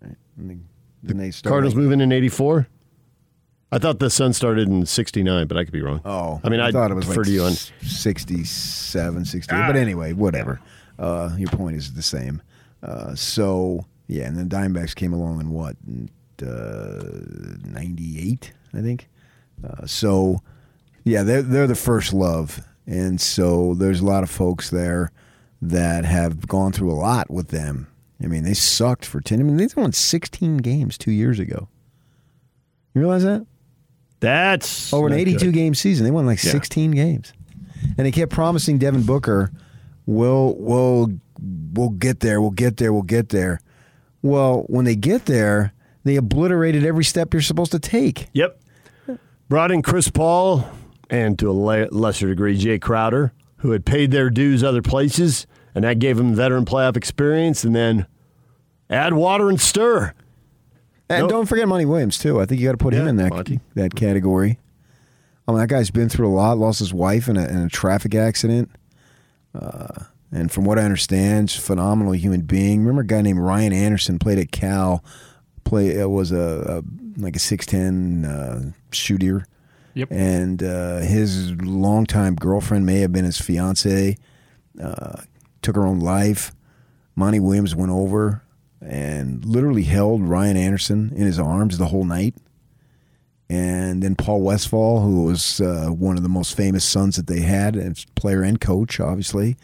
Right? 0.00 0.16
And 0.36 0.50
they, 0.50 0.58
then 1.02 1.16
they 1.16 1.30
started. 1.30 1.52
Cardinals 1.52 1.74
moving 1.74 2.00
in 2.00 2.12
84? 2.12 2.68
I 3.70 3.78
thought 3.78 3.98
the 3.98 4.08
Suns 4.08 4.36
started 4.36 4.68
in 4.68 4.86
69, 4.86 5.46
but 5.46 5.58
I 5.58 5.64
could 5.64 5.72
be 5.72 5.82
wrong. 5.82 6.00
Oh, 6.04 6.40
I 6.42 6.48
mean, 6.48 6.60
I, 6.60 6.70
thought 6.70 6.90
it 6.90 6.94
was 6.94 7.08
like 7.08 7.24
to 7.24 7.30
you 7.30 7.42
on. 7.42 7.52
67, 7.52 9.24
68. 9.24 9.66
But 9.66 9.76
anyway, 9.76 10.12
whatever. 10.14 10.60
Uh, 10.98 11.34
your 11.36 11.50
point 11.50 11.76
is 11.76 11.92
the 11.92 12.02
same. 12.02 12.40
Uh, 12.82 13.14
so, 13.14 13.84
yeah, 14.06 14.24
and 14.26 14.36
then 14.36 14.48
Diamondbacks 14.48 14.94
came 14.94 15.12
along 15.12 15.40
in 15.40 15.50
what? 15.50 15.76
In, 15.86 16.08
uh, 16.42 17.56
98, 17.68 18.52
I 18.74 18.80
think. 18.80 19.08
Uh, 19.64 19.86
so, 19.86 20.40
yeah, 21.04 21.22
they're, 21.22 21.42
they're 21.42 21.66
the 21.66 21.74
first 21.74 22.12
love. 22.12 22.62
And 22.86 23.20
so 23.20 23.74
there's 23.74 24.00
a 24.00 24.04
lot 24.06 24.22
of 24.22 24.30
folks 24.30 24.70
there 24.70 25.10
that 25.60 26.04
have 26.04 26.46
gone 26.46 26.72
through 26.72 26.92
a 26.92 26.94
lot 26.94 27.30
with 27.30 27.48
them. 27.48 27.88
I 28.22 28.26
mean, 28.26 28.44
they 28.44 28.54
sucked 28.54 29.04
for 29.04 29.20
10. 29.20 29.40
I 29.40 29.42
mean, 29.42 29.56
they 29.56 29.68
won 29.76 29.92
16 29.92 30.58
games 30.58 30.96
two 30.96 31.10
years 31.12 31.38
ago. 31.38 31.68
You 32.94 33.00
realize 33.02 33.24
that? 33.24 33.46
That's 34.20 34.92
over 34.92 35.06
an 35.06 35.12
82 35.12 35.38
good. 35.46 35.54
game 35.54 35.74
season. 35.74 36.04
They 36.04 36.10
won 36.10 36.26
like 36.26 36.42
Yeah. 36.42 36.50
16 36.50 36.90
games, 36.92 37.32
and 37.96 38.04
they 38.06 38.10
kept 38.10 38.32
promising 38.32 38.78
Devin 38.78 39.02
Booker, 39.04 39.52
"We'll 40.06 40.56
we'll 40.58 41.12
we'll 41.40 41.90
get 41.90 42.20
there. 42.20 42.40
We'll 42.40 42.50
get 42.50 42.76
there. 42.76 42.92
We'll 42.92 43.02
get 43.02 43.28
there." 43.30 43.60
Well, 44.22 44.64
when 44.68 44.84
they 44.84 44.96
get 44.96 45.26
there, 45.26 45.72
they 46.04 46.16
obliterated 46.16 46.84
every 46.84 47.04
step 47.04 47.32
you're 47.32 47.42
supposed 47.42 47.72
to 47.72 47.78
take. 47.78 48.28
Yep. 48.32 48.60
Brought 49.48 49.70
in 49.70 49.82
Chris 49.82 50.08
Paul 50.10 50.68
and 51.08 51.38
to 51.38 51.50
a 51.50 51.52
lesser 51.52 52.28
degree 52.28 52.58
Jae 52.58 52.80
Crowder, 52.80 53.32
who 53.58 53.70
had 53.70 53.86
paid 53.86 54.10
their 54.10 54.28
dues 54.28 54.62
other 54.62 54.82
places, 54.82 55.46
and 55.74 55.84
that 55.84 55.98
gave 55.98 56.16
them 56.16 56.34
veteran 56.34 56.64
playoff 56.64 56.96
experience. 56.96 57.64
And 57.64 57.74
then 57.74 58.06
add 58.90 59.14
water 59.14 59.48
and 59.48 59.60
stir. 59.60 60.12
And 61.08 61.20
Nope. 61.22 61.30
don't 61.30 61.46
forget 61.46 61.66
Monty 61.68 61.86
Williams 61.86 62.18
too. 62.18 62.40
I 62.40 62.44
think 62.44 62.60
you 62.60 62.66
got 62.66 62.72
to 62.72 62.78
put 62.78 62.92
him 62.92 63.06
in 63.08 63.16
that 63.16 63.30
Monty. 63.30 63.60
that 63.74 63.94
category. 63.94 64.58
I 65.46 65.52
mean, 65.52 65.60
that 65.60 65.68
guy's 65.68 65.90
been 65.90 66.10
through 66.10 66.28
a 66.28 66.34
lot. 66.34 66.58
Lost 66.58 66.80
his 66.80 66.92
wife 66.92 67.28
in 67.28 67.38
a, 67.38 67.46
in 67.46 67.56
a 67.58 67.68
traffic 67.70 68.14
accident. 68.14 68.70
Uh, 69.54 70.04
and 70.30 70.52
from 70.52 70.64
what 70.64 70.78
I 70.78 70.82
understand, 70.82 71.50
phenomenal 71.50 72.12
human 72.12 72.42
being. 72.42 72.80
Remember 72.80 73.02
a 73.02 73.06
guy 73.06 73.22
named 73.22 73.40
Ryan 73.40 73.72
Anderson 73.72 74.18
played 74.18 74.38
at 74.38 74.52
Cal. 74.52 75.02
Play 75.64 76.00
uh, 76.00 76.08
was 76.08 76.32
a, 76.32 76.82
a 76.82 77.20
like 77.20 77.36
a 77.36 77.38
six 77.38 77.66
ten 77.66 78.24
uh, 78.24 78.72
shooter. 78.92 79.46
Yep. 79.94 80.08
And 80.12 80.62
uh, 80.62 80.98
his 80.98 81.52
longtime 81.62 82.36
girlfriend 82.36 82.86
may 82.86 83.00
have 83.00 83.12
been 83.12 83.24
his 83.24 83.40
fiance. 83.40 84.16
Uh, 84.80 85.22
took 85.62 85.76
her 85.76 85.86
own 85.86 85.98
life. 85.98 86.52
Monty 87.16 87.40
Williams 87.40 87.74
went 87.74 87.90
over 87.90 88.42
and 88.80 89.44
literally 89.44 89.82
held 89.82 90.22
Ryan 90.22 90.56
Anderson 90.56 91.12
in 91.16 91.26
his 91.26 91.38
arms 91.38 91.78
the 91.78 91.86
whole 91.86 92.04
night. 92.04 92.36
And 93.50 94.02
then 94.02 94.14
Paul 94.14 94.42
Westphal, 94.42 95.00
who 95.00 95.24
was 95.24 95.60
uh, 95.60 95.88
one 95.88 96.16
of 96.16 96.22
the 96.22 96.28
most 96.28 96.54
famous 96.54 96.84
sons 96.84 97.16
that 97.16 97.26
they 97.26 97.40
had, 97.40 97.74
and 97.76 98.04
player 98.14 98.42
and 98.42 98.60
coach, 98.60 99.00
obviously, 99.00 99.56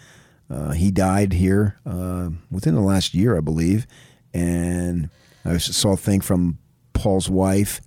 uh, 0.54 0.70
he 0.70 0.92
died 0.92 1.32
here 1.32 1.80
uh, 1.84 2.30
within 2.48 2.76
the 2.76 2.80
last 2.80 3.12
year, 3.12 3.36
I 3.36 3.40
believe. 3.40 3.88
And 4.32 5.10
I 5.44 5.56
saw 5.58 5.92
a 5.92 5.96
thing 5.96 6.20
from 6.20 6.58
Paul's 6.92 7.28
wife, 7.28 7.80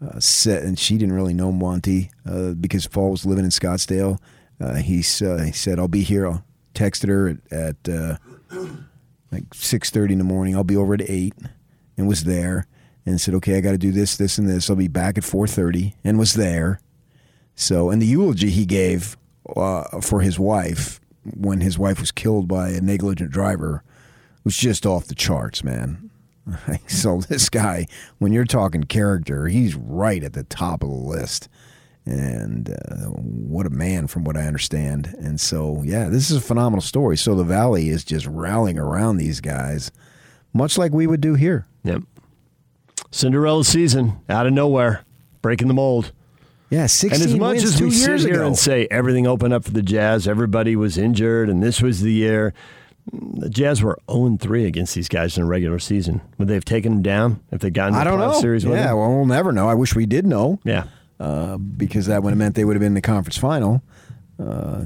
uh, 0.00 0.20
and 0.46 0.78
she 0.78 0.96
didn't 0.96 1.14
really 1.14 1.34
know 1.34 1.50
Monty 1.50 2.10
uh, 2.24 2.52
because 2.52 2.86
Paul 2.86 3.10
was 3.10 3.26
living 3.26 3.44
in 3.44 3.50
Scottsdale. 3.50 4.20
Uh, 4.60 4.74
he, 4.74 4.98
uh, 5.24 5.42
he 5.42 5.52
said, 5.52 5.78
"I'll 5.78 5.88
be 5.88 6.02
here." 6.02 6.28
I 6.28 6.40
texted 6.74 7.08
her 7.08 7.28
at, 7.50 7.88
at 7.88 8.18
like 9.32 9.52
six 9.52 9.90
thirty 9.90 10.12
in 10.12 10.18
the 10.18 10.24
morning. 10.24 10.54
I'll 10.54 10.64
be 10.64 10.76
over 10.76 10.94
at 10.94 11.02
eight, 11.02 11.34
and 11.96 12.06
was 12.06 12.24
there, 12.24 12.66
and 13.06 13.20
said, 13.20 13.34
"Okay, 13.34 13.56
I 13.56 13.60
got 13.60 13.72
to 13.72 13.78
do 13.78 13.90
this, 13.90 14.16
this, 14.16 14.38
and 14.38 14.48
this. 14.48 14.70
I'll 14.70 14.76
be 14.76 14.88
back 14.88 15.18
at 15.18 15.24
four 15.24 15.48
thirty, 15.48 15.94
and 16.04 16.18
was 16.18 16.34
there." 16.34 16.80
So, 17.56 17.90
and 17.90 18.00
the 18.00 18.06
eulogy 18.06 18.50
he 18.50 18.66
gave 18.66 19.16
for 20.00 20.20
his 20.20 20.38
wife 20.38 21.00
when 21.36 21.60
his 21.60 21.78
wife 21.78 22.00
was 22.00 22.12
killed 22.12 22.48
by 22.48 22.70
a 22.70 22.80
negligent 22.80 23.30
driver 23.30 23.82
was 24.44 24.56
just 24.56 24.86
off 24.86 25.06
the 25.06 25.14
charts, 25.14 25.62
man. 25.62 26.10
so 26.86 27.20
this 27.20 27.48
guy, 27.48 27.86
when 28.18 28.32
you're 28.32 28.44
talking 28.44 28.84
character, 28.84 29.48
he's 29.48 29.74
right 29.74 30.22
at 30.22 30.32
the 30.32 30.44
top 30.44 30.82
of 30.82 30.88
the 30.88 30.94
list. 30.94 31.48
And 32.06 32.70
uh, 32.70 33.08
what 33.10 33.66
a 33.66 33.70
man, 33.70 34.06
from 34.06 34.24
what 34.24 34.36
I 34.36 34.46
understand. 34.46 35.14
And 35.18 35.38
so, 35.38 35.82
yeah, 35.84 36.08
this 36.08 36.30
is 36.30 36.38
a 36.38 36.40
phenomenal 36.40 36.80
story. 36.80 37.18
So 37.18 37.34
the 37.34 37.44
Valley 37.44 37.90
is 37.90 38.02
just 38.02 38.26
rallying 38.26 38.78
around 38.78 39.18
these 39.18 39.40
guys, 39.40 39.90
much 40.54 40.78
like 40.78 40.92
we 40.92 41.06
would 41.06 41.20
do 41.20 41.34
here. 41.34 41.66
Yep. 41.84 42.04
Cinderella 43.10 43.64
season 43.64 44.18
out 44.28 44.46
of 44.46 44.52
nowhere, 44.54 45.04
breaking 45.42 45.68
the 45.68 45.74
mold. 45.74 46.12
Yeah, 46.70 46.86
16 46.86 47.22
And 47.22 47.30
as 47.30 47.38
much 47.38 47.56
as 47.62 47.80
we 47.80 47.90
sit 47.90 48.20
here 48.20 48.34
ago. 48.34 48.46
and 48.46 48.58
say 48.58 48.86
everything 48.90 49.26
opened 49.26 49.54
up 49.54 49.64
for 49.64 49.70
the 49.70 49.82
Jazz, 49.82 50.28
everybody 50.28 50.76
was 50.76 50.98
injured, 50.98 51.48
and 51.48 51.62
this 51.62 51.80
was 51.80 52.02
the 52.02 52.12
year. 52.12 52.52
The 53.10 53.48
Jazz 53.48 53.82
were 53.82 53.98
0 54.10 54.36
3 54.38 54.66
against 54.66 54.94
these 54.94 55.08
guys 55.08 55.38
in 55.38 55.44
the 55.44 55.48
regular 55.48 55.78
season. 55.78 56.20
Would 56.36 56.48
they 56.48 56.54
have 56.54 56.66
taken 56.66 56.92
them 56.92 57.02
down 57.02 57.40
if 57.50 57.60
they'd 57.62 57.72
gotten 57.72 57.94
to 57.94 58.00
I 58.00 58.04
the 58.04 58.10
don't 58.10 58.18
know. 58.20 58.38
series 58.38 58.64
yeah, 58.64 58.88
them? 58.88 58.98
well, 58.98 59.10
we'll 59.10 59.24
never 59.26 59.50
know. 59.50 59.66
I 59.66 59.72
wish 59.74 59.94
we 59.94 60.04
did 60.04 60.26
know. 60.26 60.60
Yeah. 60.64 60.84
Uh, 61.18 61.56
because 61.56 62.06
that 62.06 62.22
would 62.22 62.30
have 62.30 62.38
meant 62.38 62.54
they 62.54 62.64
would 62.66 62.76
have 62.76 62.80
been 62.80 62.88
in 62.88 62.94
the 62.94 63.00
conference 63.00 63.38
final. 63.38 63.82
Uh, 64.38 64.84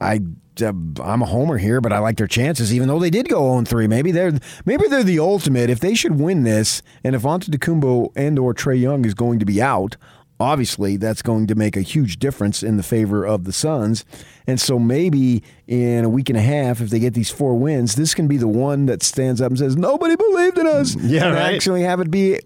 I, 0.00 0.20
uh, 0.62 0.72
I'm 1.02 1.22
a 1.22 1.26
homer 1.26 1.58
here, 1.58 1.80
but 1.80 1.92
I 1.92 1.98
like 1.98 2.16
their 2.16 2.26
chances, 2.26 2.74
even 2.74 2.88
though 2.88 2.98
they 2.98 3.10
did 3.10 3.28
go 3.28 3.52
0 3.52 3.64
3. 3.64 3.86
Maybe 3.86 4.10
they're 4.10 4.32
maybe 4.64 4.88
they're 4.88 5.04
the 5.04 5.18
ultimate. 5.20 5.70
If 5.70 5.80
they 5.80 5.94
should 5.94 6.18
win 6.18 6.42
this, 6.44 6.82
and 7.04 7.14
if 7.14 7.22
Antetokounmpo 7.22 8.12
and 8.16 8.38
or 8.38 8.52
Trae 8.54 8.80
Young 8.80 9.04
is 9.04 9.14
going 9.14 9.38
to 9.38 9.44
be 9.44 9.60
out, 9.62 9.96
obviously 10.40 10.96
that's 10.96 11.20
going 11.20 11.46
to 11.46 11.54
make 11.54 11.76
a 11.76 11.82
huge 11.82 12.18
difference 12.18 12.62
in 12.62 12.78
the 12.78 12.82
favor 12.82 13.24
of 13.24 13.44
the 13.44 13.52
Suns. 13.52 14.04
And 14.46 14.58
so 14.58 14.78
maybe 14.78 15.42
in 15.68 16.04
a 16.04 16.08
week 16.08 16.30
and 16.30 16.38
a 16.38 16.42
half, 16.42 16.80
if 16.80 16.88
they 16.88 16.98
get 16.98 17.12
these 17.14 17.30
four 17.30 17.54
wins, 17.54 17.94
this 17.94 18.14
can 18.14 18.26
be 18.26 18.38
the 18.38 18.48
one 18.48 18.86
that 18.86 19.02
stands 19.02 19.40
up 19.40 19.50
and 19.50 19.58
says 19.58 19.76
nobody 19.76 20.16
believed 20.16 20.58
in 20.58 20.66
us. 20.66 20.96
Yeah, 21.10 21.26
and 21.26 21.34
right. 21.34 21.54
Actually, 21.54 21.82
have 21.82 22.00
it 22.00 22.10
be 22.10 22.40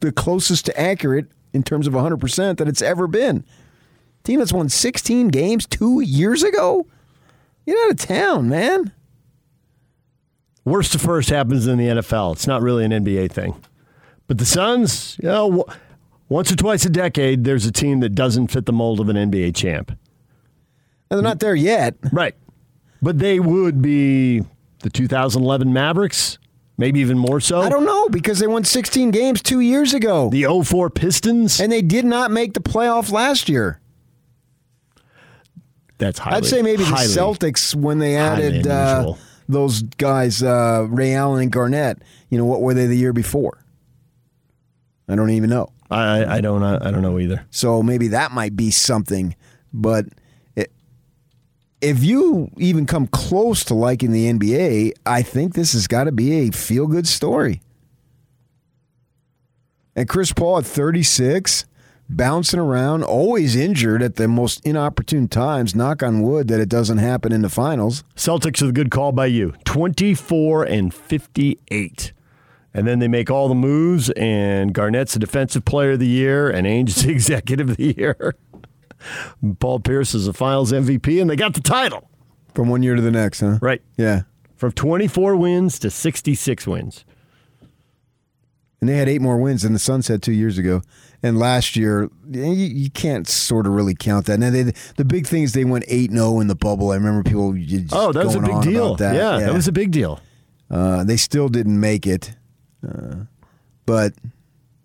the 0.00 0.10
closest 0.10 0.64
to 0.66 0.80
accurate 0.80 1.26
in 1.52 1.62
terms 1.62 1.86
of 1.86 1.92
100% 1.92 2.56
that 2.56 2.66
it's 2.66 2.80
ever 2.80 3.06
been. 3.06 3.44
Team 4.24 4.38
that's 4.38 4.52
won 4.52 4.68
16 4.68 5.28
games 5.28 5.66
two 5.66 6.00
years 6.00 6.42
ago? 6.42 6.86
Get 7.66 7.76
out 7.84 7.90
of 7.90 7.96
town, 7.96 8.48
man. 8.48 8.92
Worst 10.64 10.92
to 10.92 10.98
first 10.98 11.28
happens 11.28 11.66
in 11.66 11.78
the 11.78 11.86
NFL. 11.86 12.32
It's 12.32 12.46
not 12.46 12.62
really 12.62 12.84
an 12.84 12.92
NBA 12.92 13.32
thing. 13.32 13.54
But 14.26 14.38
the 14.38 14.46
Suns, 14.46 15.18
you 15.22 15.28
know, 15.28 15.66
once 16.30 16.50
or 16.50 16.56
twice 16.56 16.86
a 16.86 16.90
decade, 16.90 17.44
there's 17.44 17.66
a 17.66 17.72
team 17.72 18.00
that 18.00 18.10
doesn't 18.10 18.46
fit 18.48 18.64
the 18.64 18.72
mold 18.72 19.00
of 19.00 19.08
an 19.10 19.16
NBA 19.16 19.54
champ. 19.54 19.90
And 19.90 21.18
they're 21.18 21.22
not 21.22 21.40
there 21.40 21.56
yet. 21.56 21.96
Right. 22.12 22.36
But 23.02 23.18
they 23.18 23.40
would 23.40 23.82
be 23.82 24.44
the 24.78 24.90
2011 24.90 25.72
Mavericks, 25.72 26.38
maybe 26.78 27.00
even 27.00 27.18
more 27.18 27.40
so. 27.40 27.60
I 27.60 27.68
don't 27.68 27.84
know 27.84 28.08
because 28.08 28.38
they 28.38 28.46
won 28.46 28.62
16 28.62 29.10
games 29.10 29.42
two 29.42 29.58
years 29.58 29.92
ago. 29.92 30.30
The 30.30 30.44
04 30.64 30.88
Pistons. 30.90 31.60
And 31.60 31.72
they 31.72 31.82
did 31.82 32.04
not 32.04 32.30
make 32.30 32.54
the 32.54 32.60
playoff 32.60 33.10
last 33.10 33.48
year. 33.48 33.80
That's 35.98 36.20
highly, 36.20 36.36
I'd 36.36 36.46
say 36.46 36.62
maybe 36.62 36.84
the 36.84 36.90
Celtics 36.92 37.74
when 37.74 37.98
they 37.98 38.16
added 38.16 38.66
uh, 38.68 39.14
those 39.48 39.82
guys, 39.82 40.42
uh, 40.42 40.86
Ray 40.88 41.12
Allen 41.14 41.42
and 41.42 41.52
Garnett. 41.52 41.98
You 42.30 42.38
know 42.38 42.46
what 42.46 42.62
were 42.62 42.72
they 42.72 42.86
the 42.86 42.96
year 42.96 43.12
before? 43.12 43.62
I 45.08 45.16
don't 45.16 45.30
even 45.30 45.50
know. 45.50 45.72
I, 45.90 46.36
I 46.36 46.40
don't 46.40 46.62
I 46.62 46.90
don't 46.90 47.02
know 47.02 47.18
either. 47.18 47.44
So 47.50 47.82
maybe 47.82 48.08
that 48.08 48.32
might 48.32 48.56
be 48.56 48.70
something. 48.70 49.34
But 49.72 50.06
it, 50.54 50.70
if 51.80 52.04
you 52.04 52.50
even 52.56 52.86
come 52.86 53.06
close 53.08 53.64
to 53.64 53.74
liking 53.74 54.12
the 54.12 54.30
NBA, 54.32 54.92
I 55.04 55.22
think 55.22 55.54
this 55.54 55.72
has 55.72 55.86
got 55.86 56.04
to 56.04 56.12
be 56.12 56.48
a 56.48 56.50
feel 56.50 56.86
good 56.86 57.08
story. 57.08 57.60
And 59.96 60.08
Chris 60.08 60.32
Paul 60.32 60.58
at 60.58 60.66
36, 60.66 61.66
bouncing 62.08 62.60
around, 62.60 63.02
always 63.02 63.56
injured 63.56 64.02
at 64.02 64.16
the 64.16 64.28
most 64.28 64.64
inopportune 64.64 65.28
times. 65.28 65.74
Knock 65.74 66.02
on 66.02 66.22
wood 66.22 66.48
that 66.48 66.60
it 66.60 66.68
doesn't 66.68 66.98
happen 66.98 67.32
in 67.32 67.42
the 67.42 67.48
finals. 67.48 68.04
Celtics 68.14 68.62
are 68.62 68.66
the 68.66 68.72
good 68.72 68.90
call 68.90 69.10
by 69.12 69.26
you. 69.26 69.52
24 69.64 70.64
and 70.64 70.94
58. 70.94 72.12
And 72.72 72.86
then 72.86 73.00
they 73.00 73.08
make 73.08 73.30
all 73.30 73.48
the 73.48 73.54
moves, 73.54 74.10
and 74.10 74.72
Garnett's 74.72 75.14
the 75.14 75.18
defensive 75.18 75.64
player 75.64 75.92
of 75.92 75.98
the 75.98 76.06
year, 76.06 76.48
and 76.48 76.66
Ainge 76.66 76.90
is 76.90 77.02
the 77.02 77.10
executive 77.12 77.70
of 77.70 77.76
the 77.76 77.94
year. 77.96 78.36
Paul 79.58 79.80
Pierce 79.80 80.14
is 80.14 80.26
the 80.26 80.32
finals 80.32 80.72
MVP, 80.72 81.20
and 81.20 81.28
they 81.28 81.36
got 81.36 81.54
the 81.54 81.60
title. 81.60 82.08
From 82.54 82.68
one 82.68 82.82
year 82.82 82.94
to 82.94 83.02
the 83.02 83.10
next, 83.10 83.40
huh? 83.40 83.58
Right. 83.60 83.82
Yeah. 83.96 84.22
From 84.56 84.72
24 84.72 85.36
wins 85.36 85.78
to 85.80 85.90
66 85.90 86.66
wins. 86.66 87.04
And 88.80 88.88
they 88.88 88.96
had 88.96 89.08
eight 89.08 89.20
more 89.20 89.36
wins 89.38 89.62
than 89.62 89.72
the 89.72 89.78
Suns 89.78 90.08
had 90.08 90.22
two 90.22 90.32
years 90.32 90.58
ago. 90.58 90.82
And 91.22 91.38
last 91.38 91.76
year, 91.76 92.10
you, 92.30 92.42
you 92.42 92.90
can't 92.90 93.28
sort 93.28 93.66
of 93.66 93.74
really 93.74 93.94
count 93.94 94.26
that. 94.26 94.38
Now, 94.38 94.50
they, 94.50 94.62
the 94.96 95.04
big 95.04 95.26
thing 95.26 95.42
is 95.42 95.52
they 95.52 95.66
went 95.66 95.84
8 95.86 96.10
0 96.12 96.40
in 96.40 96.46
the 96.46 96.54
bubble. 96.54 96.90
I 96.90 96.94
remember 96.94 97.22
people. 97.22 97.52
just 97.52 97.92
Oh, 97.92 98.12
that 98.12 98.24
was 98.24 98.34
a 98.34 98.40
big 98.40 98.62
deal. 98.62 98.94
That. 98.96 99.14
Yeah, 99.14 99.38
that 99.38 99.52
was 99.52 99.68
a 99.68 99.72
big 99.72 99.90
deal. 99.90 100.20
Uh, 100.70 101.04
they 101.04 101.16
still 101.16 101.48
didn't 101.48 101.78
make 101.78 102.06
it. 102.06 102.34
Uh, 102.86 103.24
but 103.86 104.14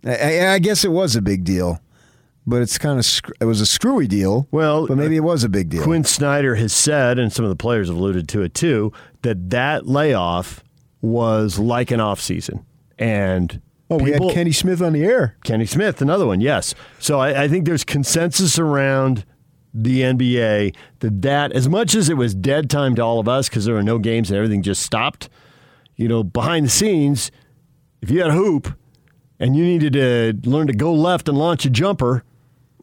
I, 0.05 0.15
I- 0.39 0.53
I 0.53 0.59
guess 0.59 0.83
it 0.83 0.91
was 0.91 1.15
a 1.15 1.21
big 1.21 1.43
deal. 1.43 1.79
But 2.47 2.61
it's 2.61 2.77
kind 2.77 2.99
of 2.99 3.05
sc- 3.05 3.31
it 3.41 3.45
was 3.45 3.59
a 3.59 3.65
screwy 3.65 4.07
deal. 4.07 4.47
Well, 4.51 4.85
but 4.85 4.97
maybe 4.97 5.15
it 5.15 5.23
was 5.23 5.43
a 5.43 5.49
big 5.49 5.69
deal. 5.69 5.83
Quin 5.83 6.03
Snyder 6.03 6.53
has 6.55 6.71
said, 6.73 7.17
and 7.17 7.33
some 7.33 7.43
of 7.43 7.49
the 7.49 7.55
players 7.55 7.87
have 7.87 7.97
alluded 7.97 8.29
to 8.29 8.43
it 8.43 8.53
too, 8.53 8.93
that 9.23 9.49
that 9.49 9.87
layoff 9.87 10.63
was 11.01 11.57
like 11.57 11.89
an 11.89 11.99
offseason. 11.99 12.63
And 12.99 13.59
oh, 13.89 13.97
we 13.97 14.11
had 14.11 14.21
Kenny 14.31 14.51
Smith 14.51 14.79
on 14.79 14.93
the 14.93 15.03
air. 15.03 15.35
Kenny 15.43 15.65
Smith, 15.65 16.03
another 16.03 16.27
one, 16.27 16.39
yes. 16.39 16.75
So 16.99 17.19
I, 17.19 17.45
I 17.45 17.47
think 17.47 17.65
there's 17.65 17.83
consensus 17.83 18.59
around 18.59 19.25
the 19.73 20.01
NBA 20.01 20.75
that 20.99 21.21
that 21.23 21.51
as 21.51 21.67
much 21.67 21.95
as 21.95 22.09
it 22.09 22.13
was 22.15 22.35
dead 22.35 22.69
time 22.69 22.93
to 22.95 23.01
all 23.01 23.19
of 23.19 23.27
us 23.27 23.49
because 23.49 23.65
there 23.65 23.73
were 23.73 23.81
no 23.83 23.97
games 23.97 24.29
and 24.29 24.37
everything 24.37 24.61
just 24.61 24.83
stopped. 24.83 25.29
You 25.95 26.07
know, 26.07 26.23
behind 26.23 26.67
the 26.67 26.69
scenes, 26.69 27.31
if 28.05 28.11
you 28.11 28.21
had 28.21 28.29
a 28.29 28.33
hoop 28.33 28.71
and 29.39 29.55
you 29.55 29.63
needed 29.63 29.93
to 29.93 30.47
learn 30.47 30.67
to 30.67 30.73
go 30.73 30.93
left 30.93 31.27
and 31.27 31.35
launch 31.35 31.65
a 31.65 31.71
jumper, 31.71 32.23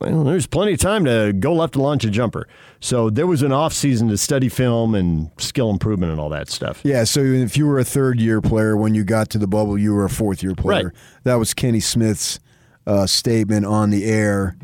well, 0.01 0.25
there's 0.25 0.49
plenty 0.49 0.73
of 0.73 0.81
time 0.81 1.05
to 1.05 1.33
go 1.33 1.55
left 1.55 1.77
and 1.77 1.85
launch 1.85 2.05
a 2.05 2.11
jumper. 2.11 2.49
So 2.81 3.09
there 3.09 3.29
was 3.29 3.41
an 3.43 3.53
off 3.53 3.73
season 3.73 4.09
to 4.09 4.19
study 4.19 4.49
film 4.49 4.97
and 4.97 5.31
skill 5.39 5.71
improvement 5.71 6.11
and 6.11 6.21
all 6.21 6.29
that 6.31 6.51
stuff. 6.51 6.81
Yeah, 6.83 7.05
so 7.05 7.21
if 7.21 7.57
you 7.57 7.69
were 7.69 7.79
a 7.79 7.85
third 7.85 8.19
year 8.19 8.41
player 8.41 8.77
when 8.77 8.97
you 8.97 9.05
got 9.05 9.31
to 9.31 9.39
the 9.39 9.47
bubble, 9.47 9.79
you 9.79 9.95
were 9.95 10.05
a 10.05 10.11
fourth 10.11 10.43
year 10.43 10.57
player. 10.57 10.87
Right. 10.87 10.95
That 11.23 11.37
was 11.37 11.55
Kenny 11.55 11.79
Smith's 11.79 12.41
uh, 12.85 13.07
statement 13.07 13.65
on 13.65 13.91
the 13.91 14.05
air. 14.05 14.57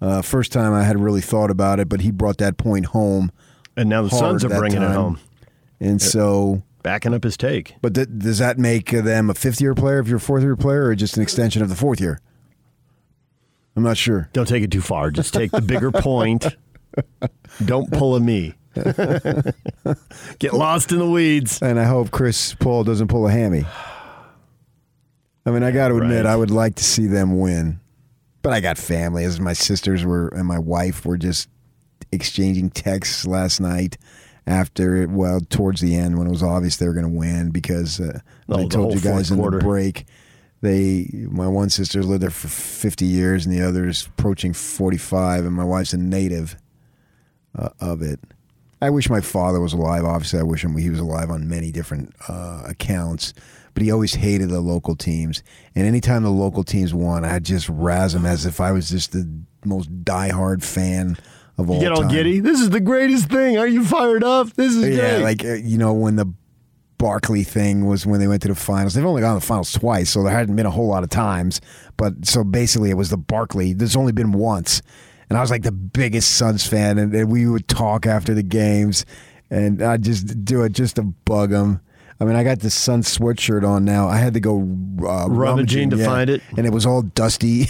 Uh, 0.00 0.22
first 0.22 0.50
time 0.50 0.72
I 0.72 0.84
had 0.84 0.98
really 0.98 1.20
thought 1.20 1.50
about 1.50 1.78
it, 1.78 1.90
but 1.90 2.00
he 2.00 2.10
brought 2.10 2.38
that 2.38 2.56
point 2.56 2.86
home. 2.86 3.30
And 3.76 3.90
now 3.90 4.00
the 4.00 4.08
Suns 4.08 4.46
are 4.46 4.48
bringing 4.48 4.80
it 4.80 4.90
home. 4.90 5.20
And 5.78 6.00
so. 6.00 6.62
Backing 6.86 7.12
up 7.14 7.24
his 7.24 7.36
take. 7.36 7.74
But 7.82 7.96
th- 7.96 8.06
does 8.16 8.38
that 8.38 8.60
make 8.60 8.92
them 8.92 9.28
a 9.28 9.34
fifth 9.34 9.60
year 9.60 9.74
player 9.74 9.98
if 9.98 10.06
you're 10.06 10.18
a 10.18 10.20
fourth 10.20 10.44
year 10.44 10.54
player 10.54 10.84
or 10.84 10.94
just 10.94 11.16
an 11.16 11.22
extension 11.24 11.60
of 11.60 11.68
the 11.68 11.74
fourth 11.74 12.00
year? 12.00 12.20
I'm 13.74 13.82
not 13.82 13.96
sure. 13.96 14.30
Don't 14.32 14.46
take 14.46 14.62
it 14.62 14.70
too 14.70 14.80
far. 14.80 15.10
Just 15.10 15.34
take 15.34 15.50
the 15.50 15.60
bigger 15.60 15.90
point. 15.92 16.46
Don't 17.64 17.90
pull 17.90 18.14
a 18.14 18.20
me. 18.20 18.54
Get 20.38 20.54
lost 20.54 20.92
in 20.92 21.00
the 21.00 21.10
weeds. 21.10 21.60
And 21.60 21.80
I 21.80 21.84
hope 21.86 22.12
Chris 22.12 22.54
Paul 22.54 22.84
doesn't 22.84 23.08
pull 23.08 23.26
a 23.26 23.32
hammy. 23.32 23.64
I 25.44 25.50
mean, 25.50 25.64
I 25.64 25.72
got 25.72 25.88
to 25.88 25.96
admit, 25.96 26.24
Right. 26.24 26.32
I 26.32 26.36
would 26.36 26.52
like 26.52 26.76
to 26.76 26.84
see 26.84 27.08
them 27.08 27.40
win, 27.40 27.80
but 28.42 28.52
I 28.52 28.60
got 28.60 28.78
family. 28.78 29.24
As 29.24 29.40
my 29.40 29.54
sisters 29.54 30.04
were 30.04 30.28
and 30.28 30.46
my 30.46 30.60
wife 30.60 31.04
were 31.04 31.16
just 31.18 31.48
exchanging 32.12 32.70
texts 32.70 33.26
last 33.26 33.60
night 33.60 33.98
after, 34.46 34.96
it 35.02 35.10
well, 35.10 35.40
towards 35.40 35.80
the 35.80 35.96
end 35.96 36.18
when 36.18 36.26
it 36.26 36.30
was 36.30 36.42
obvious 36.42 36.76
they 36.76 36.86
were 36.86 36.94
going 36.94 37.10
to 37.10 37.18
win 37.18 37.50
because 37.50 38.00
uh, 38.00 38.20
Oh, 38.48 38.64
I 38.64 38.68
told 38.68 38.94
you 38.94 39.00
guys 39.00 39.30
in 39.30 39.38
quarter. 39.38 39.58
the 39.58 39.64
break. 39.64 40.04
They, 40.62 41.08
my 41.30 41.46
one 41.48 41.68
sister 41.68 42.02
lived 42.02 42.22
there 42.22 42.30
for 42.30 42.48
50 42.48 43.04
years, 43.04 43.44
and 43.44 43.54
the 43.54 43.62
other 43.62 43.86
is 43.86 44.06
approaching 44.06 44.52
45, 44.52 45.44
and 45.44 45.54
my 45.54 45.64
wife's 45.64 45.92
a 45.92 45.98
native 45.98 46.56
uh, 47.56 47.68
of 47.80 48.02
it. 48.02 48.20
I 48.80 48.90
wish 48.90 49.08
my 49.10 49.20
father 49.20 49.60
was 49.60 49.72
alive. 49.72 50.04
Obviously, 50.04 50.38
I 50.38 50.44
wish 50.44 50.64
him 50.64 50.76
he 50.76 50.90
was 50.90 51.00
alive 51.00 51.30
on 51.30 51.48
many 51.48 51.72
different 51.72 52.14
uh, 52.28 52.62
accounts. 52.66 53.34
But 53.74 53.82
he 53.82 53.90
always 53.90 54.14
hated 54.14 54.48
the 54.48 54.60
local 54.60 54.96
teams, 54.96 55.42
and 55.74 55.86
anytime 55.86 56.22
the 56.22 56.30
local 56.30 56.64
teams 56.64 56.94
won, 56.94 57.26
I'd 57.26 57.44
just 57.44 57.68
razz 57.68 58.14
him 58.14 58.24
as 58.24 58.46
if 58.46 58.58
I 58.58 58.72
was 58.72 58.88
just 58.88 59.12
the 59.12 59.28
most 59.66 60.04
diehard 60.04 60.64
fan 60.64 61.18
of 61.58 61.70
all 61.70 61.76
You 61.76 61.82
get 61.82 61.92
all 61.92 62.02
time. 62.02 62.10
giddy. 62.10 62.40
This 62.40 62.60
is 62.60 62.70
the 62.70 62.80
greatest 62.80 63.28
thing. 63.28 63.56
Are 63.58 63.66
you 63.66 63.84
fired 63.84 64.22
up? 64.24 64.52
This 64.54 64.74
is 64.74 64.96
Yeah, 64.96 65.16
great. 65.18 65.22
like 65.22 65.44
uh, 65.44 65.54
you 65.54 65.78
know 65.78 65.92
when 65.92 66.16
the 66.16 66.26
Barkley 66.98 67.44
thing 67.44 67.84
was 67.86 68.06
when 68.06 68.20
they 68.20 68.26
went 68.28 68.40
to 68.42 68.48
the 68.48 68.54
finals. 68.54 68.94
They've 68.94 69.04
only 69.04 69.20
gone 69.20 69.34
to 69.34 69.40
the 69.40 69.46
finals 69.46 69.70
twice, 69.72 70.08
so 70.10 70.22
there 70.22 70.32
hadn't 70.32 70.56
been 70.56 70.64
a 70.66 70.70
whole 70.70 70.86
lot 70.88 71.02
of 71.02 71.10
times. 71.10 71.60
But 71.98 72.26
so 72.26 72.42
basically, 72.42 72.90
it 72.90 72.96
was 72.96 73.10
the 73.10 73.18
Barkley. 73.18 73.74
There's 73.74 73.96
only 73.96 74.12
been 74.12 74.32
once, 74.32 74.80
and 75.28 75.36
I 75.36 75.42
was 75.42 75.50
like 75.50 75.62
the 75.62 75.72
biggest 75.72 76.36
Suns 76.36 76.66
fan, 76.66 76.96
and, 76.98 77.14
and 77.14 77.30
we 77.30 77.46
would 77.46 77.68
talk 77.68 78.06
after 78.06 78.32
the 78.32 78.42
games. 78.42 79.04
and 79.50 79.82
I 79.82 79.96
just 79.98 80.44
do 80.44 80.62
it 80.62 80.72
just 80.72 80.96
to 80.96 81.02
bug 81.02 81.50
them. 81.50 81.80
I 82.18 82.24
mean, 82.24 82.34
I 82.34 82.42
got 82.44 82.60
this 82.60 82.74
Sun 82.74 83.02
sweatshirt 83.02 83.62
on 83.62 83.84
now. 83.84 84.08
I 84.08 84.16
had 84.16 84.32
to 84.32 84.40
go 84.40 84.60
uh, 85.06 85.28
Rummaging 85.28 85.90
to 85.90 85.98
find 86.02 86.30
it? 86.30 86.40
and 86.56 86.66
it 86.66 86.72
was 86.72 86.86
all 86.86 87.02
dusty. 87.02 87.66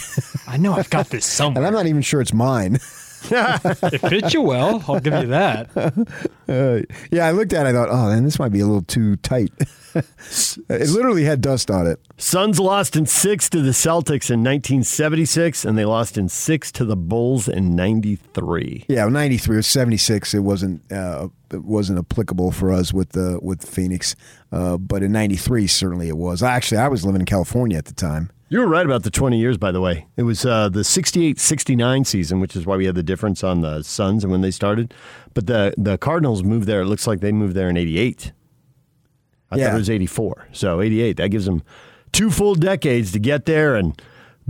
I 0.47 0.55
know 0.55 0.71
I've 0.73 0.89
got 0.89 1.09
this 1.09 1.25
somewhere, 1.25 1.57
and. 1.65 1.67
I'm 1.67 1.73
not 1.73 1.85
even 1.85 2.01
sure 2.01 2.21
it's 2.21 2.33
mine. 2.33 2.79
it 3.31 3.99
fits 3.99 4.33
you 4.33 4.41
well. 4.41 4.83
I'll 4.87 4.99
give 4.99 5.13
you 5.13 5.27
that. 5.27 5.69
Uh, 6.47 6.79
yeah, 7.11 7.25
I 7.25 7.31
looked 7.31 7.51
at 7.51 7.65
it. 7.65 7.71
I 7.71 7.73
thought, 7.73 7.89
oh, 7.89 8.07
man, 8.07 8.23
this 8.23 8.39
might 8.39 8.53
be 8.53 8.61
a 8.61 8.65
little 8.65 8.81
too 8.81 9.17
tight. 9.17 9.51
it 9.95 10.89
literally 10.89 11.25
had 11.25 11.41
dust 11.41 11.69
on 11.69 11.85
it. 11.87 11.99
Suns 12.17 12.57
lost 12.57 12.95
in 12.95 13.05
six 13.05 13.49
to 13.49 13.61
the 13.61 13.71
Celtics 13.71 14.29
in 14.29 14.45
1976, 14.45 15.65
and 15.65 15.77
they 15.77 15.83
lost 15.83 16.17
in 16.17 16.29
six 16.29 16.71
to 16.71 16.85
the 16.85 16.95
Bulls 16.95 17.49
in 17.49 17.75
93. 17.75 18.85
Yeah, 18.87 19.09
93 19.09 19.57
or 19.57 19.61
76. 19.61 20.33
It 20.33 20.39
wasn't 20.39 20.89
uh, 20.89 21.27
it 21.51 21.65
wasn't 21.65 21.99
applicable 21.99 22.51
for 22.51 22.71
us 22.71 22.93
with 22.93 23.09
the 23.09 23.39
with 23.41 23.67
Phoenix, 23.67 24.15
uh, 24.53 24.77
but 24.77 25.03
in 25.03 25.11
93 25.11 25.67
certainly 25.67 26.07
it 26.07 26.17
was. 26.17 26.41
Actually, 26.41 26.77
I 26.77 26.87
was 26.87 27.05
living 27.05 27.21
in 27.21 27.25
California 27.25 27.77
at 27.77 27.85
the 27.85 27.93
time. 27.93 28.29
You 28.49 28.59
were 28.59 28.67
right 28.67 28.85
about 28.85 29.03
the 29.03 29.11
20 29.11 29.37
years, 29.37 29.57
by 29.57 29.71
the 29.73 29.81
way. 29.81 30.07
It 30.15 30.23
was 30.23 30.45
uh, 30.45 30.69
the 30.69 30.83
68 30.85 31.37
69 31.39 32.05
season, 32.05 32.39
which 32.39 32.55
is 32.55 32.65
why 32.65 32.77
we 32.77 32.85
had 32.85 32.95
the 32.95 33.03
difference 33.03 33.43
on 33.43 33.59
the 33.61 33.83
Suns 33.83 34.23
and 34.23 34.31
when 34.31 34.39
they 34.41 34.51
started. 34.51 34.93
But 35.33 35.47
the, 35.47 35.73
the 35.77 35.97
Cardinals 35.97 36.43
moved 36.43 36.65
there. 36.65 36.81
It 36.81 36.85
looks 36.85 37.07
like 37.07 37.19
they 37.19 37.33
moved 37.33 37.55
there 37.55 37.69
in 37.69 37.75
88. 37.75 38.31
I 39.51 39.57
Yeah. 39.57 39.65
thought 39.65 39.75
it 39.75 39.77
was 39.77 39.89
84. 39.89 40.47
So 40.53 40.79
88. 40.81 41.17
That 41.17 41.29
gives 41.29 41.45
them 41.45 41.61
two 42.13 42.31
full 42.31 42.55
decades 42.55 43.11
to 43.11 43.19
get 43.19 43.45
there 43.45 43.75
and 43.75 44.01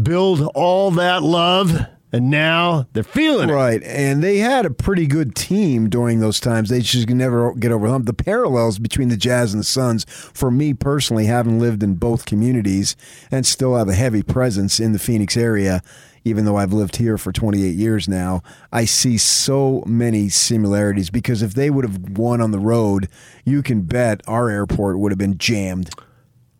build 0.01 0.41
all 0.53 0.91
that 0.91 1.23
love. 1.23 1.87
And 2.13 2.29
now 2.29 2.87
they're 2.93 3.03
feeling 3.03 3.49
it. 3.49 3.53
Right, 3.53 3.83
and 3.83 4.23
they 4.23 4.37
had 4.37 4.65
a 4.65 4.69
pretty 4.69 5.07
good 5.07 5.35
team 5.35 5.89
during 5.89 6.19
those 6.21 6.39
times. 6.39 6.69
They 6.69 6.79
just 6.79 7.09
never 7.09 7.53
get 7.53 7.71
over 7.73 7.87
the 7.87 7.91
hump. 7.91 8.05
The 8.05 8.13
parallels 8.13 8.79
between 8.79 9.09
the 9.09 9.17
Jazz 9.17 9.53
and 9.53 9.59
the 9.59 9.65
Suns, 9.65 10.05
for 10.07 10.49
me 10.49 10.73
personally, 10.73 11.25
having 11.25 11.59
lived 11.59 11.83
in 11.83 11.95
both 11.95 12.25
communities 12.25 12.95
and 13.29 13.45
still 13.45 13.75
have 13.75 13.89
a 13.89 13.93
heavy 13.93 14.23
presence 14.23 14.79
in 14.79 14.93
the 14.93 14.99
Phoenix 14.99 15.35
area, 15.35 15.81
even 16.23 16.45
though 16.45 16.55
I've 16.55 16.71
lived 16.73 16.95
here 16.95 17.17
for 17.17 17.33
28 17.33 17.75
years 17.75 18.07
now, 18.07 18.41
I 18.71 18.85
see 18.85 19.17
so 19.17 19.83
many 19.85 20.29
similarities 20.29 21.09
because 21.09 21.41
if 21.41 21.55
they 21.55 21.69
would 21.69 21.83
have 21.83 22.17
won 22.17 22.39
on 22.41 22.51
the 22.51 22.59
road, 22.59 23.09
you 23.43 23.61
can 23.61 23.81
bet 23.81 24.21
our 24.27 24.49
airport 24.49 24.97
would 24.99 25.11
have 25.11 25.19
been 25.19 25.37
jammed. 25.37 25.89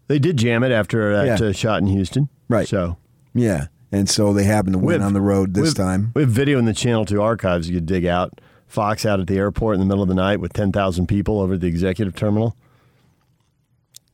They 0.07 0.19
did 0.19 0.35
jam 0.37 0.63
it 0.63 0.71
after 0.73 1.15
that 1.15 1.39
Yeah. 1.39 1.47
uh, 1.47 1.51
shot 1.53 1.81
in 1.81 1.87
Houston. 1.87 2.27
Right. 2.49 2.67
So 2.67 2.97
Yeah, 3.33 3.67
and 3.97 4.09
so 4.09 4.33
they 4.33 4.43
happened 4.45 4.73
to 4.73 4.79
win 4.79 4.99
With- 4.99 5.01
on 5.01 5.13
the 5.13 5.21
road 5.21 5.53
this 5.53 5.61
we 5.63 5.67
have- 5.69 5.75
time. 5.75 6.11
We 6.15 6.21
have 6.23 6.31
video 6.31 6.57
in 6.59 6.65
the 6.65 6.73
Channel 6.73 7.05
2 7.05 7.21
archives 7.21 7.69
you 7.69 7.75
could 7.75 7.85
dig 7.85 8.05
out. 8.05 8.39
Fox 8.67 9.05
out 9.05 9.19
at 9.19 9.27
the 9.27 9.37
airport 9.37 9.75
in 9.75 9.79
the 9.79 9.85
middle 9.85 10.03
of 10.03 10.09
the 10.09 10.15
night 10.15 10.39
with 10.39 10.51
10,000 10.53 11.07
people 11.07 11.39
over 11.39 11.53
at 11.55 11.61
the 11.61 11.67
executive 11.67 12.15
terminal. 12.15 12.55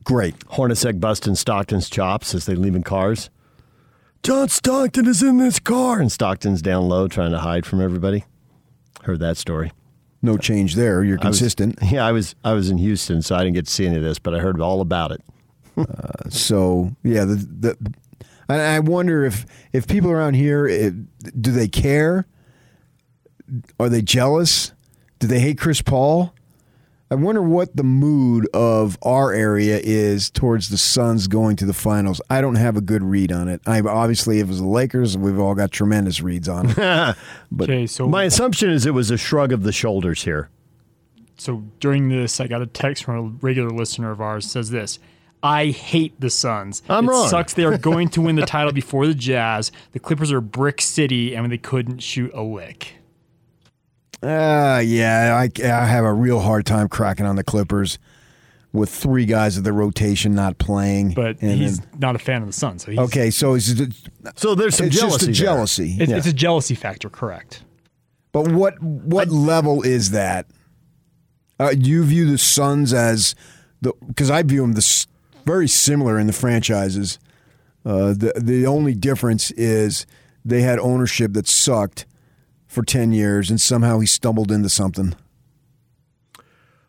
Great. 0.04 0.38
Hornacek 0.52 1.00
busting 1.00 1.36
Stockton's 1.36 1.90
chops 1.90 2.36
as 2.36 2.46
they 2.46 2.56
leave 2.56 2.76
in 2.76 2.84
cars. 2.84 3.30
John 4.22 4.50
Stockton 4.50 5.08
is 5.08 5.24
in 5.24 5.38
this 5.38 5.60
car. 5.60 6.00
And 6.00 6.12
Stockton's 6.12 6.62
down 6.62 6.88
low 6.88 7.08
trying 7.08 7.32
to 7.32 7.40
hide 7.40 7.66
from 7.66 7.82
everybody. 7.82 8.26
Heard 9.04 9.20
that 9.22 9.38
story. 9.38 9.72
No 10.22 10.38
change 10.38 10.76
there. 10.76 11.04
You're 11.04 11.18
I 11.22 11.28
was- 11.30 11.40
consistent. 11.40 11.80
yeah, 11.92 12.06
I 12.06 12.12
was 12.12 12.36
I 12.44 12.54
was 12.54 12.70
in 12.70 12.78
Houston, 12.78 13.22
so 13.22 13.36
I 13.36 13.40
didn't 13.40 13.56
get 13.56 13.66
to 13.66 13.72
see 13.72 13.86
any 13.86 13.98
of 13.98 14.04
this, 14.04 14.20
but 14.20 14.34
I 14.34 14.40
heard 14.40 14.60
all 14.62 14.80
about 14.82 15.12
it. 15.12 15.22
Uh, 15.76 16.30
so 16.30 16.92
yeah, 17.04 17.26
the 17.26 17.36
the 17.36 17.78
and 18.54 18.62
I 18.62 18.80
wonder 18.80 19.26
if 19.26 19.46
if 19.72 19.88
people 19.88 20.12
around 20.12 20.36
here 20.36 20.68
eh, 20.68 20.92
do 21.40 21.52
they 21.52 21.68
care? 21.68 22.28
Are 23.80 23.90
they 23.90 24.02
jealous? 24.02 24.72
Do 25.20 25.28
they 25.28 25.40
hate 25.40 25.58
Chris 25.58 25.82
Paul? 25.82 26.34
I 27.12 27.16
wonder 27.16 27.44
what 27.44 27.76
the 27.76 27.84
mood 27.84 28.48
of 28.56 28.98
our 29.04 29.34
area 29.34 29.80
is 29.84 30.32
towards 30.32 30.70
the 30.70 30.80
Suns 30.80 31.28
going 31.28 31.56
to 31.58 31.66
the 31.66 31.74
finals. 31.74 32.20
I 32.28 32.42
don't 32.42 32.56
have 32.56 32.76
a 32.76 32.82
good 32.82 33.04
read 33.04 33.32
on 33.32 33.48
it. 33.50 33.62
I 33.68 33.82
obviously, 33.82 34.40
if 34.40 34.48
it 34.48 34.50
was 34.50 34.60
the 34.62 34.68
Lakers, 34.68 35.16
we've 35.16 35.38
all 35.38 35.54
got 35.54 35.72
tremendous 35.72 36.22
reads 36.22 36.50
on 36.50 36.70
it. 36.72 36.76
But 37.52 37.70
okay, 37.70 37.86
so 37.86 38.08
My 38.08 38.24
assumption 38.24 38.72
is 38.72 38.88
it 38.88 38.96
was 38.96 39.12
a 39.12 39.18
shrug 39.18 39.52
of 39.52 39.62
the 39.62 39.72
shoulders 39.72 40.24
here. 40.24 40.50
so 41.38 41.64
during 41.80 42.10
this, 42.10 42.40
I 42.40 42.48
got 42.48 42.64
a 42.64 42.66
text 42.68 43.04
from 43.04 43.16
a 43.16 43.22
regular 43.46 43.70
listener 43.70 44.10
of 44.10 44.20
ours 44.20 44.50
says 44.50 44.72
this. 44.72 44.98
I 45.44 45.68
hate 45.72 46.20
the 46.20 46.30
Suns. 46.30 46.82
I'm 46.88 47.06
it 47.06 47.12
wrong. 47.12 47.28
sucks 47.28 47.54
they 47.54 47.66
are 47.66 47.78
going 47.92 48.08
to 48.10 48.22
win 48.22 48.38
the 48.38 48.46
title 48.46 48.72
before 48.72 49.06
the 49.06 49.14
Jazz. 49.14 49.72
The 49.92 50.00
Clippers 50.00 50.32
are 50.32 50.40
brick 50.42 50.80
city 50.82 51.36
and 51.36 51.52
they 51.52 51.58
couldn't 51.58 52.00
shoot 52.00 52.32
a 52.34 52.42
lick. 52.42 52.94
Uh, 54.22 54.82
yeah, 54.86 55.36
I, 55.38 55.50
I 55.64 55.86
have 55.86 56.06
a 56.06 56.14
real 56.14 56.40
hard 56.40 56.66
time 56.66 56.88
cracking 56.88 57.26
on 57.26 57.36
the 57.36 57.44
Clippers 57.44 58.00
with 58.72 58.90
three 58.90 59.26
guys 59.26 59.58
of 59.58 59.66
the 59.66 59.74
rotation 59.74 60.34
not 60.34 60.58
playing. 60.58 61.12
But 61.14 61.42
And 61.42 61.60
he's 61.60 61.80
then- 61.80 61.90
not 62.00 62.16
a 62.16 62.20
fan 62.20 62.42
of 62.42 62.48
the 62.48 62.54
Suns. 62.54 62.86
So 62.86 62.92
he's, 62.92 63.00
okay, 63.02 63.30
so 63.30 63.54
is 63.56 63.80
it, 63.80 63.94
So 64.36 64.56
there's 64.56 64.76
some 64.78 64.88
it's 64.88 64.96
jealousy. 64.96 65.18
just 65.18 65.24
a 65.24 65.26
there. 65.26 65.34
jealousy. 65.34 65.98
It's, 66.00 66.12
it's 66.12 66.28
a 66.28 66.34
jealousy 66.34 66.74
factor, 66.76 67.10
correct? 67.10 67.64
But 68.32 68.48
what 68.48 68.82
what 68.82 69.30
level 69.30 69.84
is 69.84 70.10
that? 70.12 70.48
Uh, 71.60 71.74
you 71.78 72.04
view 72.04 72.26
the 72.32 72.40
Suns 72.40 72.92
as 72.94 73.36
the 73.82 73.94
because 74.08 74.32
I 74.32 74.42
view 74.42 74.62
them 74.62 74.72
the 74.74 74.78
s- 74.80 75.06
very 75.46 75.68
similar 75.68 76.20
in 76.20 76.28
the 76.28 76.34
franchises. 76.34 77.20
Uh, 77.86 78.14
the 78.14 78.34
the 78.40 78.66
only 78.66 78.94
difference 78.94 79.52
is 79.52 80.06
they 80.46 80.62
had 80.62 80.80
ownership 80.80 81.34
that 81.34 81.48
sucked 81.48 82.06
for 82.68 82.84
ten 82.84 83.12
years, 83.12 83.50
and 83.50 83.60
somehow 83.60 84.00
he 84.00 84.08
stumbled 84.08 84.52
into 84.52 84.70
something. 84.70 85.14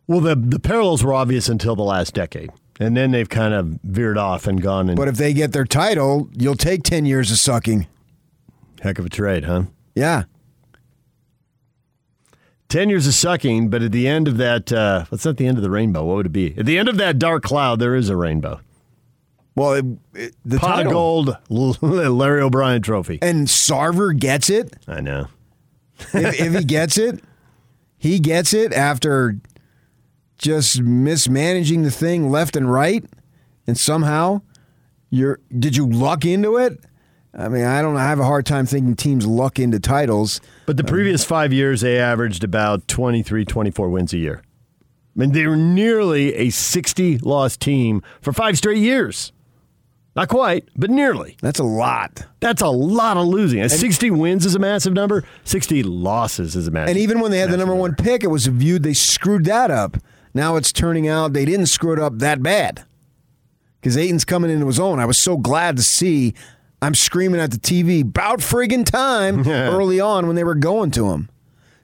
Well, 0.07 0.21
the 0.21 0.37
the 0.37 0.61
parallels 0.61 1.03
were 1.03 1.15
obvious 1.15 1.49
until 1.49 1.75
the 1.77 1.83
last 1.83 2.15
decade, 2.15 2.51
and 2.79 2.97
then 2.97 3.11
they've 3.11 3.29
kind 3.29 3.55
of 3.55 3.79
veered 3.83 4.19
off 4.19 4.47
and 4.47 4.61
gone. 4.63 4.89
And 4.89 4.97
But 4.97 5.09
if 5.09 5.17
they 5.17 5.33
get 5.33 5.53
their 5.53 5.65
title, 5.65 6.29
you'll 6.33 6.57
take 6.57 6.83
ten 6.83 7.07
years 7.07 7.31
of 7.31 7.39
sucking. 7.39 7.87
heck 8.83 8.99
of 8.99 9.07
a 9.07 9.09
trade, 9.11 9.45
huh? 9.45 9.65
Yeah, 9.95 10.25
Ten 12.75 12.89
years 12.89 13.07
of 13.07 13.15
sucking, 13.15 13.69
but 13.69 13.83
at 13.83 13.93
the 13.93 14.09
end 14.09 14.27
of 14.27 14.37
that, 14.39 14.73
uh, 14.73 15.05
what's 15.09 15.25
at 15.27 15.37
the 15.37 15.47
end 15.47 15.59
of 15.59 15.63
the 15.63 15.71
rainbow? 15.71 16.05
What 16.05 16.17
would 16.17 16.27
it 16.27 16.33
be? 16.33 16.59
At 16.59 16.67
the 16.67 16.77
end 16.77 16.89
of 16.89 16.97
that 16.97 17.21
dark 17.21 17.45
cloud, 17.45 17.79
there 17.79 17.95
is 17.95 18.09
a 18.09 18.17
rainbow. 18.17 18.61
well, 19.55 19.75
it, 19.75 19.85
it, 20.13 20.35
the 20.45 20.59
Pot 20.59 20.85
of 20.85 20.91
gold, 20.91 21.39
Larry 21.49 22.43
O'Brien 22.43 22.83
trophy. 22.83 23.21
and 23.23 23.47
Sarver 23.47 24.19
gets 24.19 24.51
it. 24.51 24.75
I 24.89 25.01
know. 25.01 25.29
if, 26.15 26.41
if 26.41 26.53
he 26.53 26.65
gets 26.65 26.99
it, 26.99 27.23
he 27.97 28.19
gets 28.19 28.53
it 28.53 28.73
after 28.73 29.39
just 30.37 30.81
mismanaging 30.81 31.83
the 31.83 31.93
thing 31.93 32.29
left 32.29 32.57
and 32.57 32.73
right, 32.73 33.05
and 33.69 33.79
somehow 33.79 34.43
you're 35.11 35.39
did 35.57 35.77
you 35.77 35.89
luck 35.89 36.25
into 36.25 36.57
it? 36.57 36.81
I 37.37 37.49
mean, 37.49 37.65
I 37.65 37.83
don't. 37.83 37.97
I 37.97 38.05
have 38.05 38.21
a 38.21 38.25
hard 38.25 38.47
time 38.47 38.65
thinking 38.65 38.95
teams 38.95 39.27
luck 39.27 39.59
into 39.59 39.81
titles. 39.81 40.41
But 40.67 40.77
the 40.77 40.85
previous 40.85 41.25
five 41.25 41.53
years, 41.53 41.81
they 41.81 41.99
averaged 41.99 42.45
about 42.45 42.87
23, 42.87 43.45
24 43.45 43.91
wins 43.91 44.13
a 44.13 44.19
year. 44.19 44.43
I 45.17 45.21
mean, 45.21 45.33
they 45.33 45.47
were 45.47 45.57
nearly 45.57 46.35
a 46.35 46.51
60 46.51 47.19
loss 47.19 47.57
team 47.57 48.03
for 48.21 48.33
five 48.33 48.57
straight 48.57 48.79
years. 48.79 49.33
Not 50.17 50.29
quite, 50.29 50.69
but 50.77 50.91
nearly. 50.91 51.37
That's 51.41 51.59
a 51.59 51.65
lot. 51.65 52.25
That's 52.39 52.63
a 52.63 52.69
lot 52.69 53.17
of 53.17 53.27
losing. 53.27 53.61
A 53.61 53.69
60 53.69 54.13
wins 54.13 54.47
is 54.47 54.55
a 54.55 54.61
massive 54.61 54.93
number. 54.93 55.25
60 55.43 55.83
losses 55.83 56.55
is 56.55 56.69
a 56.69 56.71
massive 56.71 56.91
And 56.91 56.99
even 56.99 57.19
when 57.19 57.33
they 57.33 57.39
had 57.39 57.49
the 57.49 57.57
massive 57.57 57.69
number 57.69 57.75
one 57.81 57.95
pick, 57.97 58.23
it 58.23 58.29
was 58.29 58.47
viewed 58.47 58.85
they 58.85 58.95
screwed 58.95 59.45
that 59.47 59.73
up. 59.73 59.97
Now 60.33 60.55
it's 60.55 60.73
turning 60.73 61.09
out 61.09 61.33
they 61.33 61.45
didn't 61.45 61.67
screw 61.67 61.93
it 61.93 61.99
up 61.99 62.19
that 62.19 62.43
bad. 62.45 62.85
Because 63.81 63.97
Ayton's 63.97 64.25
coming 64.25 64.51
into 64.53 64.67
his 64.67 64.79
own. 64.79 65.01
I 65.01 65.05
was 65.05 65.19
so 65.19 65.37
glad 65.37 65.77
to 65.77 65.83
see. 65.83 66.35
I'm 66.85 66.95
screaming 66.95 67.41
at 67.41 67.51
the 67.51 67.59
TV 67.59 68.03
about 68.03 68.41
friggin' 68.41 68.85
time 68.85 69.47
early 69.49 70.01
on 70.01 70.27
when 70.27 70.37
they 70.37 70.45
were 70.45 70.55
going 70.55 70.91
to 70.93 71.11
him. 71.11 71.29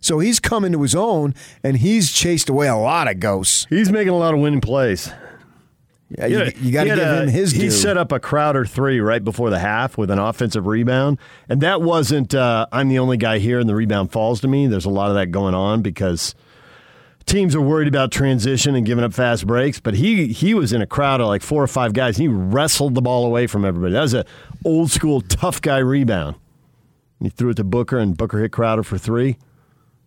So 0.00 0.18
he's 0.18 0.40
come 0.40 0.64
into 0.64 0.80
his 0.82 0.94
own 0.94 1.34
and 1.62 1.76
he's 1.76 2.10
chased 2.12 2.48
away 2.48 2.68
a 2.68 2.76
lot 2.76 3.08
of 3.08 3.20
ghosts. 3.20 3.66
He's 3.68 3.90
making 3.90 4.08
a 4.12 4.16
lot 4.16 4.32
of 4.34 4.40
winning 4.40 4.60
plays. 4.60 5.10
Yeah, 6.18 6.26
you, 6.26 6.52
you 6.60 6.72
got 6.72 6.84
to 6.84 6.90
give 6.90 6.98
a- 6.98 7.22
him 7.22 7.28
his 7.28 7.52
He 7.52 7.60
due. 7.60 7.70
set 7.70 7.96
up 7.96 8.10
a 8.10 8.18
Crowder 8.18 8.64
three 8.64 8.98
right 9.00 9.22
before 9.22 9.48
the 9.50 9.58
half 9.60 9.96
with 9.96 10.10
an 10.10 10.18
offensive 10.18 10.66
rebound, 10.66 11.18
and 11.48 11.60
that 11.60 11.82
wasn't. 11.82 12.34
Uh, 12.34 12.66
I'm 12.72 12.88
the 12.88 12.98
only 12.98 13.16
guy 13.16 13.38
here, 13.38 13.60
and 13.60 13.68
the 13.68 13.76
rebound 13.76 14.10
falls 14.10 14.40
to 14.40 14.48
me. 14.48 14.66
There's 14.66 14.86
a 14.86 14.90
lot 14.90 15.10
of 15.10 15.14
that 15.14 15.30
going 15.30 15.54
on 15.54 15.82
because 15.82 16.34
teams 17.30 17.54
are 17.54 17.60
worried 17.60 17.88
about 17.88 18.10
transition 18.12 18.74
and 18.74 18.84
giving 18.84 19.04
up 19.04 19.14
fast 19.14 19.46
breaks. 19.46 19.80
But 19.80 19.94
he 19.94 20.26
he 20.28 20.52
was 20.54 20.72
in 20.72 20.82
a 20.82 20.86
crowd 20.86 21.20
of 21.20 21.28
like 21.28 21.42
four 21.42 21.62
or 21.62 21.66
five 21.66 21.92
guys. 21.94 22.18
And 22.18 22.22
he 22.22 22.28
wrestled 22.28 22.94
the 22.94 23.02
ball 23.02 23.24
away 23.24 23.46
from 23.46 23.64
everybody. 23.64 23.92
That 23.94 24.02
was 24.02 24.14
a 24.14 24.24
old 24.64 24.90
school 24.90 25.20
tough 25.22 25.62
guy 25.62 25.78
rebound. 25.78 26.36
He 27.20 27.28
threw 27.28 27.50
it 27.50 27.56
to 27.56 27.64
Booker, 27.64 27.98
and 27.98 28.16
Booker 28.16 28.40
hit 28.40 28.50
Crowder 28.52 28.82
for 28.82 28.96
three. 28.98 29.36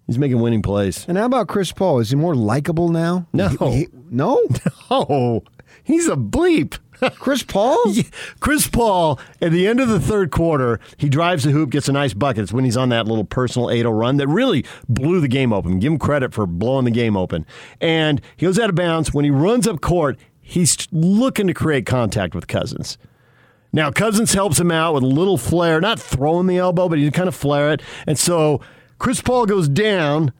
He's 0.07 0.17
making 0.19 0.41
winning 0.41 0.61
plays. 0.61 1.05
and 1.07 1.17
how 1.17 1.25
about 1.25 1.47
Chris 1.47 1.71
Paul? 1.71 1.99
Is 1.99 2.09
he 2.09 2.15
more 2.17 2.35
likable 2.35 2.89
now? 2.89 3.25
No. 3.33 3.47
He- 3.49 3.71
he- 3.71 3.87
no? 4.09 4.41
Oh, 4.91 5.43
he's 5.83 6.07
a 6.07 6.15
bleep. 6.15 6.77
Chris 7.15 7.43
Paul? 7.43 7.81
Yeah, 7.93 8.03
Chris 8.39 8.67
Paul, 8.67 9.19
at 9.41 9.51
the 9.51 9.67
end 9.67 9.79
of 9.79 9.89
the 9.89 9.99
third 9.99 10.31
quarter, 10.31 10.79
he 10.97 11.09
drives 11.09 11.43
the 11.43 11.51
hoop, 11.51 11.69
gets 11.69 11.89
a 11.89 11.91
nice 11.91 12.13
bucket. 12.13 12.43
It's 12.43 12.53
when 12.53 12.63
he's 12.63 12.77
on 12.77 12.89
that 12.89 13.07
little 13.07 13.25
personal 13.25 13.69
8 13.69 13.83
run 13.83 14.17
that 14.17 14.27
really 14.27 14.65
blew 14.87 15.19
the 15.19 15.27
game 15.27 15.51
open. 15.51 15.79
Give 15.79 15.91
him 15.91 15.99
credit 15.99 16.33
for 16.33 16.45
blowing 16.45 16.85
the 16.85 16.91
game 16.91 17.17
open. 17.17 17.45
And 17.81 18.21
he 18.37 18.45
goes 18.45 18.57
out 18.57 18.69
of 18.69 18.75
bounds. 18.75 19.13
When 19.13 19.25
he 19.25 19.31
runs 19.31 19.67
up 19.67 19.81
court, 19.81 20.17
he's 20.41 20.87
looking 20.91 21.47
to 21.47 21.53
create 21.53 21.85
contact 21.85 22.33
with 22.33 22.47
Cousins. 22.47 22.97
Now, 23.71 23.91
Cousins 23.91 24.33
helps 24.33 24.59
him 24.59 24.71
out 24.71 24.93
with 24.93 25.03
a 25.03 25.07
little 25.07 25.37
flare, 25.37 25.81
not 25.81 25.99
throwing 25.99 26.47
the 26.47 26.57
elbow, 26.57 26.87
but 26.87 26.99
he 26.99 27.09
kind 27.11 27.27
of 27.27 27.35
flare 27.35 27.71
it. 27.73 27.81
And 28.07 28.17
so 28.17 28.61
Chris 28.99 29.19
Paul 29.19 29.45
goes 29.45 29.67
down. 29.67 30.31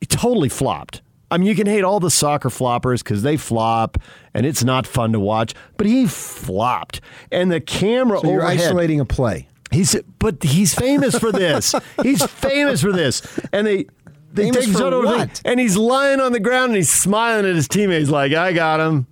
He 0.00 0.06
totally 0.06 0.48
flopped. 0.48 1.02
I 1.30 1.36
mean, 1.38 1.46
you 1.46 1.54
can 1.54 1.66
hate 1.66 1.84
all 1.84 2.00
the 2.00 2.10
soccer 2.10 2.48
floppers 2.48 2.98
because 3.04 3.22
they 3.22 3.36
flop 3.36 3.98
and 4.32 4.46
it's 4.46 4.64
not 4.64 4.86
fun 4.86 5.12
to 5.12 5.20
watch, 5.20 5.54
but 5.76 5.86
he 5.86 6.06
flopped. 6.06 7.00
And 7.30 7.52
the 7.52 7.60
camera 7.60 8.20
So 8.20 8.30
you're 8.30 8.42
overhead- 8.42 8.60
isolating 8.66 9.00
a 9.00 9.04
play. 9.04 9.48
He's 9.70 9.94
but 10.18 10.42
he's 10.42 10.74
famous 10.74 11.18
for 11.18 11.30
this. 11.30 11.74
he's 12.02 12.24
famous 12.24 12.80
for 12.80 12.92
this. 12.92 13.20
And 13.52 13.66
they 13.66 13.84
they 14.32 14.44
Famous 14.44 14.64
take 14.66 14.74
photo 14.74 15.00
of 15.00 15.04
what? 15.04 15.42
and 15.44 15.58
he's 15.60 15.76
lying 15.76 16.20
on 16.20 16.32
the 16.32 16.40
ground 16.40 16.66
and 16.70 16.76
he's 16.76 16.92
smiling 16.92 17.44
at 17.46 17.54
his 17.54 17.68
teammates 17.68 18.08
like, 18.10 18.32
"I 18.32 18.52
got 18.54 18.80
him." 18.80 19.06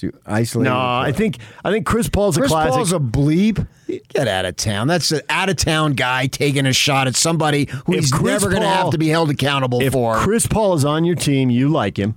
So 0.00 0.06
you 0.06 0.18
isolating 0.24 0.72
No. 0.72 0.78
I 0.78 1.12
think 1.12 1.38
I 1.62 1.70
think 1.70 1.84
Chris 1.84 2.08
Paul's 2.08 2.38
a 2.38 2.40
classic. 2.40 2.72
Chris 2.72 2.90
classic. 2.90 2.92
Paul's 2.92 2.92
a 2.92 2.98
bleep. 2.98 3.66
Get 4.08 4.28
out 4.28 4.46
of 4.46 4.56
town. 4.56 4.88
That's 4.88 5.12
an 5.12 5.20
out 5.28 5.50
of 5.50 5.56
town 5.56 5.92
guy 5.92 6.26
taking 6.26 6.64
a 6.64 6.72
shot 6.72 7.06
at 7.06 7.16
somebody 7.16 7.66
who 7.86 7.92
If 7.92 8.00
he's 8.00 8.12
Chris 8.12 8.42
never 8.42 8.48
going 8.50 8.62
to 8.62 8.68
have 8.68 8.90
to 8.90 8.98
be 8.98 9.08
held 9.08 9.28
accountable 9.30 9.80
for. 9.80 9.86
if 9.86 9.92
for. 9.92 10.16
Chris 10.16 10.46
Paul 10.46 10.74
is 10.74 10.84
on 10.86 11.04
your 11.04 11.16
team, 11.16 11.50
you 11.50 11.68
like 11.68 11.98
him. 11.98 12.14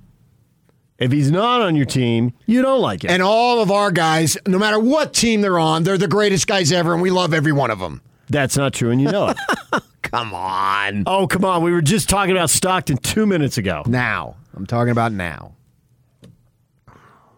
If 0.98 1.12
he's 1.12 1.30
not 1.30 1.60
on 1.60 1.74
your 1.76 1.84
team, 1.84 2.32
you 2.46 2.62
don't 2.62 2.80
like 2.80 3.04
him. 3.04 3.10
and 3.10 3.22
all 3.22 3.60
of 3.60 3.70
our 3.70 3.90
guys, 3.90 4.38
no 4.46 4.58
matter 4.58 4.78
what 4.78 5.12
team 5.12 5.40
they're 5.42 5.58
on, 5.58 5.82
they're 5.82 5.98
the 5.98 6.08
greatest 6.08 6.46
guys 6.46 6.70
ever, 6.72 6.92
and 6.94 7.02
we 7.02 7.10
love 7.10 7.34
every 7.34 7.52
one 7.52 7.70
of 7.70 7.80
them. 7.80 8.00
That's 8.30 8.56
not 8.56 8.72
true, 8.72 8.90
and 8.90 9.00
you 9.02 9.10
know 9.10 9.28
it. 9.28 9.36
Come 10.02 10.32
on. 10.32 11.02
oh, 11.08 11.26
come 11.26 11.44
on. 11.44 11.62
We 11.64 11.72
were 11.72 11.82
just 11.82 12.08
talking 12.08 12.30
about 12.30 12.48
Stockton 12.48 12.98
two 12.98 13.26
minutes 13.26 13.58
ago. 13.58 13.82
Now. 13.86 14.36
I'm 14.54 14.64
talking 14.66 14.92
about 14.92 15.10
now. 15.12 15.53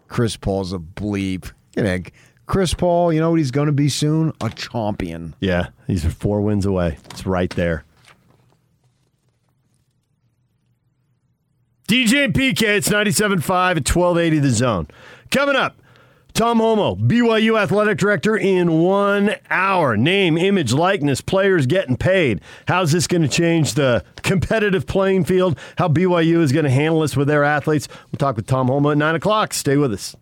Chris 0.09 0.37
Paul's 0.37 0.73
a 0.73 0.79
bleep. 0.79 1.51
You 1.77 1.83
know, 1.83 1.99
Chris 2.47 2.75
Paul, 2.75 3.13
you 3.13 3.21
know 3.21 3.31
what 3.31 3.39
he's 3.39 3.51
going 3.51 3.67
to 3.67 3.73
be 3.73 3.89
soon? 3.89 4.33
A 4.41 4.51
champion. 4.51 5.35
Yeah, 5.41 5.69
he's 5.87 6.05
four 6.05 6.41
wins 6.41 6.65
away. 6.65 6.99
It's 7.11 7.27
right 7.27 7.51
there. 7.51 7.85
DJ 11.89 12.25
and 12.25 12.35
PK, 12.35 12.63
it's 12.63 12.89
97.5 12.89 13.31
at 13.31 13.89
1280 13.89 14.39
the 14.41 14.51
zone. 14.51 14.89
Coming 15.31 15.55
up, 15.55 15.77
Tom 16.37 16.59
Holmoe, 16.59 16.97
BYU 16.97 17.59
athletic 17.59 17.97
director 17.97 18.37
in 18.37 18.83
one 18.83 19.37
hour. 19.49 19.97
Name, 19.97 20.37
image, 20.37 20.75
likeness, 20.75 21.23
players 21.23 21.65
getting 21.65 21.97
paid. 21.97 22.43
How's 22.69 22.93
this 22.93 23.07
going 23.07 23.23
to 23.23 23.29
change 23.29 23.73
the 23.73 24.05
competitive 24.17 24.87
playing 24.87 25.25
field? 25.25 25.59
How 25.79 25.89
BYU 25.89 26.43
is 26.43 26.53
going 26.53 26.67
to 26.67 26.71
handle 26.71 27.01
this 27.01 27.17
with 27.17 27.27
their 27.27 27.43
athletes? 27.43 27.89
We'll 28.13 28.19
talk 28.19 28.37
with 28.37 28.47
Tom 28.47 28.69
Holmoe 28.69 28.93
at 28.93 28.99
9 28.99 29.15
o'clock. 29.15 29.55
Stay 29.55 29.79
with 29.79 29.95
us. 29.95 30.15